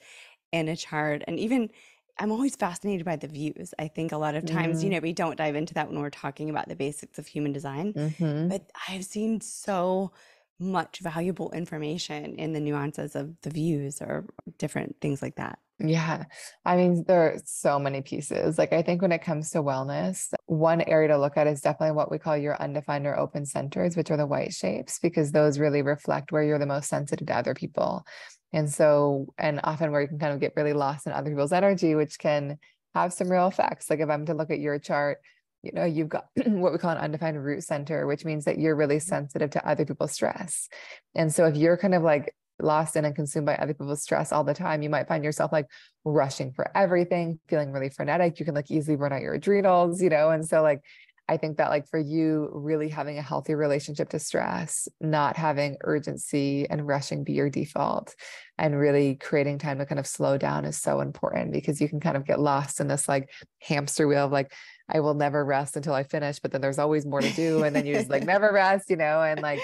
in 0.52 0.68
a 0.68 0.76
chart 0.76 1.24
and 1.28 1.40
even 1.40 1.72
I'm 2.18 2.32
always 2.32 2.56
fascinated 2.56 3.06
by 3.06 3.18
the 3.18 3.28
views. 3.28 3.74
I 3.78 3.90
think 3.90 4.14
a 4.14 4.18
lot 4.18 4.36
of 4.36 4.46
times, 4.46 4.78
mm-hmm. 4.78 4.86
you 4.86 4.90
know, 4.92 5.00
we 5.00 5.12
don't 5.12 5.36
dive 5.36 5.56
into 5.56 5.74
that 5.74 5.90
when 5.90 6.00
we're 6.00 6.10
talking 6.10 6.50
about 6.50 6.70
the 6.70 6.76
basics 6.76 7.20
of 7.20 7.28
human 7.28 7.52
design, 7.52 7.92
mm-hmm. 7.92 8.48
but 8.48 8.70
I've 8.88 9.04
seen 9.04 9.42
so 9.42 10.14
much 10.60 11.00
valuable 11.00 11.52
information 11.52 12.36
in 12.36 12.54
the 12.54 12.60
nuances 12.60 13.16
of 13.16 13.34
the 13.42 13.50
views 13.50 14.02
or 14.02 14.26
different 14.58 14.96
things 15.02 15.22
like 15.22 15.36
that. 15.36 15.60
Yeah. 15.78 16.24
I 16.64 16.78
mean, 16.78 17.04
there 17.06 17.22
are 17.22 17.38
so 17.44 17.78
many 17.78 18.02
pieces. 18.02 18.58
Like, 18.58 18.72
I 18.72 18.82
think 18.82 19.02
when 19.02 19.12
it 19.12 19.22
comes 19.22 19.50
to 19.52 19.62
wellness, 19.62 20.30
one 20.46 20.82
area 20.82 21.10
to 21.10 21.18
look 21.18 21.36
at 21.36 21.48
is 21.48 21.60
definitely 21.60 21.96
what 21.96 22.10
we 22.10 22.18
call 22.18 22.38
your 22.38 22.56
undefined 22.62 23.06
or 23.06 23.20
open 23.20 23.46
centers, 23.46 23.98
which 23.98 24.10
are 24.10 24.16
the 24.16 24.26
white 24.26 24.54
shapes, 24.54 25.00
because 25.00 25.32
those 25.34 25.60
really 25.60 25.82
reflect 25.82 26.32
where 26.32 26.44
you're 26.44 26.60
the 26.60 26.66
most 26.66 26.88
sensitive 26.88 27.28
to 27.28 27.36
other 27.36 27.54
people. 27.54 28.06
And 28.54 28.72
so, 28.72 29.34
and 29.38 29.60
often 29.66 29.92
where 29.92 30.02
you 30.02 30.08
can 30.08 30.20
kind 30.20 30.34
of 30.34 30.40
get 30.40 30.54
really 30.56 30.72
lost 30.72 31.08
in 31.08 31.12
other 31.12 31.30
people's 31.30 31.52
energy, 31.52 31.94
which 31.94 32.18
can 32.20 32.58
have 32.94 33.12
some 33.12 33.30
real 33.30 33.48
effects. 33.48 33.90
Like 33.90 34.00
if 34.00 34.10
I'm 34.10 34.26
to 34.28 34.34
look 34.34 34.52
at 34.52 34.60
your 34.60 34.80
chart, 34.80 35.18
you 35.66 35.72
know, 35.74 35.86
you've 35.86 36.10
got 36.10 36.28
what 36.46 36.72
we 36.72 36.78
call 36.78 36.92
an 36.92 36.98
undefined 36.98 37.44
root 37.44 37.64
center, 37.64 38.06
which 38.08 38.26
means 38.26 38.46
that 38.46 38.60
you're 38.60 38.76
really 38.76 38.98
mm-hmm. 38.98 39.10
sensitive 39.10 39.50
to 39.52 39.68
other 39.68 39.86
people's 39.86 40.14
stress. 40.14 40.70
And 41.16 41.34
so 41.34 41.46
if 41.46 41.56
you're 41.56 41.78
kind 41.78 41.96
of 41.96 42.04
like 42.04 42.34
lost 42.60 42.96
in 42.96 43.04
and 43.04 43.16
consumed 43.16 43.46
by 43.46 43.56
other 43.56 43.74
people's 43.74 44.04
stress 44.04 44.32
all 44.32 44.44
the 44.44 44.54
time, 44.54 44.82
you 44.82 44.90
might 44.90 45.08
find 45.08 45.24
yourself 45.24 45.52
like 45.52 45.68
rushing 46.04 46.54
for 46.54 46.72
everything, 46.76 47.40
feeling 47.48 47.72
really 47.72 47.90
frenetic. 47.90 48.40
You 48.40 48.46
can 48.46 48.56
like 48.56 48.72
easily 48.72 48.96
burn 48.96 49.12
out 49.12 49.22
your 49.22 49.34
adrenals, 49.34 50.02
you 50.02 50.10
know, 50.10 50.30
and 50.30 50.46
so 50.46 50.62
like 50.62 50.82
I 51.28 51.38
think 51.38 51.58
that 51.58 51.70
like 51.70 51.88
for 51.88 51.98
you, 51.98 52.50
really 52.54 52.88
having 52.88 53.18
a 53.18 53.24
healthy 53.24 53.56
relationship 53.56 54.10
to 54.10 54.20
stress, 54.20 54.88
not 55.02 55.38
having 55.38 55.78
urgency 55.82 56.70
and 56.70 56.88
rushing 56.88 57.24
be 57.24 57.34
your 57.34 57.50
default, 57.50 58.16
and 58.60 58.78
really 58.78 59.16
creating 59.16 59.58
time 59.58 59.80
to 59.80 59.86
kind 59.88 59.98
of 59.98 60.06
slow 60.06 60.38
down 60.38 60.66
is 60.66 60.78
so 60.78 61.02
important 61.02 61.52
because 61.52 61.82
you 61.82 61.90
can 61.90 62.00
kind 62.00 62.16
of 62.16 62.28
get 62.28 62.40
lost 62.40 62.80
in 62.80 62.88
this 62.88 63.08
like 63.08 63.32
hamster 63.60 64.08
wheel 64.08 64.26
of 64.26 64.32
like, 64.32 64.54
I 64.88 65.00
will 65.00 65.16
never 65.16 65.44
rest 65.44 65.76
until 65.76 65.94
I 65.94 66.04
finish, 66.04 66.40
but 66.40 66.52
then 66.52 66.62
there's 66.62 66.78
always 66.78 67.06
more 67.06 67.22
to 67.22 67.32
do. 67.32 67.64
And 67.64 67.76
then 67.76 67.86
you 67.86 67.96
just 67.96 68.10
like 68.10 68.24
never 68.26 68.52
rest, 68.54 68.90
you 68.90 68.98
know, 68.98 69.24
and 69.24 69.42
like, 69.42 69.60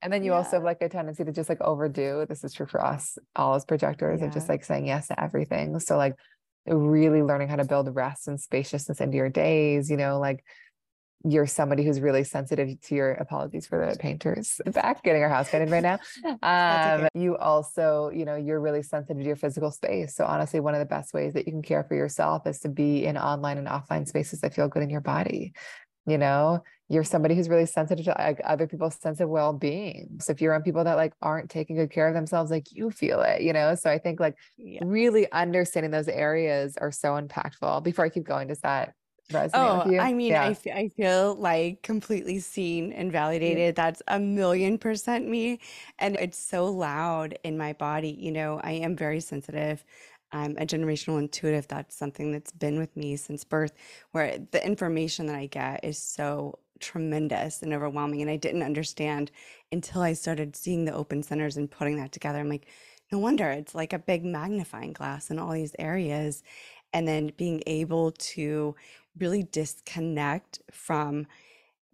and 0.00 0.12
then 0.12 0.22
you 0.22 0.30
yeah. 0.30 0.36
also 0.38 0.56
have 0.56 0.62
like 0.62 0.80
a 0.80 0.88
tendency 0.88 1.24
to 1.24 1.32
just 1.32 1.48
like 1.48 1.60
overdo. 1.60 2.24
This 2.28 2.44
is 2.44 2.52
true 2.52 2.66
for 2.66 2.84
us 2.84 3.18
all 3.34 3.54
as 3.54 3.64
projectors 3.64 4.20
yeah. 4.20 4.26
of 4.26 4.32
just 4.32 4.48
like 4.48 4.64
saying 4.64 4.86
yes 4.86 5.08
to 5.08 5.20
everything. 5.20 5.78
So 5.80 5.96
like 5.96 6.14
really 6.66 7.22
learning 7.22 7.48
how 7.48 7.56
to 7.56 7.64
build 7.64 7.94
rest 7.94 8.28
and 8.28 8.40
spaciousness 8.40 9.00
into 9.00 9.16
your 9.16 9.28
days, 9.28 9.90
you 9.90 9.96
know, 9.96 10.20
like 10.20 10.44
you're 11.24 11.46
somebody 11.46 11.84
who's 11.84 12.00
really 12.00 12.24
sensitive 12.24 12.80
to 12.80 12.94
your 12.94 13.12
apologies 13.12 13.66
for 13.66 13.90
the 13.90 13.98
painters 13.98 14.60
back 14.72 15.02
getting 15.02 15.22
our 15.22 15.28
house 15.28 15.50
painted 15.50 15.70
right 15.70 15.82
now. 15.82 15.98
Um, 16.42 17.08
you 17.14 17.36
also 17.36 18.10
you 18.10 18.24
know 18.24 18.36
you're 18.36 18.60
really 18.60 18.82
sensitive 18.82 19.18
to 19.18 19.26
your 19.26 19.36
physical 19.36 19.70
space. 19.70 20.14
So 20.14 20.24
honestly 20.24 20.60
one 20.60 20.74
of 20.74 20.80
the 20.80 20.86
best 20.86 21.12
ways 21.12 21.34
that 21.34 21.46
you 21.46 21.52
can 21.52 21.62
care 21.62 21.84
for 21.84 21.94
yourself 21.94 22.46
is 22.46 22.60
to 22.60 22.68
be 22.68 23.04
in 23.04 23.16
online 23.18 23.58
and 23.58 23.66
offline 23.66 24.08
spaces 24.08 24.40
that 24.40 24.54
feel 24.54 24.68
good 24.68 24.82
in 24.82 24.90
your 24.90 25.00
body. 25.00 25.52
You 26.06 26.18
know 26.18 26.62
you're 26.88 27.04
somebody 27.04 27.36
who's 27.36 27.48
really 27.48 27.66
sensitive 27.66 28.04
to 28.04 28.14
like 28.18 28.40
other 28.44 28.66
people's 28.66 28.96
sense 28.96 29.20
of 29.20 29.28
well-being. 29.28 30.18
So 30.20 30.32
if 30.32 30.40
you're 30.40 30.54
on 30.54 30.62
people 30.62 30.82
that 30.82 30.96
like 30.96 31.12
aren't 31.22 31.48
taking 31.48 31.76
good 31.76 31.90
care 31.90 32.08
of 32.08 32.14
themselves 32.14 32.50
like 32.50 32.72
you 32.72 32.90
feel 32.90 33.20
it 33.20 33.42
you 33.42 33.52
know? 33.52 33.74
So 33.76 33.90
i 33.90 33.98
think 33.98 34.18
like 34.18 34.36
yeah. 34.56 34.80
really 34.84 35.30
understanding 35.30 35.92
those 35.92 36.08
areas 36.08 36.76
are 36.76 36.90
so 36.90 37.10
impactful 37.10 37.84
before 37.84 38.04
i 38.04 38.08
keep 38.08 38.24
going. 38.24 38.48
Does 38.48 38.60
that 38.60 38.94
resonate 39.30 39.50
oh, 39.54 39.78
with 39.84 39.94
you? 39.94 40.00
I 40.00 40.12
mean, 40.12 40.32
yeah. 40.32 40.44
I, 40.44 40.50
f- 40.50 40.66
I 40.66 40.88
feel 40.88 41.34
like 41.36 41.82
completely 41.82 42.38
seen 42.38 42.92
and 42.92 43.08
mm-hmm. 43.08 43.12
validated. 43.12 43.58
Yeah. 43.58 43.70
That's 43.72 44.02
a 44.08 44.18
million 44.18 44.78
percent 44.78 45.28
me. 45.28 45.60
And 45.98 46.16
it's 46.16 46.38
so 46.38 46.66
loud 46.66 47.38
in 47.44 47.56
my 47.56 47.72
body. 47.72 48.16
You 48.18 48.32
know, 48.32 48.60
I 48.62 48.72
am 48.72 48.96
very 48.96 49.20
sensitive. 49.20 49.84
I'm 50.32 50.56
a 50.58 50.66
generational 50.66 51.18
intuitive. 51.18 51.66
That's 51.66 51.96
something 51.96 52.30
that's 52.32 52.52
been 52.52 52.78
with 52.78 52.96
me 52.96 53.16
since 53.16 53.42
birth, 53.42 53.72
where 54.12 54.38
the 54.52 54.64
information 54.64 55.26
that 55.26 55.36
I 55.36 55.46
get 55.46 55.84
is 55.84 55.98
so 55.98 56.58
tremendous 56.78 57.62
and 57.62 57.74
overwhelming. 57.74 58.22
And 58.22 58.30
I 58.30 58.36
didn't 58.36 58.62
understand 58.62 59.30
until 59.72 60.02
I 60.02 60.12
started 60.12 60.56
seeing 60.56 60.84
the 60.84 60.94
open 60.94 61.22
centers 61.22 61.56
and 61.56 61.70
putting 61.70 61.96
that 61.96 62.12
together. 62.12 62.38
I'm 62.38 62.48
like, 62.48 62.66
no 63.12 63.18
wonder 63.18 63.50
it's 63.50 63.74
like 63.74 63.92
a 63.92 63.98
big 63.98 64.24
magnifying 64.24 64.92
glass 64.92 65.30
in 65.30 65.38
all 65.38 65.52
these 65.52 65.74
areas. 65.78 66.42
And 66.92 67.06
then 67.06 67.32
being 67.36 67.62
able 67.66 68.12
to 68.12 68.74
really 69.18 69.42
disconnect 69.42 70.60
from 70.70 71.26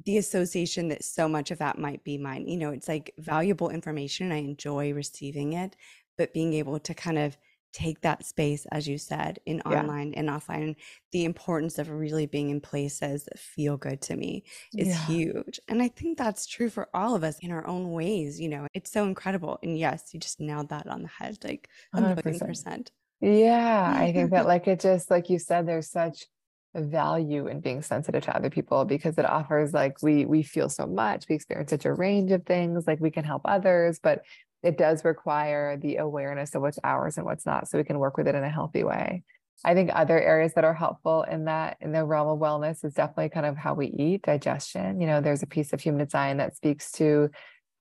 the 0.05 0.19
association 0.19 0.89
that 0.89 1.05
so 1.05 1.29
much 1.29 1.51
of 1.51 1.59
that 1.59 1.79
might 1.79 2.05
be 2.05 2.19
mine. 2.19 2.47
You 2.47 2.59
know, 2.59 2.71
it's 2.71 2.89
like 2.89 3.13
valuable 3.19 3.71
information. 3.71 4.33
I 4.33 4.37
enjoy 4.37 4.93
receiving 4.93 5.55
it, 5.55 5.77
but 6.19 6.35
being 6.35 6.53
able 6.55 6.79
to 6.81 6.95
kind 6.95 7.19
of 7.19 7.37
take 7.73 8.01
that 8.01 8.25
space, 8.25 8.67
as 8.73 8.89
you 8.89 8.97
said, 8.97 9.39
in 9.45 9.61
yeah. 9.67 9.81
online 9.81 10.15
and 10.15 10.31
offline, 10.31 10.75
the 11.13 11.27
importance 11.27 11.79
of 11.79 11.91
really 11.91 12.25
being 12.25 12.49
in 12.49 12.61
places 12.61 13.25
that 13.25 13.39
feel 13.39 13.77
good 13.77 14.01
to 14.01 14.17
me 14.17 14.45
is 14.75 14.89
yeah. 14.89 15.07
huge. 15.07 15.61
And 15.69 15.83
I 15.83 15.89
think 15.89 16.17
that's 16.17 16.47
true 16.47 16.71
for 16.71 16.89
all 16.95 17.15
of 17.15 17.23
us 17.23 17.39
in 17.41 17.53
our 17.53 17.67
own 17.67 17.91
ways. 17.91 18.41
You 18.41 18.49
know, 18.49 18.67
it's 18.73 18.91
so 18.91 19.05
incredible. 19.05 19.59
And 19.63 19.79
yes, 19.79 20.15
you 20.15 20.21
just 20.21 20.41
nailed 20.41 20.71
that 20.71 20.87
on 20.87 21.03
the 21.03 21.09
head, 21.09 21.37
like 21.45 21.69
a 21.93 22.01
million 22.01 22.39
percent. 22.39 22.93
Yeah, 23.21 23.95
I 23.97 24.13
think 24.13 24.31
that, 24.31 24.47
like, 24.53 24.67
it 24.69 24.81
just, 24.81 25.11
like 25.11 25.31
you 25.31 25.39
said, 25.39 25.67
there's 25.67 25.91
such 25.91 26.27
value 26.75 27.47
in 27.47 27.61
being 27.61 27.81
sensitive 27.81 28.23
to 28.25 28.37
other 28.37 28.51
people 28.51 28.85
because 28.85 29.17
it 29.17 29.25
offers 29.25 29.73
like 29.73 30.03
we 30.03 30.27
we 30.27 30.43
feel 30.43 30.69
so 30.69 30.87
much 30.87 31.25
we 31.27 31.35
experience 31.35 31.71
such 31.71 31.87
a 31.87 31.93
range 31.95 32.31
of 32.33 32.45
things 32.45 32.87
like 32.87 33.01
we 33.01 33.11
can 33.11 33.25
help 33.25 33.41
others 33.47 33.99
but 33.99 34.21
it 34.63 34.77
does 34.77 35.05
require 35.05 35.77
the 35.77 35.97
awareness 35.97 36.55
of 36.55 36.63
what's 36.63 36.79
ours 36.83 37.17
and 37.17 37.25
what's 37.25 37.47
not 37.47 37.69
so 37.69 37.79
we 37.79 37.85
can 37.85 37.99
work 37.99 38.17
with 38.17 38.27
it 38.27 38.35
in 38.35 38.43
a 38.43 38.51
healthy 38.51 38.83
way. 38.83 39.23
I 39.65 39.75
think 39.75 39.91
other 39.93 40.21
areas 40.21 40.55
that 40.55 40.65
are 40.65 40.75
helpful 40.75 41.23
in 41.23 41.45
that 41.45 41.77
in 41.81 41.93
the 41.93 42.05
realm 42.05 42.29
of 42.29 42.39
wellness 42.39 42.85
is 42.85 42.95
definitely 42.95 43.31
kind 43.31 43.47
of 43.47 43.57
how 43.57 43.75
we 43.75 43.87
eat 43.87 44.23
digestion. 44.23 45.01
You 45.01 45.07
know 45.07 45.21
there's 45.21 45.43
a 45.43 45.47
piece 45.47 45.73
of 45.73 45.81
human 45.81 46.05
design 46.05 46.39
that 46.39 46.57
speaks 46.57 46.91
to 46.93 47.31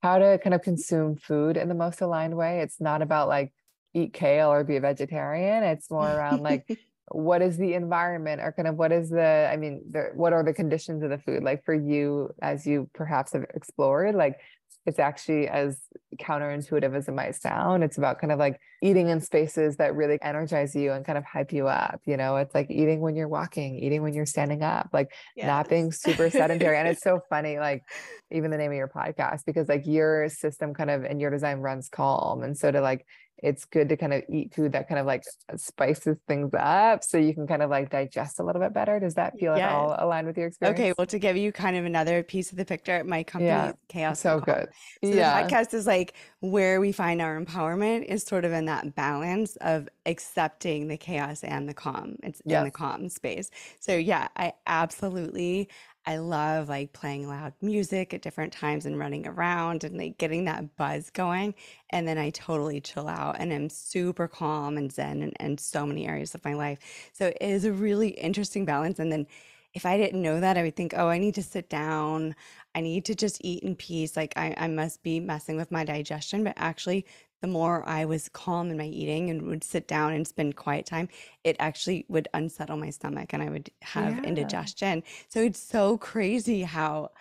how 0.02 0.20
to 0.20 0.40
kind 0.44 0.54
of 0.54 0.62
consume 0.62 1.18
food 1.18 1.58
in 1.58 1.68
the 1.68 1.76
most 1.76 2.02
aligned 2.02 2.36
way. 2.38 2.60
It's 2.60 2.80
not 2.80 3.02
about 3.02 3.28
like 3.28 3.52
eat 3.96 4.14
kale 4.14 4.52
or 4.52 4.64
be 4.64 4.76
a 4.76 4.82
vegetarian. 4.82 5.64
It's 5.64 5.90
more 5.90 6.08
around 6.08 6.42
like 6.42 6.68
what 7.12 7.42
is 7.42 7.58
the 7.58 7.74
environment 7.74 8.42
or 8.42 8.52
kind 8.52 8.68
of 8.68 8.76
what 8.76 8.92
is 8.92 9.12
the 9.12 9.48
i 9.52 9.56
mean 9.56 9.84
the, 9.92 10.10
what 10.16 10.34
are 10.34 10.44
the 10.44 10.54
conditions 10.54 11.04
of 11.04 11.10
the 11.10 11.18
food? 11.18 11.44
Like 11.44 11.64
for 11.64 11.74
you 11.74 12.34
as 12.42 12.68
you 12.68 12.90
perhaps 12.94 13.34
have 13.34 13.46
explored 13.54 14.16
like 14.16 14.40
it's 14.86 15.00
actually 15.00 15.48
as 15.48 15.80
counterintuitive 16.22 16.96
as 16.96 17.08
it 17.08 17.12
might 17.12 17.34
sound. 17.34 17.84
It's 17.84 17.98
about 17.98 18.20
kind 18.20 18.32
of 18.32 18.38
like 18.38 18.60
eating 18.84 19.10
in 19.10 19.20
spaces 19.20 19.78
that 19.78 19.96
really 19.96 20.20
energize 20.22 20.76
you 20.76 20.92
and 20.92 21.04
kind 21.04 21.18
of 21.18 21.24
hype 21.24 21.52
you 21.52 21.68
up 21.68 22.02
you 22.06 22.18
know? 22.18 22.36
It's 22.38 22.54
like 22.54 22.70
eating 22.70 23.00
when 23.02 23.16
you're 23.16 23.28
walking 23.28 23.78
eating 23.78 24.02
when 24.02 24.14
you're 24.14 24.26
standing 24.26 24.62
up 24.64 24.90
like 24.92 25.12
yes. 25.36 25.48
not 25.48 25.70
being 25.70 25.92
super 25.92 26.30
sedentary. 26.30 26.78
And 26.78 26.88
it's 26.88 27.02
so 27.02 27.20
funny 27.30 27.60
like 27.60 27.84
even 28.32 28.52
the 28.52 28.58
name 28.58 28.72
of 28.72 28.78
your 28.78 28.88
podcast 28.88 29.46
because 29.46 29.70
like 29.70 29.86
your 29.86 30.28
system 30.30 30.74
kind 30.74 30.90
of 30.90 31.04
and 31.04 31.22
your 31.22 31.32
design 31.32 31.60
runs 31.60 31.88
calm. 31.88 32.44
And 32.44 32.58
so 32.58 32.72
to 32.72 32.82
like 32.82 33.06
it's 33.40 33.66
good 33.66 33.90
to 33.90 33.98
kind 33.98 34.14
of 34.14 34.24
eat 34.30 34.54
food 34.54 34.72
that 34.72 34.88
kind 34.88 35.00
of 35.00 35.06
like 35.06 35.24
uh, 35.52 35.58
spices 35.58 36.18
things 36.28 36.52
up 36.58 37.04
so 37.04 37.18
you 37.18 37.34
can 37.34 37.46
kind 37.46 37.62
of 37.62 37.70
like 37.70 37.90
digest 37.90 38.40
a 38.40 38.44
little 38.44 38.62
bit 38.62 38.74
better. 38.74 39.00
Does 39.00 39.16
that 39.16 39.38
feel 39.38 39.58
yeah. 39.58 39.68
at 39.68 39.74
all 39.74 39.96
aligned 39.98 40.28
with 40.28 40.38
your 40.38 40.48
experience? 40.48 40.80
Okay, 40.80 40.94
well, 40.98 41.08
to 41.08 41.20
give 41.20 41.36
you 41.36 41.52
kind 41.52 41.76
of 41.76 41.86
another 41.86 42.24
piece 42.24 42.52
of 42.52 42.58
the 42.58 42.66
picture, 42.66 43.04
my 43.04 43.24
company 43.24 43.50
yeah. 43.50 43.74
Chaos. 43.90 44.20
So 44.20 44.40
good. 44.40 44.68
So 45.04 45.10
yeah. 45.10 45.44
the 45.44 45.48
podcast 45.48 45.74
is 45.74 45.86
like 45.86 46.14
where 46.40 46.80
we 46.80 46.92
find 46.92 47.22
our 47.22 47.40
empowerment 47.40 48.06
is 48.06 48.24
sort 48.24 48.46
of 48.46 48.52
in 48.52 48.66
that 48.66 48.96
balance 48.96 49.56
of 49.58 49.90
accepting 50.06 50.88
the 50.88 50.98
chaos 50.98 51.44
and 51.44 51.68
the 51.68 51.74
calm. 51.74 52.16
It's 52.24 52.42
yes. 52.46 52.60
in 52.60 52.66
the 52.66 52.72
calm 52.72 53.10
space. 53.10 53.50
So 53.80 53.96
yeah, 53.96 54.30
I 54.38 54.54
absolutely 54.66 55.70
I 56.08 56.18
love 56.18 56.70
like 56.70 56.94
playing 56.94 57.28
loud 57.28 57.54
music 57.62 58.14
at 58.14 58.22
different 58.22 58.54
times 58.54 58.86
and 58.86 59.00
running 59.00 59.26
around 59.26 59.84
and 59.84 59.98
like 59.98 60.18
getting 60.18 60.46
that 60.46 60.76
buzz 60.78 61.10
going. 61.10 61.56
And 61.90 62.08
then 62.08 62.18
I 62.18 62.30
totally 62.30 62.80
chill 62.80 63.08
out 63.08 63.38
and 63.40 63.52
I'm 63.52 63.70
super 63.70 64.28
calm 64.28 64.78
and 64.78 64.92
zen 64.92 65.24
in, 65.24 65.32
in 65.40 65.58
so 65.58 65.86
many 65.86 66.08
areas 66.08 66.36
of 66.36 66.46
my 66.46 66.54
life. 66.54 66.80
So 67.14 67.28
it 67.28 67.38
is 67.42 67.66
a 67.66 67.72
really 67.72 68.10
interesting 68.10 68.66
balance. 68.66 69.00
And 69.00 69.12
then 69.12 69.26
if 69.74 69.86
I 69.86 69.98
didn't 69.98 70.22
know 70.22 70.40
that, 70.40 70.58
I 70.58 70.64
would 70.64 70.76
think, 70.76 70.94
oh, 70.96 71.10
I 71.10 71.18
need 71.18 71.36
to 71.36 71.44
sit 71.44 71.70
down. 71.70 72.36
I 72.76 72.82
need 72.82 73.04
to 73.06 73.16
just 73.16 73.44
eat 73.44 73.64
in 73.64 73.76
peace. 73.76 74.16
Like 74.16 74.34
I, 74.38 74.54
I 74.58 74.68
must 74.68 75.04
be 75.04 75.20
messing 75.20 75.58
with 75.58 75.72
my 75.72 75.84
digestion. 75.84 76.44
But 76.44 76.54
actually, 76.56 77.06
the 77.46 77.52
more 77.52 77.88
I 77.88 78.06
was 78.06 78.28
calm 78.28 78.72
in 78.72 78.78
my 78.78 78.86
eating 78.88 79.30
and 79.30 79.44
would 79.44 79.64
sit 79.64 79.88
down 79.88 80.14
and 80.14 80.28
spend 80.28 80.56
quiet 80.56 80.88
time, 80.88 81.10
it 81.44 81.56
actually 81.60 82.04
would 82.10 82.28
unsettle 82.34 82.76
my 82.76 82.90
stomach 82.90 83.34
and 83.34 83.44
I 83.44 83.52
would 83.52 83.70
have 83.84 84.16
yeah. 84.16 84.24
indigestion. 84.24 85.04
So 85.30 85.42
it's 85.44 85.60
so 85.60 86.00
crazy 86.00 86.64
how 86.64 87.12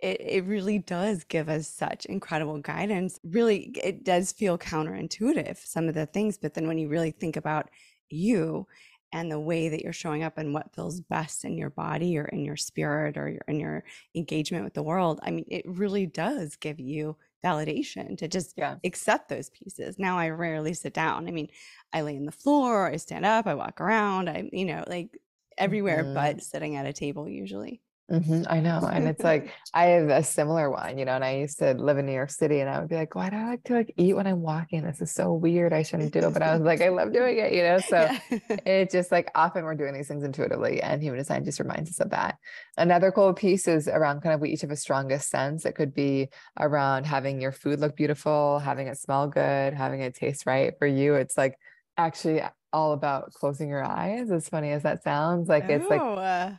it, 0.00 0.20
it 0.20 0.44
really 0.46 0.80
does 0.80 1.22
give 1.22 1.48
us 1.48 1.68
such 1.68 2.06
incredible 2.06 2.58
guidance. 2.58 3.20
Really, 3.22 3.70
it 3.84 4.04
does 4.04 4.32
feel 4.32 4.58
counterintuitive, 4.58 5.64
some 5.64 5.86
of 5.86 5.94
the 5.94 6.06
things, 6.06 6.38
but 6.38 6.54
then 6.54 6.66
when 6.66 6.78
you 6.78 6.88
really 6.88 7.12
think 7.12 7.36
about 7.36 7.70
you 8.10 8.66
and 9.12 9.30
the 9.30 9.38
way 9.38 9.68
that 9.68 9.82
you're 9.82 9.92
showing 9.92 10.24
up 10.24 10.38
and 10.38 10.52
what 10.52 10.74
feels 10.74 11.00
best 11.02 11.44
in 11.44 11.56
your 11.56 11.70
body 11.70 12.18
or 12.18 12.24
in 12.24 12.44
your 12.44 12.56
spirit 12.56 13.16
or 13.16 13.28
your, 13.28 13.42
in 13.46 13.60
your 13.60 13.84
engagement 14.16 14.64
with 14.64 14.74
the 14.74 14.82
world, 14.82 15.20
I 15.22 15.30
mean, 15.30 15.44
it 15.46 15.62
really 15.64 16.06
does 16.06 16.56
give 16.56 16.80
you 16.80 17.16
validation 17.44 18.16
to 18.18 18.28
just 18.28 18.54
yeah. 18.56 18.76
accept 18.84 19.28
those 19.28 19.50
pieces. 19.50 19.98
Now 19.98 20.18
I 20.18 20.30
rarely 20.30 20.74
sit 20.74 20.94
down. 20.94 21.28
I 21.28 21.30
mean, 21.30 21.48
I 21.92 22.02
lay 22.02 22.16
on 22.16 22.24
the 22.24 22.32
floor, 22.32 22.90
I 22.90 22.96
stand 22.96 23.24
up, 23.24 23.46
I 23.46 23.54
walk 23.54 23.80
around, 23.80 24.28
I, 24.28 24.48
you 24.52 24.64
know, 24.64 24.84
like 24.86 25.18
everywhere 25.56 26.04
mm-hmm. 26.04 26.14
but 26.14 26.42
sitting 26.42 26.76
at 26.76 26.86
a 26.86 26.92
table 26.92 27.28
usually. 27.28 27.80
Mm-hmm, 28.10 28.44
I 28.48 28.60
know. 28.60 28.88
And 28.90 29.06
it's 29.06 29.22
like, 29.24 29.52
I 29.74 29.86
have 29.86 30.08
a 30.08 30.22
similar 30.22 30.70
one, 30.70 30.96
you 30.96 31.04
know, 31.04 31.12
and 31.12 31.24
I 31.24 31.36
used 31.36 31.58
to 31.58 31.74
live 31.74 31.98
in 31.98 32.06
New 32.06 32.12
York 32.12 32.30
City 32.30 32.60
and 32.60 32.70
I 32.70 32.80
would 32.80 32.88
be 32.88 32.94
like, 32.94 33.14
why 33.14 33.28
do 33.28 33.36
I 33.36 33.46
like 33.48 33.64
to 33.64 33.74
like 33.74 33.92
eat 33.96 34.14
when 34.14 34.26
I'm 34.26 34.40
walking? 34.40 34.82
This 34.82 35.02
is 35.02 35.12
so 35.12 35.32
weird. 35.34 35.72
I 35.72 35.82
shouldn't 35.82 36.12
do 36.12 36.20
it. 36.20 36.32
But 36.32 36.42
I 36.42 36.54
was 36.54 36.62
like, 36.62 36.80
I 36.80 36.88
love 36.88 37.12
doing 37.12 37.38
it, 37.38 37.52
you 37.52 37.62
know? 37.62 37.78
So 37.78 37.96
yeah. 37.96 38.38
it 38.66 38.90
just 38.90 39.12
like 39.12 39.30
often 39.34 39.64
we're 39.64 39.74
doing 39.74 39.92
these 39.92 40.08
things 40.08 40.24
intuitively 40.24 40.80
and 40.80 41.02
human 41.02 41.18
design 41.18 41.44
just 41.44 41.60
reminds 41.60 41.90
us 41.90 42.00
of 42.00 42.10
that. 42.10 42.38
Another 42.78 43.12
cool 43.12 43.34
piece 43.34 43.68
is 43.68 43.88
around 43.88 44.22
kind 44.22 44.34
of 44.34 44.40
we 44.40 44.50
each 44.50 44.62
have 44.62 44.70
a 44.70 44.76
strongest 44.76 45.28
sense. 45.28 45.66
It 45.66 45.74
could 45.74 45.94
be 45.94 46.28
around 46.58 47.04
having 47.04 47.40
your 47.40 47.52
food 47.52 47.80
look 47.80 47.94
beautiful, 47.94 48.58
having 48.58 48.86
it 48.86 48.98
smell 48.98 49.28
good, 49.28 49.74
having 49.74 50.00
it 50.00 50.14
taste 50.14 50.46
right 50.46 50.72
for 50.78 50.86
you. 50.86 51.14
It's 51.14 51.36
like 51.36 51.58
actually 51.98 52.42
all 52.72 52.92
about 52.92 53.32
closing 53.32 53.68
your 53.68 53.84
eyes, 53.84 54.30
as 54.30 54.48
funny 54.48 54.70
as 54.70 54.82
that 54.84 55.02
sounds. 55.02 55.48
Like 55.48 55.64
oh. 55.68 55.72
it's 55.74 55.90
like 55.90 56.00
uh 56.00 56.50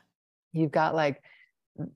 you've 0.54 0.72
got 0.72 0.96
like 0.96 1.22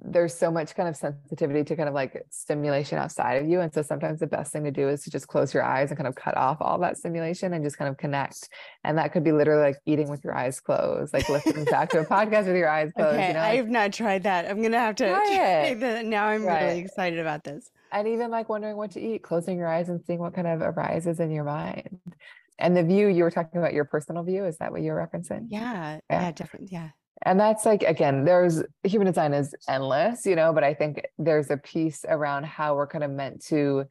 there's 0.02 0.34
so 0.34 0.52
much 0.52 0.76
kind 0.76 0.88
of 0.88 0.96
sensitivity 0.96 1.64
to 1.64 1.76
kind 1.76 1.90
of 1.90 1.96
like 1.96 2.24
stimulation 2.30 2.98
outside 2.98 3.42
of 3.42 3.48
you. 3.48 3.60
And 3.60 3.74
so 3.74 3.82
sometimes 3.82 4.20
the 4.20 4.28
best 4.28 4.54
thing 4.54 4.64
to 4.64 4.72
do 4.72 4.88
is 4.90 5.04
to 5.04 5.12
just 5.12 5.28
close 5.28 5.54
your 5.54 5.64
eyes 5.64 5.90
and 5.90 5.98
kind 5.98 6.08
of 6.08 6.16
cut 6.16 6.38
off 6.38 6.58
all 6.62 6.80
that 6.80 6.98
stimulation 6.98 7.54
and 7.54 7.64
just 7.64 7.78
kind 7.78 7.90
of 7.90 7.98
connect. 7.98 8.50
And 8.84 8.98
that 8.98 9.12
could 9.12 9.24
be 9.24 9.32
literally 9.32 9.62
like 9.62 9.78
eating 9.86 10.10
with 10.10 10.24
your 10.24 10.36
eyes 10.36 10.60
closed, 10.60 11.14
like 11.14 11.28
listening 11.30 11.66
back 11.66 11.90
to 11.90 12.00
a 12.00 12.06
podcast 12.06 12.48
with 12.48 12.56
your 12.56 12.70
eyes 12.70 12.92
closed. 12.96 13.16
Okay, 13.16 13.30
you 13.30 13.34
know, 13.34 13.40
like, 13.40 13.60
I've 13.60 13.70
not 13.70 13.94
tried 13.94 14.24
that. 14.24 14.50
I'm 14.50 14.62
gonna 14.62 14.80
have 14.80 14.96
to 14.96 15.06
try, 15.10 15.26
try 15.26 15.74
that. 15.76 16.06
Now 16.06 16.28
I'm 16.28 16.46
right. 16.46 16.64
really 16.64 16.80
excited 16.80 17.20
about 17.20 17.44
this. 17.44 17.70
And 17.92 18.08
even 18.08 18.32
like 18.32 18.50
wondering 18.50 18.78
what 18.78 18.92
to 18.92 19.02
eat, 19.02 19.24
closing 19.24 19.58
your 19.58 19.68
eyes 19.68 19.90
and 19.90 20.02
seeing 20.06 20.20
what 20.20 20.34
kind 20.34 20.48
of 20.48 20.62
arises 20.62 21.20
in 21.20 21.32
your 21.32 21.44
mind. 21.44 22.00
And 22.60 22.78
the 22.78 22.84
view 22.84 23.08
you 23.08 23.24
were 23.24 23.32
talking 23.32 23.60
about 23.60 23.74
your 23.74 23.86
personal 23.86 24.24
view, 24.24 24.46
is 24.46 24.58
that 24.58 24.72
what 24.72 24.82
you're 24.82 24.96
referencing? 24.96 25.48
Yeah. 25.50 26.00
Yeah, 26.10 26.22
yeah 26.22 26.32
definitely. 26.32 26.70
Yeah 26.72 26.90
and 27.24 27.40
that's 27.40 27.66
like 27.66 27.84
again 27.84 28.26
there's 28.26 28.64
human 28.84 29.08
design 29.08 29.34
is 29.34 29.56
endless 29.68 30.26
you 30.26 30.36
know 30.36 30.54
but 30.54 30.64
i 30.64 30.74
think 30.74 31.06
there's 31.18 31.50
a 31.50 31.58
piece 31.58 32.06
around 32.08 32.46
how 32.46 32.76
we're 32.76 32.88
kind 32.88 33.04
of 33.04 33.12
meant 33.12 33.44
to 33.44 33.86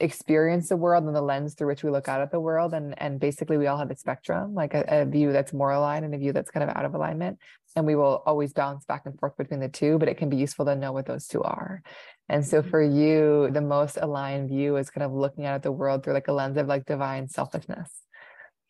experience 0.00 0.68
the 0.68 0.76
world 0.76 1.04
and 1.04 1.14
the 1.14 1.20
lens 1.20 1.54
through 1.54 1.66
which 1.66 1.82
we 1.82 1.90
look 1.90 2.08
out 2.08 2.20
at 2.20 2.30
the 2.30 2.38
world. 2.38 2.72
And 2.72 3.00
and 3.00 3.18
basically 3.18 3.56
we 3.56 3.66
all 3.66 3.78
have 3.78 3.90
a 3.90 3.96
spectrum 3.96 4.54
like 4.54 4.74
a, 4.74 4.84
a 4.88 5.04
view 5.04 5.32
that's 5.32 5.52
more 5.52 5.72
aligned 5.72 6.04
and 6.04 6.14
a 6.14 6.18
view 6.18 6.32
that's 6.32 6.50
kind 6.50 6.68
of 6.68 6.76
out 6.76 6.84
of 6.84 6.94
alignment. 6.94 7.38
And 7.74 7.84
we 7.84 7.96
will 7.96 8.22
always 8.24 8.52
bounce 8.52 8.84
back 8.84 9.02
and 9.06 9.18
forth 9.18 9.36
between 9.36 9.60
the 9.60 9.68
two 9.68 9.98
but 9.98 10.08
it 10.08 10.16
can 10.16 10.28
be 10.28 10.36
useful 10.36 10.64
to 10.66 10.76
know 10.76 10.92
what 10.92 11.06
those 11.06 11.26
two 11.26 11.42
are. 11.42 11.82
And 12.28 12.46
so 12.46 12.60
mm-hmm. 12.60 12.70
for 12.70 12.82
you 12.82 13.50
the 13.50 13.60
most 13.60 13.98
aligned 14.00 14.48
view 14.48 14.76
is 14.76 14.90
kind 14.90 15.04
of 15.04 15.12
looking 15.12 15.46
out 15.46 15.56
at 15.56 15.62
the 15.62 15.72
world 15.72 16.04
through 16.04 16.14
like 16.14 16.28
a 16.28 16.32
lens 16.32 16.56
of 16.56 16.68
like 16.68 16.84
divine 16.84 17.28
selfishness 17.28 17.90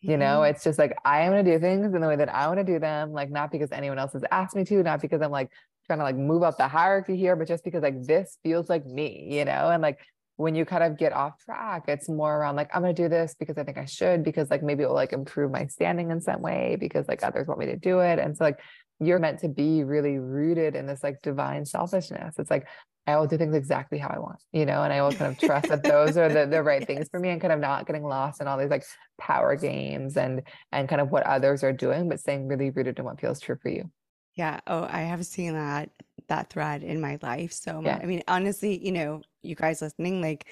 you 0.01 0.17
know, 0.17 0.39
mm-hmm. 0.39 0.55
it's 0.55 0.63
just 0.63 0.79
like 0.79 0.97
I 1.03 1.21
am 1.21 1.31
going 1.31 1.45
to 1.45 1.51
do 1.51 1.59
things 1.59 1.93
in 1.93 2.01
the 2.01 2.07
way 2.07 2.15
that 2.15 2.33
I 2.33 2.47
want 2.47 2.59
to 2.59 2.63
do 2.63 2.79
them, 2.79 3.11
like 3.11 3.29
not 3.29 3.51
because 3.51 3.71
anyone 3.71 3.99
else 3.99 4.13
has 4.13 4.23
asked 4.31 4.55
me 4.55 4.63
to, 4.65 4.83
not 4.83 5.01
because 5.01 5.21
I'm 5.21 5.31
like 5.31 5.51
trying 5.87 5.99
to 5.99 6.05
like 6.05 6.15
move 6.15 6.43
up 6.43 6.57
the 6.57 6.67
hierarchy 6.67 7.17
here, 7.17 7.35
but 7.35 7.47
just 7.47 7.63
because 7.63 7.83
like 7.83 8.01
this 8.03 8.37
feels 8.43 8.69
like 8.69 8.85
me, 8.85 9.27
you 9.29 9.45
know, 9.45 9.69
and 9.69 9.81
like 9.81 9.99
when 10.37 10.55
you 10.55 10.63
kind 10.63 10.83
of 10.83 10.97
get 10.97 11.11
off 11.11 11.37
track, 11.43 11.83
it's 11.89 12.07
more 12.07 12.37
around 12.37 12.55
like, 12.55 12.69
I'm 12.73 12.81
going 12.81 12.95
to 12.95 13.01
do 13.01 13.09
this 13.09 13.35
because 13.37 13.57
I 13.57 13.65
think 13.65 13.77
I 13.77 13.83
should, 13.83 14.23
because 14.23 14.49
like 14.49 14.63
maybe 14.63 14.83
it 14.83 14.87
will 14.87 14.95
like 14.95 15.11
improve 15.11 15.51
my 15.51 15.67
standing 15.67 16.11
in 16.11 16.21
some 16.21 16.41
way, 16.41 16.77
because 16.79 17.09
like 17.09 17.21
others 17.23 17.47
want 17.47 17.59
me 17.59 17.65
to 17.65 17.75
do 17.75 17.99
it. 17.99 18.19
And 18.19 18.37
so, 18.37 18.45
like, 18.45 18.59
you're 18.99 19.19
meant 19.19 19.39
to 19.39 19.47
be 19.47 19.83
really 19.83 20.17
rooted 20.17 20.75
in 20.75 20.85
this 20.85 21.03
like 21.03 21.21
divine 21.21 21.65
selfishness. 21.65 22.35
It's 22.37 22.51
like, 22.51 22.67
I 23.07 23.17
will 23.17 23.25
do 23.25 23.37
things 23.37 23.55
exactly 23.55 23.97
how 23.97 24.09
I 24.09 24.19
want, 24.19 24.43
you 24.51 24.65
know, 24.65 24.83
and 24.83 24.93
I 24.93 25.01
will 25.01 25.11
kind 25.11 25.31
of 25.31 25.39
trust 25.39 25.69
that 25.69 25.81
those 25.83 26.15
are 26.15 26.29
the, 26.29 26.45
the 26.45 26.61
right 26.63 26.81
yes. 26.81 26.87
things 26.87 27.09
for 27.09 27.19
me 27.19 27.29
and 27.29 27.41
kind 27.41 27.51
of 27.51 27.59
not 27.59 27.87
getting 27.87 28.03
lost 28.03 28.39
in 28.39 28.47
all 28.47 28.57
these 28.57 28.69
like 28.69 28.83
power 29.17 29.55
games 29.55 30.15
and 30.15 30.43
and 30.71 30.87
kind 30.87 31.01
of 31.01 31.09
what 31.09 31.23
others 31.23 31.63
are 31.63 31.73
doing, 31.73 32.07
but 32.07 32.19
staying 32.19 32.47
really 32.47 32.69
rooted 32.69 32.99
in 32.99 33.05
what 33.05 33.19
feels 33.19 33.39
true 33.39 33.57
for 33.61 33.69
you. 33.69 33.89
Yeah. 34.35 34.59
Oh, 34.67 34.87
I 34.89 35.01
have 35.01 35.25
seen 35.25 35.53
that 35.53 35.89
that 36.27 36.51
thread 36.51 36.83
in 36.83 37.01
my 37.01 37.17
life 37.21 37.51
so 37.51 37.81
much. 37.81 37.85
Yeah. 37.85 37.99
I 38.01 38.05
mean, 38.05 38.21
honestly, 38.27 38.77
you 38.85 38.91
know, 38.91 39.21
you 39.41 39.55
guys 39.55 39.81
listening, 39.81 40.21
like 40.21 40.45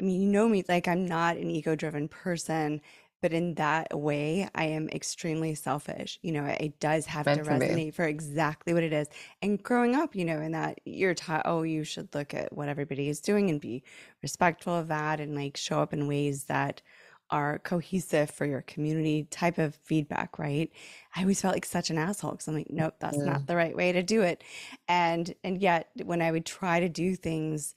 I 0.00 0.04
mean, 0.04 0.20
you 0.20 0.28
know 0.28 0.48
me, 0.48 0.64
like 0.68 0.88
I'm 0.88 1.06
not 1.06 1.36
an 1.36 1.50
ego 1.50 1.74
driven 1.74 2.08
person, 2.08 2.82
but 3.26 3.32
in 3.32 3.54
that 3.54 3.88
way, 3.92 4.48
I 4.54 4.66
am 4.66 4.88
extremely 4.90 5.56
selfish. 5.56 6.16
You 6.22 6.30
know, 6.30 6.44
it 6.44 6.78
does 6.78 7.06
have 7.06 7.26
Meant 7.26 7.42
to 7.42 7.50
resonate 7.50 7.92
for 7.92 8.04
exactly 8.04 8.72
what 8.72 8.84
it 8.84 8.92
is. 8.92 9.08
And 9.42 9.60
growing 9.60 9.96
up, 9.96 10.14
you 10.14 10.24
know, 10.24 10.40
in 10.40 10.52
that 10.52 10.80
you're 10.84 11.12
taught, 11.12 11.42
oh, 11.44 11.64
you 11.64 11.82
should 11.82 12.14
look 12.14 12.34
at 12.34 12.52
what 12.52 12.68
everybody 12.68 13.08
is 13.08 13.18
doing 13.18 13.50
and 13.50 13.60
be 13.60 13.82
respectful 14.22 14.76
of 14.76 14.86
that 14.86 15.18
and 15.18 15.34
like 15.34 15.56
show 15.56 15.80
up 15.80 15.92
in 15.92 16.06
ways 16.06 16.44
that 16.44 16.82
are 17.30 17.58
cohesive 17.58 18.30
for 18.30 18.46
your 18.46 18.62
community 18.62 19.24
type 19.24 19.58
of 19.58 19.74
feedback, 19.74 20.38
right? 20.38 20.70
I 21.16 21.22
always 21.22 21.40
felt 21.40 21.54
like 21.54 21.66
such 21.66 21.90
an 21.90 21.98
asshole 21.98 22.30
because 22.30 22.46
I'm 22.46 22.54
like, 22.54 22.70
nope, 22.70 22.94
that's 23.00 23.16
yeah. 23.16 23.24
not 23.24 23.48
the 23.48 23.56
right 23.56 23.74
way 23.74 23.90
to 23.90 24.04
do 24.04 24.22
it. 24.22 24.44
And 24.86 25.34
and 25.42 25.60
yet 25.60 25.88
when 26.04 26.22
I 26.22 26.30
would 26.30 26.46
try 26.46 26.78
to 26.78 26.88
do 26.88 27.16
things 27.16 27.74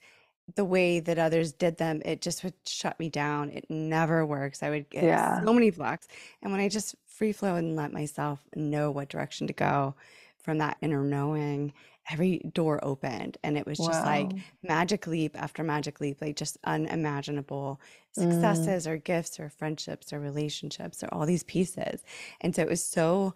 the 0.54 0.64
way 0.64 1.00
that 1.00 1.18
others 1.18 1.52
did 1.52 1.78
them, 1.78 2.02
it 2.04 2.20
just 2.20 2.44
would 2.44 2.54
shut 2.66 2.98
me 2.98 3.08
down. 3.08 3.50
It 3.50 3.66
never 3.68 4.24
works. 4.24 4.62
I 4.62 4.70
would 4.70 4.88
get 4.90 5.04
yeah. 5.04 5.42
so 5.44 5.52
many 5.52 5.70
blocks. 5.70 6.08
And 6.42 6.52
when 6.52 6.60
I 6.60 6.68
just 6.68 6.94
free 7.06 7.32
flow 7.32 7.56
and 7.56 7.76
let 7.76 7.92
myself 7.92 8.40
know 8.54 8.90
what 8.90 9.08
direction 9.08 9.46
to 9.46 9.52
go 9.52 9.94
from 10.38 10.58
that 10.58 10.76
inner 10.80 11.02
knowing, 11.02 11.72
every 12.10 12.38
door 12.54 12.80
opened 12.82 13.36
and 13.42 13.56
it 13.56 13.66
was 13.66 13.78
just 13.78 14.04
like 14.04 14.32
magic 14.62 15.06
leap 15.06 15.40
after 15.40 15.62
magic 15.62 16.00
leap 16.00 16.20
like 16.20 16.36
just 16.36 16.58
unimaginable 16.64 17.80
mm. 18.16 18.22
successes 18.22 18.86
mm. 18.86 18.90
or 18.90 18.96
gifts 18.96 19.38
or 19.38 19.48
friendships 19.48 20.12
or 20.12 20.18
relationships 20.18 21.02
or 21.02 21.08
all 21.12 21.26
these 21.26 21.44
pieces 21.44 22.02
and 22.40 22.54
so 22.54 22.62
it 22.62 22.68
was 22.68 22.84
so 22.84 23.34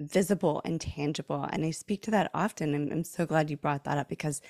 visible 0.00 0.62
and 0.64 0.80
tangible 0.80 1.46
and 1.52 1.64
i 1.64 1.70
speak 1.70 2.02
to 2.02 2.10
that 2.10 2.30
often 2.34 2.74
and 2.74 2.92
i'm 2.92 3.04
so 3.04 3.26
glad 3.26 3.50
you 3.50 3.56
brought 3.56 3.84
that 3.84 3.98
up 3.98 4.08
because 4.08 4.40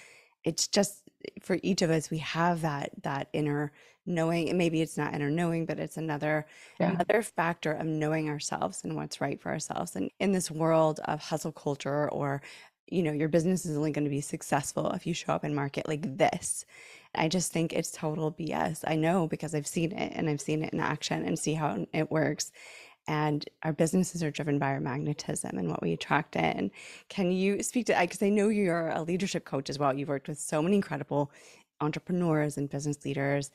it's 0.44 0.68
just 0.68 1.02
for 1.40 1.58
each 1.62 1.82
of 1.82 1.90
us 1.90 2.10
we 2.10 2.18
have 2.18 2.60
that 2.60 2.90
that 3.02 3.28
inner 3.32 3.72
knowing 4.06 4.48
and 4.50 4.58
maybe 4.58 4.82
it's 4.82 4.98
not 4.98 5.14
inner 5.14 5.30
knowing 5.30 5.64
but 5.64 5.78
it's 5.78 5.96
another 5.96 6.46
yeah. 6.78 6.90
another 6.90 7.22
factor 7.22 7.72
of 7.72 7.86
knowing 7.86 8.28
ourselves 8.28 8.84
and 8.84 8.94
what's 8.94 9.20
right 9.20 9.40
for 9.40 9.50
ourselves 9.50 9.96
and 9.96 10.10
in 10.20 10.32
this 10.32 10.50
world 10.50 11.00
of 11.06 11.20
hustle 11.20 11.52
culture 11.52 12.10
or 12.10 12.42
you 12.88 13.02
know, 13.02 13.12
your 13.12 13.28
business 13.28 13.64
is 13.64 13.76
only 13.76 13.92
going 13.92 14.04
to 14.04 14.10
be 14.10 14.20
successful 14.20 14.90
if 14.92 15.06
you 15.06 15.14
show 15.14 15.32
up 15.32 15.44
in 15.44 15.54
market 15.54 15.88
like 15.88 16.16
this. 16.18 16.64
I 17.14 17.28
just 17.28 17.52
think 17.52 17.72
it's 17.72 17.90
total 17.90 18.32
BS. 18.32 18.84
I 18.86 18.96
know 18.96 19.26
because 19.26 19.54
I've 19.54 19.66
seen 19.66 19.92
it 19.92 20.12
and 20.14 20.28
I've 20.28 20.40
seen 20.40 20.62
it 20.62 20.72
in 20.72 20.80
action 20.80 21.24
and 21.24 21.38
see 21.38 21.54
how 21.54 21.86
it 21.92 22.10
works. 22.10 22.52
And 23.06 23.44
our 23.62 23.72
businesses 23.72 24.22
are 24.22 24.30
driven 24.30 24.58
by 24.58 24.68
our 24.68 24.80
magnetism 24.80 25.58
and 25.58 25.68
what 25.68 25.82
we 25.82 25.92
attract 25.92 26.36
in. 26.36 26.70
Can 27.08 27.30
you 27.32 27.62
speak 27.62 27.86
to 27.86 27.96
because 28.00 28.22
I 28.22 28.30
know 28.30 28.48
you're 28.48 28.88
a 28.88 29.02
leadership 29.02 29.44
coach 29.44 29.68
as 29.68 29.78
well. 29.78 29.96
You've 29.96 30.08
worked 30.08 30.28
with 30.28 30.38
so 30.38 30.62
many 30.62 30.76
incredible 30.76 31.30
entrepreneurs 31.80 32.56
and 32.56 32.70
business 32.70 33.04
leaders. 33.04 33.50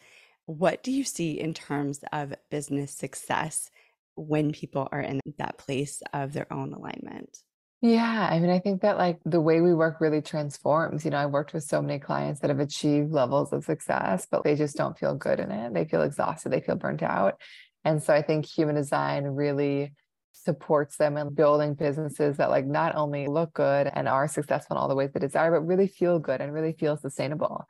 What 0.45 0.83
do 0.83 0.91
you 0.91 1.03
see 1.03 1.39
in 1.39 1.53
terms 1.53 2.03
of 2.11 2.33
business 2.49 2.91
success 2.91 3.71
when 4.15 4.51
people 4.51 4.87
are 4.91 5.01
in 5.01 5.19
that 5.37 5.57
place 5.57 6.01
of 6.13 6.33
their 6.33 6.51
own 6.51 6.73
alignment? 6.73 7.39
Yeah, 7.81 8.27
I 8.29 8.39
mean, 8.39 8.49
I 8.49 8.59
think 8.59 8.81
that 8.81 8.97
like 8.97 9.19
the 9.23 9.39
way 9.39 9.61
we 9.61 9.73
work 9.73 10.01
really 10.01 10.21
transforms. 10.21 11.05
You 11.05 11.11
know, 11.11 11.17
I 11.17 11.27
worked 11.27 11.53
with 11.53 11.63
so 11.63 11.81
many 11.81 11.97
clients 11.97 12.41
that 12.41 12.49
have 12.49 12.59
achieved 12.59 13.11
levels 13.11 13.53
of 13.53 13.63
success, 13.63 14.27
but 14.29 14.43
they 14.43 14.55
just 14.55 14.75
don't 14.75 14.97
feel 14.97 15.15
good 15.15 15.39
in 15.39 15.49
it. 15.49 15.73
They 15.73 15.85
feel 15.85 16.01
exhausted, 16.01 16.49
they 16.49 16.59
feel 16.59 16.75
burnt 16.75 17.03
out. 17.03 17.39
And 17.85 18.01
so 18.03 18.13
I 18.13 18.21
think 18.21 18.45
human 18.45 18.75
design 18.75 19.23
really 19.23 19.93
supports 20.33 20.97
them 20.97 21.17
in 21.17 21.33
building 21.33 21.73
businesses 21.73 22.37
that 22.37 22.49
like 22.49 22.65
not 22.65 22.95
only 22.95 23.27
look 23.27 23.53
good 23.53 23.89
and 23.93 24.07
are 24.07 24.27
successful 24.27 24.75
in 24.75 24.81
all 24.81 24.87
the 24.87 24.95
ways 24.95 25.11
they 25.13 25.19
desire, 25.19 25.51
but 25.51 25.65
really 25.65 25.87
feel 25.87 26.19
good 26.19 26.41
and 26.41 26.53
really 26.53 26.73
feel 26.73 26.97
sustainable. 26.97 27.65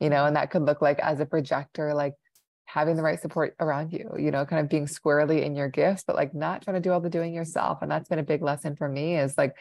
You 0.00 0.10
know, 0.10 0.24
and 0.24 0.36
that 0.36 0.50
could 0.50 0.62
look 0.62 0.80
like 0.80 0.98
as 1.00 1.20
a 1.20 1.26
projector, 1.26 1.94
like 1.94 2.14
having 2.64 2.96
the 2.96 3.02
right 3.02 3.20
support 3.20 3.54
around 3.58 3.92
you, 3.92 4.10
you 4.18 4.30
know, 4.30 4.46
kind 4.46 4.60
of 4.60 4.68
being 4.68 4.86
squarely 4.86 5.44
in 5.44 5.56
your 5.56 5.68
gifts, 5.68 6.04
but 6.06 6.16
like 6.16 6.34
not 6.34 6.62
trying 6.62 6.76
to 6.76 6.80
do 6.80 6.92
all 6.92 7.00
the 7.00 7.10
doing 7.10 7.34
yourself. 7.34 7.82
And 7.82 7.90
that's 7.90 8.08
been 8.08 8.18
a 8.18 8.24
big 8.24 8.42
lesson 8.42 8.76
for 8.76 8.88
me 8.88 9.16
is 9.16 9.36
like, 9.36 9.56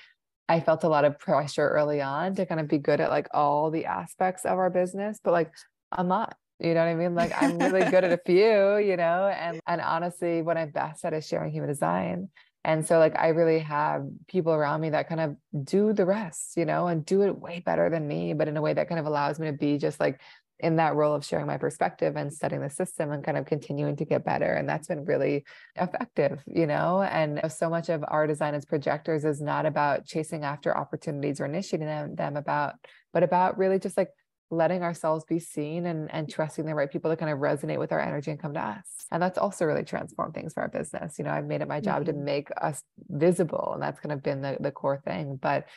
I 0.47 0.59
felt 0.59 0.83
a 0.83 0.89
lot 0.89 1.05
of 1.05 1.19
pressure 1.19 1.67
early 1.67 2.01
on 2.01 2.35
to 2.35 2.45
kind 2.45 2.59
of 2.59 2.67
be 2.67 2.77
good 2.77 2.99
at 2.99 3.09
like 3.09 3.27
all 3.33 3.71
the 3.71 3.85
aspects 3.85 4.45
of 4.45 4.57
our 4.57 4.69
business, 4.69 5.19
but 5.23 5.31
like 5.31 5.51
I'm 5.91 6.07
not, 6.07 6.35
you 6.59 6.73
know 6.73 6.81
what 6.81 6.89
I 6.89 6.95
mean? 6.95 7.15
Like 7.15 7.31
I'm 7.41 7.57
really 7.57 7.89
good 7.89 8.03
at 8.03 8.11
a 8.11 8.19
few, 8.25 8.77
you 8.77 8.97
know, 8.97 9.27
and, 9.27 9.61
and 9.65 9.81
honestly, 9.81 10.41
what 10.41 10.57
I'm 10.57 10.71
best 10.71 11.05
at 11.05 11.13
is 11.13 11.27
sharing 11.27 11.51
human 11.51 11.69
design. 11.69 12.29
And 12.65 12.85
so 12.85 12.99
like 12.99 13.17
I 13.17 13.29
really 13.29 13.59
have 13.59 14.03
people 14.27 14.51
around 14.51 14.81
me 14.81 14.89
that 14.89 15.07
kind 15.07 15.21
of 15.21 15.37
do 15.63 15.93
the 15.93 16.05
rest, 16.05 16.57
you 16.57 16.65
know, 16.65 16.87
and 16.87 17.05
do 17.05 17.21
it 17.21 17.37
way 17.37 17.61
better 17.65 17.89
than 17.89 18.07
me, 18.07 18.33
but 18.33 18.49
in 18.49 18.57
a 18.57 18.61
way 18.61 18.73
that 18.73 18.89
kind 18.89 18.99
of 18.99 19.05
allows 19.05 19.39
me 19.39 19.47
to 19.47 19.53
be 19.53 19.77
just 19.77 19.99
like 19.99 20.19
in 20.59 20.75
that 20.75 20.95
role 20.95 21.15
of 21.15 21.23
sharing 21.23 21.47
my 21.47 21.57
perspective 21.57 22.17
and 22.17 22.33
studying 22.33 22.61
the 22.61 22.69
system 22.69 23.11
and 23.11 23.23
kind 23.23 23.37
of 23.37 23.45
continuing 23.45 23.95
to 23.95 24.03
get 24.03 24.25
better. 24.25 24.53
And 24.53 24.67
that's 24.67 24.89
been 24.89 25.05
really 25.05 25.45
effective, 25.77 26.43
you 26.45 26.67
know. 26.67 27.01
And 27.01 27.39
so 27.49 27.69
much 27.69 27.87
of 27.87 28.03
our 28.05 28.27
design 28.27 28.53
as 28.55 28.65
projectors 28.65 29.23
is 29.23 29.41
not 29.41 29.65
about 29.65 30.05
chasing 30.05 30.43
after 30.43 30.75
opportunities 30.75 31.39
or 31.39 31.45
initiating 31.45 31.87
them, 31.87 32.15
them 32.15 32.35
about, 32.35 32.73
but 33.13 33.23
about 33.23 33.57
really 33.57 33.79
just 33.79 33.95
like 33.95 34.09
letting 34.51 34.81
ourselves 34.81 35.23
be 35.25 35.39
seen 35.39 35.85
and, 35.85 36.11
and 36.11 36.29
trusting 36.29 36.65
the 36.65 36.73
right 36.73 36.91
people 36.91 37.11
to 37.11 37.17
kind 37.17 37.31
of 37.31 37.39
resonate 37.39 37.77
with 37.77 37.91
our 37.91 37.99
energy 37.99 38.31
and 38.31 38.39
come 38.39 38.53
to 38.53 38.59
us. 38.59 39.05
And 39.11 39.21
that's 39.21 39.37
also 39.37 39.65
really 39.65 39.83
transformed 39.83 40.33
things 40.33 40.53
for 40.53 40.61
our 40.61 40.69
business. 40.69 41.19
You 41.19 41.25
know, 41.25 41.31
I've 41.31 41.45
made 41.45 41.61
it 41.61 41.67
my 41.67 41.79
job 41.79 42.03
mm-hmm. 42.03 42.17
to 42.17 42.23
make 42.23 42.49
us 42.61 42.83
visible, 43.09 43.71
and 43.73 43.81
that's 43.81 43.99
kind 43.99 44.11
of 44.11 44.23
been 44.23 44.41
the, 44.41 44.57
the 44.59 44.71
core 44.71 45.01
thing. 45.05 45.37
But 45.41 45.67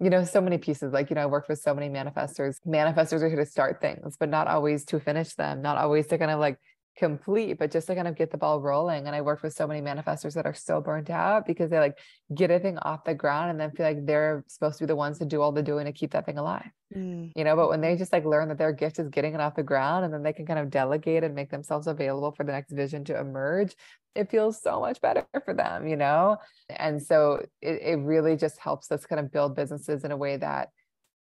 you 0.00 0.10
know, 0.10 0.24
so 0.24 0.40
many 0.40 0.58
pieces. 0.58 0.92
Like, 0.92 1.08
you 1.08 1.14
know, 1.14 1.22
I 1.22 1.26
worked 1.26 1.48
with 1.48 1.60
so 1.60 1.72
many 1.74 1.88
manifestors. 1.88 2.56
Manifestors 2.66 3.22
are 3.22 3.28
here 3.28 3.38
to 3.38 3.46
start 3.46 3.80
things, 3.80 4.16
but 4.18 4.28
not 4.28 4.48
always 4.48 4.84
to 4.86 4.98
finish 4.98 5.34
them, 5.34 5.62
not 5.62 5.76
always 5.76 6.08
to 6.08 6.18
kind 6.18 6.30
of 6.30 6.40
like 6.40 6.58
complete, 6.96 7.58
but 7.58 7.70
just 7.70 7.86
to 7.88 7.94
kind 7.94 8.06
of 8.06 8.16
get 8.16 8.30
the 8.30 8.36
ball 8.36 8.60
rolling. 8.60 9.06
And 9.06 9.16
I 9.16 9.20
worked 9.20 9.42
with 9.42 9.52
so 9.52 9.66
many 9.66 9.80
manifestors 9.80 10.34
that 10.34 10.46
are 10.46 10.54
still 10.54 10.80
burnt 10.80 11.10
out 11.10 11.46
because 11.46 11.70
they 11.70 11.78
like 11.78 11.98
get 12.34 12.50
a 12.50 12.60
thing 12.60 12.78
off 12.78 13.04
the 13.04 13.14
ground 13.14 13.50
and 13.50 13.60
then 13.60 13.72
feel 13.72 13.86
like 13.86 14.06
they're 14.06 14.44
supposed 14.46 14.78
to 14.78 14.84
be 14.84 14.86
the 14.86 14.96
ones 14.96 15.18
to 15.18 15.24
do 15.24 15.42
all 15.42 15.52
the 15.52 15.62
doing 15.62 15.86
to 15.86 15.92
keep 15.92 16.12
that 16.12 16.26
thing 16.26 16.38
alive. 16.38 16.70
Mm. 16.94 17.32
You 17.34 17.44
know, 17.44 17.56
but 17.56 17.68
when 17.68 17.80
they 17.80 17.96
just 17.96 18.12
like 18.12 18.24
learn 18.24 18.48
that 18.48 18.58
their 18.58 18.72
gift 18.72 18.98
is 18.98 19.08
getting 19.08 19.34
it 19.34 19.40
off 19.40 19.56
the 19.56 19.62
ground 19.62 20.04
and 20.04 20.14
then 20.14 20.22
they 20.22 20.32
can 20.32 20.46
kind 20.46 20.58
of 20.58 20.70
delegate 20.70 21.24
and 21.24 21.34
make 21.34 21.50
themselves 21.50 21.86
available 21.86 22.30
for 22.32 22.44
the 22.44 22.52
next 22.52 22.70
vision 22.70 23.04
to 23.06 23.18
emerge, 23.18 23.74
it 24.14 24.30
feels 24.30 24.62
so 24.62 24.80
much 24.80 25.00
better 25.00 25.26
for 25.44 25.54
them, 25.54 25.88
you 25.88 25.96
know? 25.96 26.36
And 26.70 27.02
so 27.02 27.44
it, 27.60 27.82
it 27.82 27.98
really 27.98 28.36
just 28.36 28.58
helps 28.58 28.92
us 28.92 29.04
kind 29.06 29.18
of 29.18 29.32
build 29.32 29.56
businesses 29.56 30.04
in 30.04 30.12
a 30.12 30.16
way 30.16 30.36
that 30.36 30.68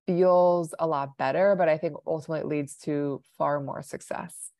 feels 0.06 0.74
a 0.78 0.86
lot 0.86 1.18
better, 1.18 1.54
but 1.54 1.68
I 1.68 1.76
think 1.76 1.94
ultimately 2.06 2.56
leads 2.56 2.76
to 2.78 3.20
far 3.36 3.60
more 3.60 3.82
success 3.82 4.50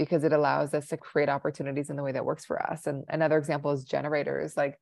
because 0.00 0.24
it 0.24 0.32
allows 0.32 0.72
us 0.72 0.86
to 0.88 0.96
create 0.96 1.28
opportunities 1.28 1.90
in 1.90 1.96
the 1.96 2.02
way 2.02 2.10
that 2.10 2.24
works 2.24 2.46
for 2.46 2.58
us. 2.72 2.86
And 2.86 3.04
another 3.10 3.36
example 3.36 3.70
is 3.72 3.84
generators. 3.84 4.56
Like 4.56 4.78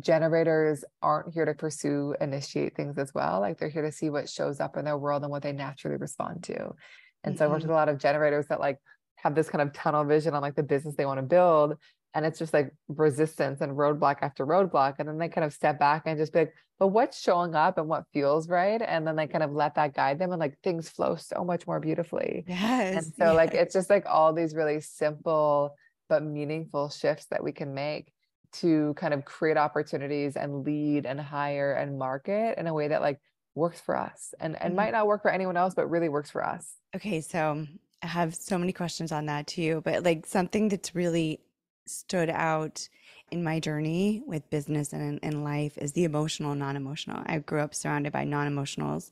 generators 0.00 0.84
aren't 1.00 1.32
here 1.32 1.44
to 1.44 1.54
pursue, 1.54 2.16
initiate 2.20 2.74
things 2.74 2.98
as 2.98 3.14
well. 3.14 3.38
Like 3.38 3.58
they're 3.58 3.68
here 3.68 3.82
to 3.82 3.92
see 3.92 4.10
what 4.10 4.28
shows 4.28 4.58
up 4.58 4.76
in 4.76 4.84
their 4.84 4.98
world 4.98 5.22
and 5.22 5.30
what 5.30 5.44
they 5.44 5.52
naturally 5.52 5.98
respond 5.98 6.42
to. 6.44 6.74
And 7.22 7.34
mm-hmm. 7.34 7.36
so 7.36 7.44
I 7.44 7.48
worked 7.48 7.62
with 7.62 7.70
a 7.70 7.74
lot 7.74 7.88
of 7.88 7.98
generators 7.98 8.48
that 8.48 8.58
like 8.58 8.78
have 9.18 9.36
this 9.36 9.48
kind 9.48 9.62
of 9.62 9.72
tunnel 9.72 10.02
vision 10.02 10.34
on 10.34 10.42
like 10.42 10.56
the 10.56 10.64
business 10.64 10.96
they 10.96 11.06
want 11.06 11.18
to 11.18 11.22
build 11.22 11.76
and 12.16 12.24
it's 12.24 12.38
just 12.38 12.54
like 12.54 12.72
resistance 12.88 13.60
and 13.60 13.72
roadblock 13.72 14.16
after 14.22 14.46
roadblock 14.46 14.94
and 14.98 15.06
then 15.06 15.18
they 15.18 15.28
kind 15.28 15.44
of 15.44 15.52
step 15.52 15.78
back 15.78 16.02
and 16.06 16.18
just 16.18 16.32
be 16.32 16.40
like 16.40 16.54
but 16.78 16.88
what's 16.88 17.20
showing 17.20 17.54
up 17.54 17.78
and 17.78 17.88
what 17.88 18.04
feels 18.12 18.48
right 18.48 18.80
and 18.82 19.06
then 19.06 19.16
they 19.16 19.26
kind 19.26 19.44
of 19.44 19.52
let 19.52 19.74
that 19.74 19.94
guide 19.94 20.18
them 20.18 20.32
and 20.32 20.40
like 20.40 20.58
things 20.64 20.88
flow 20.88 21.14
so 21.14 21.44
much 21.44 21.66
more 21.66 21.78
beautifully 21.78 22.44
yes 22.48 22.96
and 22.96 23.14
so 23.14 23.26
yes. 23.26 23.34
like 23.36 23.54
it's 23.54 23.74
just 23.74 23.90
like 23.90 24.04
all 24.08 24.32
these 24.32 24.54
really 24.54 24.80
simple 24.80 25.76
but 26.08 26.24
meaningful 26.24 26.88
shifts 26.88 27.26
that 27.26 27.44
we 27.44 27.52
can 27.52 27.74
make 27.74 28.10
to 28.50 28.94
kind 28.94 29.12
of 29.12 29.24
create 29.24 29.58
opportunities 29.58 30.36
and 30.36 30.64
lead 30.64 31.04
and 31.04 31.20
hire 31.20 31.74
and 31.74 31.98
market 31.98 32.58
in 32.58 32.66
a 32.66 32.72
way 32.72 32.88
that 32.88 33.02
like 33.02 33.20
works 33.54 33.80
for 33.80 33.94
us 33.94 34.32
and 34.40 34.54
and 34.56 34.70
mm-hmm. 34.70 34.76
might 34.76 34.92
not 34.92 35.06
work 35.06 35.20
for 35.20 35.30
anyone 35.30 35.56
else 35.56 35.74
but 35.74 35.90
really 35.90 36.08
works 36.08 36.30
for 36.30 36.42
us 36.42 36.76
okay 36.94 37.20
so 37.20 37.66
I 38.02 38.08
have 38.08 38.34
so 38.34 38.58
many 38.58 38.72
questions 38.72 39.10
on 39.10 39.26
that 39.26 39.46
too, 39.46 39.80
but 39.82 40.04
like 40.04 40.26
something 40.26 40.68
that's 40.68 40.94
really 40.94 41.40
stood 41.86 42.30
out 42.30 42.88
in 43.30 43.42
my 43.42 43.60
journey 43.60 44.22
with 44.26 44.48
business 44.50 44.92
and 44.92 45.18
in, 45.22 45.44
life 45.44 45.76
is 45.78 45.92
the 45.92 46.04
emotional, 46.04 46.54
non 46.54 46.76
emotional. 46.76 47.22
I 47.26 47.38
grew 47.38 47.60
up 47.60 47.74
surrounded 47.74 48.12
by 48.12 48.24
non 48.24 48.50
emotionals 48.50 49.10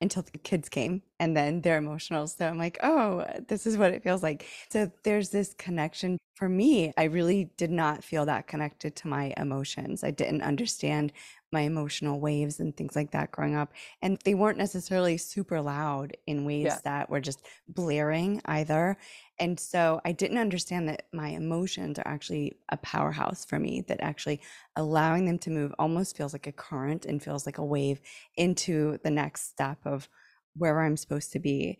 until 0.00 0.22
the 0.22 0.38
kids 0.38 0.68
came 0.68 1.02
and 1.18 1.36
then 1.36 1.62
they're 1.62 1.78
emotional. 1.78 2.26
So 2.26 2.46
I'm 2.46 2.58
like, 2.58 2.78
oh, 2.82 3.24
this 3.48 3.66
is 3.66 3.78
what 3.78 3.92
it 3.92 4.02
feels 4.02 4.22
like. 4.22 4.46
So 4.70 4.90
there's 5.04 5.30
this 5.30 5.54
connection. 5.54 6.18
For 6.34 6.48
me, 6.48 6.92
I 6.98 7.04
really 7.04 7.50
did 7.56 7.70
not 7.70 8.04
feel 8.04 8.26
that 8.26 8.46
connected 8.46 8.94
to 8.96 9.08
my 9.08 9.32
emotions. 9.38 10.04
I 10.04 10.10
didn't 10.10 10.42
understand 10.42 11.12
my 11.52 11.62
emotional 11.62 12.20
waves 12.20 12.60
and 12.60 12.76
things 12.76 12.96
like 12.96 13.12
that 13.12 13.30
growing 13.30 13.54
up. 13.54 13.72
And 14.02 14.18
they 14.24 14.34
weren't 14.34 14.58
necessarily 14.58 15.16
super 15.16 15.60
loud 15.60 16.16
in 16.26 16.44
ways 16.44 16.64
yeah. 16.64 16.78
that 16.84 17.10
were 17.10 17.20
just 17.20 17.40
blaring 17.68 18.42
either. 18.44 18.96
And 19.38 19.58
so 19.58 20.00
I 20.04 20.12
didn't 20.12 20.38
understand 20.38 20.88
that 20.88 21.06
my 21.12 21.28
emotions 21.28 21.98
are 21.98 22.08
actually 22.08 22.56
a 22.70 22.76
powerhouse 22.78 23.44
for 23.44 23.58
me, 23.58 23.82
that 23.88 24.00
actually 24.00 24.40
allowing 24.74 25.26
them 25.26 25.38
to 25.40 25.50
move 25.50 25.74
almost 25.78 26.16
feels 26.16 26.32
like 26.32 26.46
a 26.46 26.52
current 26.52 27.04
and 27.04 27.22
feels 27.22 27.46
like 27.46 27.58
a 27.58 27.64
wave 27.64 28.00
into 28.36 28.98
the 29.04 29.10
next 29.10 29.48
step 29.48 29.78
of 29.84 30.08
where 30.56 30.80
I'm 30.80 30.96
supposed 30.96 31.32
to 31.32 31.38
be. 31.38 31.78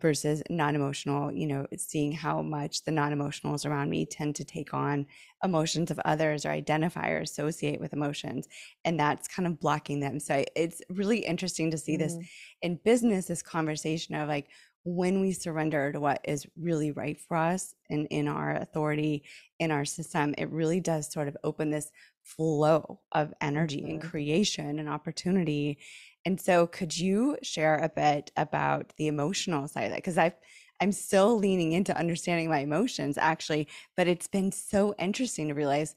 Versus 0.00 0.42
non-emotional 0.50 1.32
you 1.32 1.46
know 1.46 1.66
seeing 1.76 2.12
how 2.12 2.42
much 2.42 2.84
the 2.84 2.90
non-emotionals 2.90 3.66
around 3.66 3.90
me 3.90 4.06
tend 4.06 4.34
to 4.34 4.44
take 4.44 4.72
on 4.74 5.06
emotions 5.44 5.90
of 5.90 6.00
others 6.04 6.44
or 6.44 6.50
identify 6.50 7.10
or 7.10 7.20
associate 7.20 7.80
with 7.80 7.92
emotions 7.92 8.48
and 8.84 8.98
that's 8.98 9.28
kind 9.28 9.46
of 9.46 9.60
blocking 9.60 10.00
them 10.00 10.18
so 10.18 10.44
it's 10.54 10.80
really 10.90 11.18
interesting 11.18 11.70
to 11.70 11.78
see 11.78 11.96
mm-hmm. 11.96 12.18
this 12.18 12.28
in 12.62 12.78
business 12.84 13.26
this 13.26 13.42
conversation 13.42 14.14
of 14.14 14.28
like 14.28 14.48
when 14.84 15.20
we 15.20 15.32
surrender 15.32 15.90
to 15.90 15.98
what 15.98 16.20
is 16.22 16.46
really 16.56 16.92
right 16.92 17.18
for 17.20 17.36
us 17.36 17.74
and 17.90 18.06
in 18.10 18.28
our 18.28 18.54
authority 18.54 19.24
in 19.58 19.72
our 19.72 19.84
system 19.84 20.32
it 20.38 20.48
really 20.50 20.78
does 20.78 21.12
sort 21.12 21.26
of 21.26 21.36
open 21.42 21.70
this 21.70 21.90
flow 22.22 23.00
of 23.12 23.34
energy 23.40 23.82
mm-hmm. 23.82 23.90
and 23.92 24.02
creation 24.02 24.78
and 24.78 24.88
opportunity 24.88 25.78
and 26.26 26.40
so 26.40 26.66
could 26.66 26.98
you 26.98 27.38
share 27.42 27.76
a 27.76 27.88
bit 27.88 28.30
about 28.36 28.92
the 28.98 29.06
emotional 29.06 29.66
side 29.66 29.84
of 29.84 29.90
that 29.90 29.98
because 29.98 30.18
i've 30.18 30.34
i'm 30.80 30.92
still 30.92 31.38
leaning 31.38 31.72
into 31.72 31.96
understanding 31.96 32.50
my 32.50 32.58
emotions 32.58 33.16
actually 33.16 33.66
but 33.96 34.06
it's 34.06 34.26
been 34.26 34.52
so 34.52 34.94
interesting 34.98 35.48
to 35.48 35.54
realize 35.54 35.94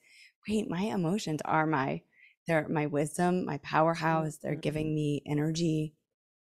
wait 0.47 0.69
my 0.69 0.83
emotions 0.83 1.41
are 1.43 1.65
my 1.65 2.01
they're 2.47 2.67
my 2.69 2.85
wisdom 2.85 3.45
my 3.45 3.57
powerhouse 3.57 4.37
they're 4.37 4.55
giving 4.55 4.87
mm-hmm. 4.87 4.95
me 4.95 5.23
energy 5.25 5.93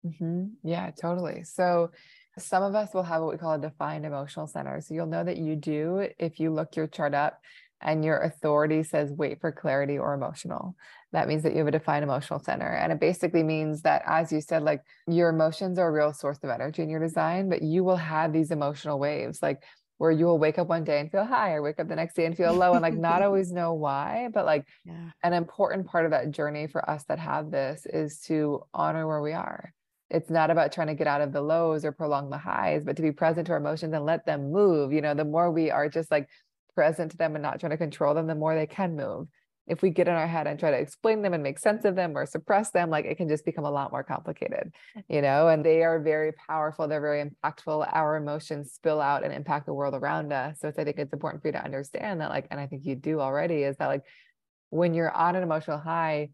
mm-hmm. 0.06 0.46
yeah 0.64 0.92
totally 0.92 1.44
so 1.44 1.92
some 2.38 2.64
of 2.64 2.76
us 2.76 2.94
will 2.94 3.04
have 3.04 3.22
what 3.22 3.32
we 3.32 3.38
call 3.38 3.54
a 3.54 3.60
defined 3.60 4.06
emotional 4.06 4.48
center. 4.48 4.80
So 4.82 4.94
you'll 4.94 5.06
know 5.06 5.24
that 5.24 5.38
you 5.38 5.56
do 5.56 6.08
if 6.18 6.40
you 6.40 6.52
look 6.52 6.76
your 6.76 6.88
chart 6.88 7.14
up 7.14 7.42
and 7.82 8.04
your 8.06 8.20
authority 8.20 8.84
says 8.84 9.12
wait 9.12 9.42
for 9.42 9.52
clarity 9.52 9.98
or 9.98 10.14
emotional. 10.14 10.76
That 11.12 11.28
means 11.28 11.44
that 11.44 11.54
you 11.54 11.60
have 11.60 11.68
a 11.68 11.72
defined 11.72 12.04
emotional 12.04 12.40
center. 12.40 12.68
And 12.68 12.92
it 12.92 13.00
basically 13.00 13.44
means 13.44 13.82
that, 13.82 14.04
as 14.06 14.32
you 14.32 14.42
said, 14.42 14.64
like 14.64 14.82
your 15.08 15.30
emotions 15.30 15.78
are 15.78 15.88
a 15.88 15.92
real 15.92 16.14
source 16.14 16.40
of 16.44 16.50
energy 16.50 16.84
in 16.84 16.90
your 16.90 17.00
design, 17.00 17.50
but 17.50 17.62
you 17.62 17.84
will 17.84 17.98
have 17.98 18.32
these 18.32 18.52
emotional 18.52 19.00
waves, 19.00 19.42
like 19.42 19.62
where 19.98 20.12
you 20.12 20.26
will 20.26 20.40
wake 20.40 20.58
up 20.58 20.68
one 20.68 20.84
day 20.84 21.00
and 21.00 21.12
feel 21.12 21.26
high 21.26 21.52
or 21.52 21.62
wake 21.62 21.80
up 21.80 21.88
the 21.88 21.96
next 21.96 22.16
day 22.16 22.26
and 22.26 22.36
feel 22.36 22.54
low 22.54 22.74
and 22.74 22.82
like 22.82 22.96
not 22.98 23.22
always 23.24 23.52
know 23.52 23.74
why. 23.74 24.30
But 24.34 24.46
like 24.46 24.66
yeah. 24.86 25.10
an 25.24 25.34
important 25.34 25.88
part 25.88 26.06
of 26.06 26.12
that 26.12 26.32
journey 26.32 26.68
for 26.68 26.90
us 26.90 27.04
that 27.10 27.20
have 27.20 27.52
this 27.52 27.86
is 27.86 28.22
to 28.22 28.64
honor 28.74 29.08
where 29.08 29.22
we 29.22 29.34
are 29.34 29.74
it's 30.12 30.30
not 30.30 30.52
about 30.52 30.74
trying 30.74 30.88
to 30.88 30.94
get 30.94 31.08
out 31.08 31.22
of 31.22 31.32
the 31.32 31.42
lows 31.42 31.86
or 31.86 31.92
prolong 31.92 32.30
the 32.30 32.38
highs, 32.38 32.84
but 32.84 32.98
to 32.98 33.02
be 33.02 33.12
present 33.12 33.48
to 33.48 33.54
our 33.54 33.58
emotions 33.58 33.94
and 33.94 34.06
let 34.06 34.26
them 34.26 34.52
move. 34.52 34.92
You 34.92 35.02
know, 35.02 35.14
the 35.14 35.24
more 35.24 35.50
we 35.50 35.72
are 35.72 35.88
just 35.88 36.12
like 36.12 36.28
present 36.76 37.12
to 37.12 37.18
them 37.18 37.36
and 37.36 37.44
not 37.44 37.60
trying 37.60 37.72
to 37.72 37.78
control 37.78 38.14
them, 38.14 38.28
the 38.28 38.36
more 38.36 38.56
they 38.56 38.68
can 38.68 38.96
move. 38.96 39.28
If 39.68 39.84
we 39.84 39.92
get 39.92 40.08
in 40.08 40.16
our 40.16 40.28
head 40.28 40.48
and 40.48 40.60
try 40.60 40.72
to 40.72 40.78
explain 40.78 41.22
them 41.22 41.34
and 41.34 41.44
make 41.44 41.60
sense 41.60 41.86
of 41.86 41.96
them 41.96 42.18
or 42.18 42.26
suppress 42.26 42.72
them, 42.72 42.90
like 42.90 43.06
it 43.06 43.16
can 43.16 43.30
just 43.30 43.46
become 43.46 43.64
a 43.64 43.72
lot 43.72 43.92
more 43.92 44.04
complicated, 44.04 44.74
you 45.08 45.22
know, 45.22 45.48
and 45.48 45.64
they 45.64 45.84
are 45.84 46.00
very 46.00 46.34
powerful. 46.34 46.88
They're 46.88 47.00
very 47.00 47.24
impactful. 47.24 47.88
Our 47.94 48.18
emotions 48.18 48.74
spill 48.74 49.00
out 49.00 49.24
and 49.24 49.32
impact 49.32 49.68
the 49.68 49.74
world 49.74 49.94
around 49.94 50.34
us. 50.34 50.60
So 50.60 50.70
I 50.70 50.72
think 50.72 50.98
it's 50.98 51.14
important 51.14 51.42
for 51.42 51.50
you 51.50 51.54
to 51.54 51.64
understand 51.64 52.20
that, 52.20 52.32
like, 52.32 52.48
and 52.50 52.60
I 52.60 52.68
think 52.68 52.86
you 52.86 52.96
do 52.96 53.22
already, 53.22 53.64
is 53.64 53.78
that 53.78 53.88
like 53.88 54.04
when 54.72 54.94
you're 54.94 55.16
on 55.16 55.36
an 55.36 55.44
emotional 55.44 55.78
high, 55.78 56.32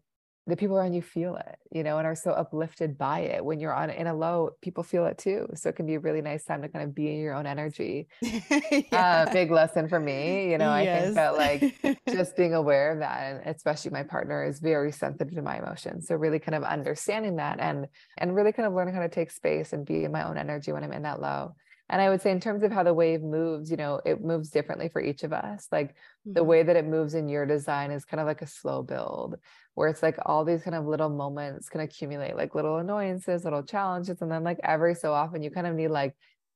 the 0.48 0.56
people 0.56 0.78
around 0.78 0.94
you 0.94 1.02
feel 1.02 1.36
it, 1.36 1.58
you 1.70 1.82
know, 1.82 1.98
and 1.98 2.06
are 2.06 2.14
so 2.14 2.30
uplifted 2.30 2.96
by 2.96 3.20
it. 3.20 3.44
When 3.44 3.60
you're 3.60 3.74
on 3.74 3.90
in 3.90 4.06
a 4.06 4.14
low, 4.14 4.50
people 4.62 4.82
feel 4.82 5.04
it 5.04 5.18
too. 5.18 5.46
So 5.54 5.68
it 5.68 5.76
can 5.76 5.84
be 5.84 5.94
a 5.94 6.00
really 6.00 6.22
nice 6.22 6.44
time 6.44 6.62
to 6.62 6.68
kind 6.68 6.86
of 6.86 6.94
be 6.94 7.10
in 7.12 7.18
your 7.18 7.34
own 7.34 7.46
energy. 7.46 8.08
yeah. 8.22 9.26
uh, 9.28 9.32
big 9.32 9.50
lesson 9.50 9.88
for 9.88 10.00
me, 10.00 10.50
you 10.50 10.56
know, 10.56 10.74
yes. 10.78 11.00
I 11.00 11.02
think 11.02 11.14
that 11.16 11.36
like 11.36 12.00
just 12.08 12.34
being 12.34 12.54
aware 12.54 12.92
of 12.92 13.00
that, 13.00 13.44
and 13.44 13.54
especially 13.54 13.90
my 13.90 14.02
partner 14.02 14.42
is 14.42 14.58
very 14.58 14.90
sensitive 14.90 15.34
to 15.34 15.42
my 15.42 15.58
emotions. 15.58 16.08
So 16.08 16.16
really 16.16 16.38
kind 16.38 16.54
of 16.54 16.64
understanding 16.64 17.36
that 17.36 17.60
and 17.60 17.86
and 18.16 18.34
really 18.34 18.52
kind 18.52 18.66
of 18.66 18.72
learning 18.72 18.94
how 18.94 19.02
to 19.02 19.08
take 19.10 19.30
space 19.30 19.74
and 19.74 19.84
be 19.84 20.04
in 20.04 20.12
my 20.12 20.26
own 20.26 20.38
energy 20.38 20.72
when 20.72 20.82
I'm 20.82 20.92
in 20.92 21.02
that 21.02 21.20
low. 21.20 21.54
And 21.90 22.02
I 22.02 22.10
would 22.10 22.20
say, 22.20 22.30
in 22.30 22.40
terms 22.40 22.62
of 22.62 22.70
how 22.70 22.82
the 22.82 22.92
wave 22.92 23.22
moves, 23.22 23.70
you 23.70 23.76
know, 23.76 24.00
it 24.04 24.22
moves 24.22 24.50
differently 24.50 24.88
for 24.88 25.00
each 25.00 25.22
of 25.22 25.32
us. 25.32 25.68
Like 25.72 25.90
mm-hmm. 25.90 26.34
the 26.34 26.44
way 26.44 26.62
that 26.62 26.76
it 26.76 26.86
moves 26.86 27.14
in 27.14 27.28
your 27.28 27.46
design 27.46 27.90
is 27.90 28.04
kind 28.04 28.20
of 28.20 28.26
like 28.26 28.42
a 28.42 28.46
slow 28.46 28.82
build, 28.82 29.36
where 29.74 29.88
it's 29.88 30.02
like 30.02 30.18
all 30.26 30.44
these 30.44 30.62
kind 30.62 30.76
of 30.76 30.86
little 30.86 31.08
moments 31.08 31.68
can 31.68 31.80
accumulate, 31.80 32.36
like 32.36 32.54
little 32.54 32.76
annoyances, 32.76 33.44
little 33.44 33.62
challenges. 33.62 34.20
And 34.20 34.30
then, 34.30 34.44
like, 34.44 34.60
every 34.62 34.94
so 34.94 35.12
often, 35.12 35.42
you 35.42 35.50
kind 35.50 35.66
of 35.66 35.74
need 35.74 35.88
like 35.88 36.14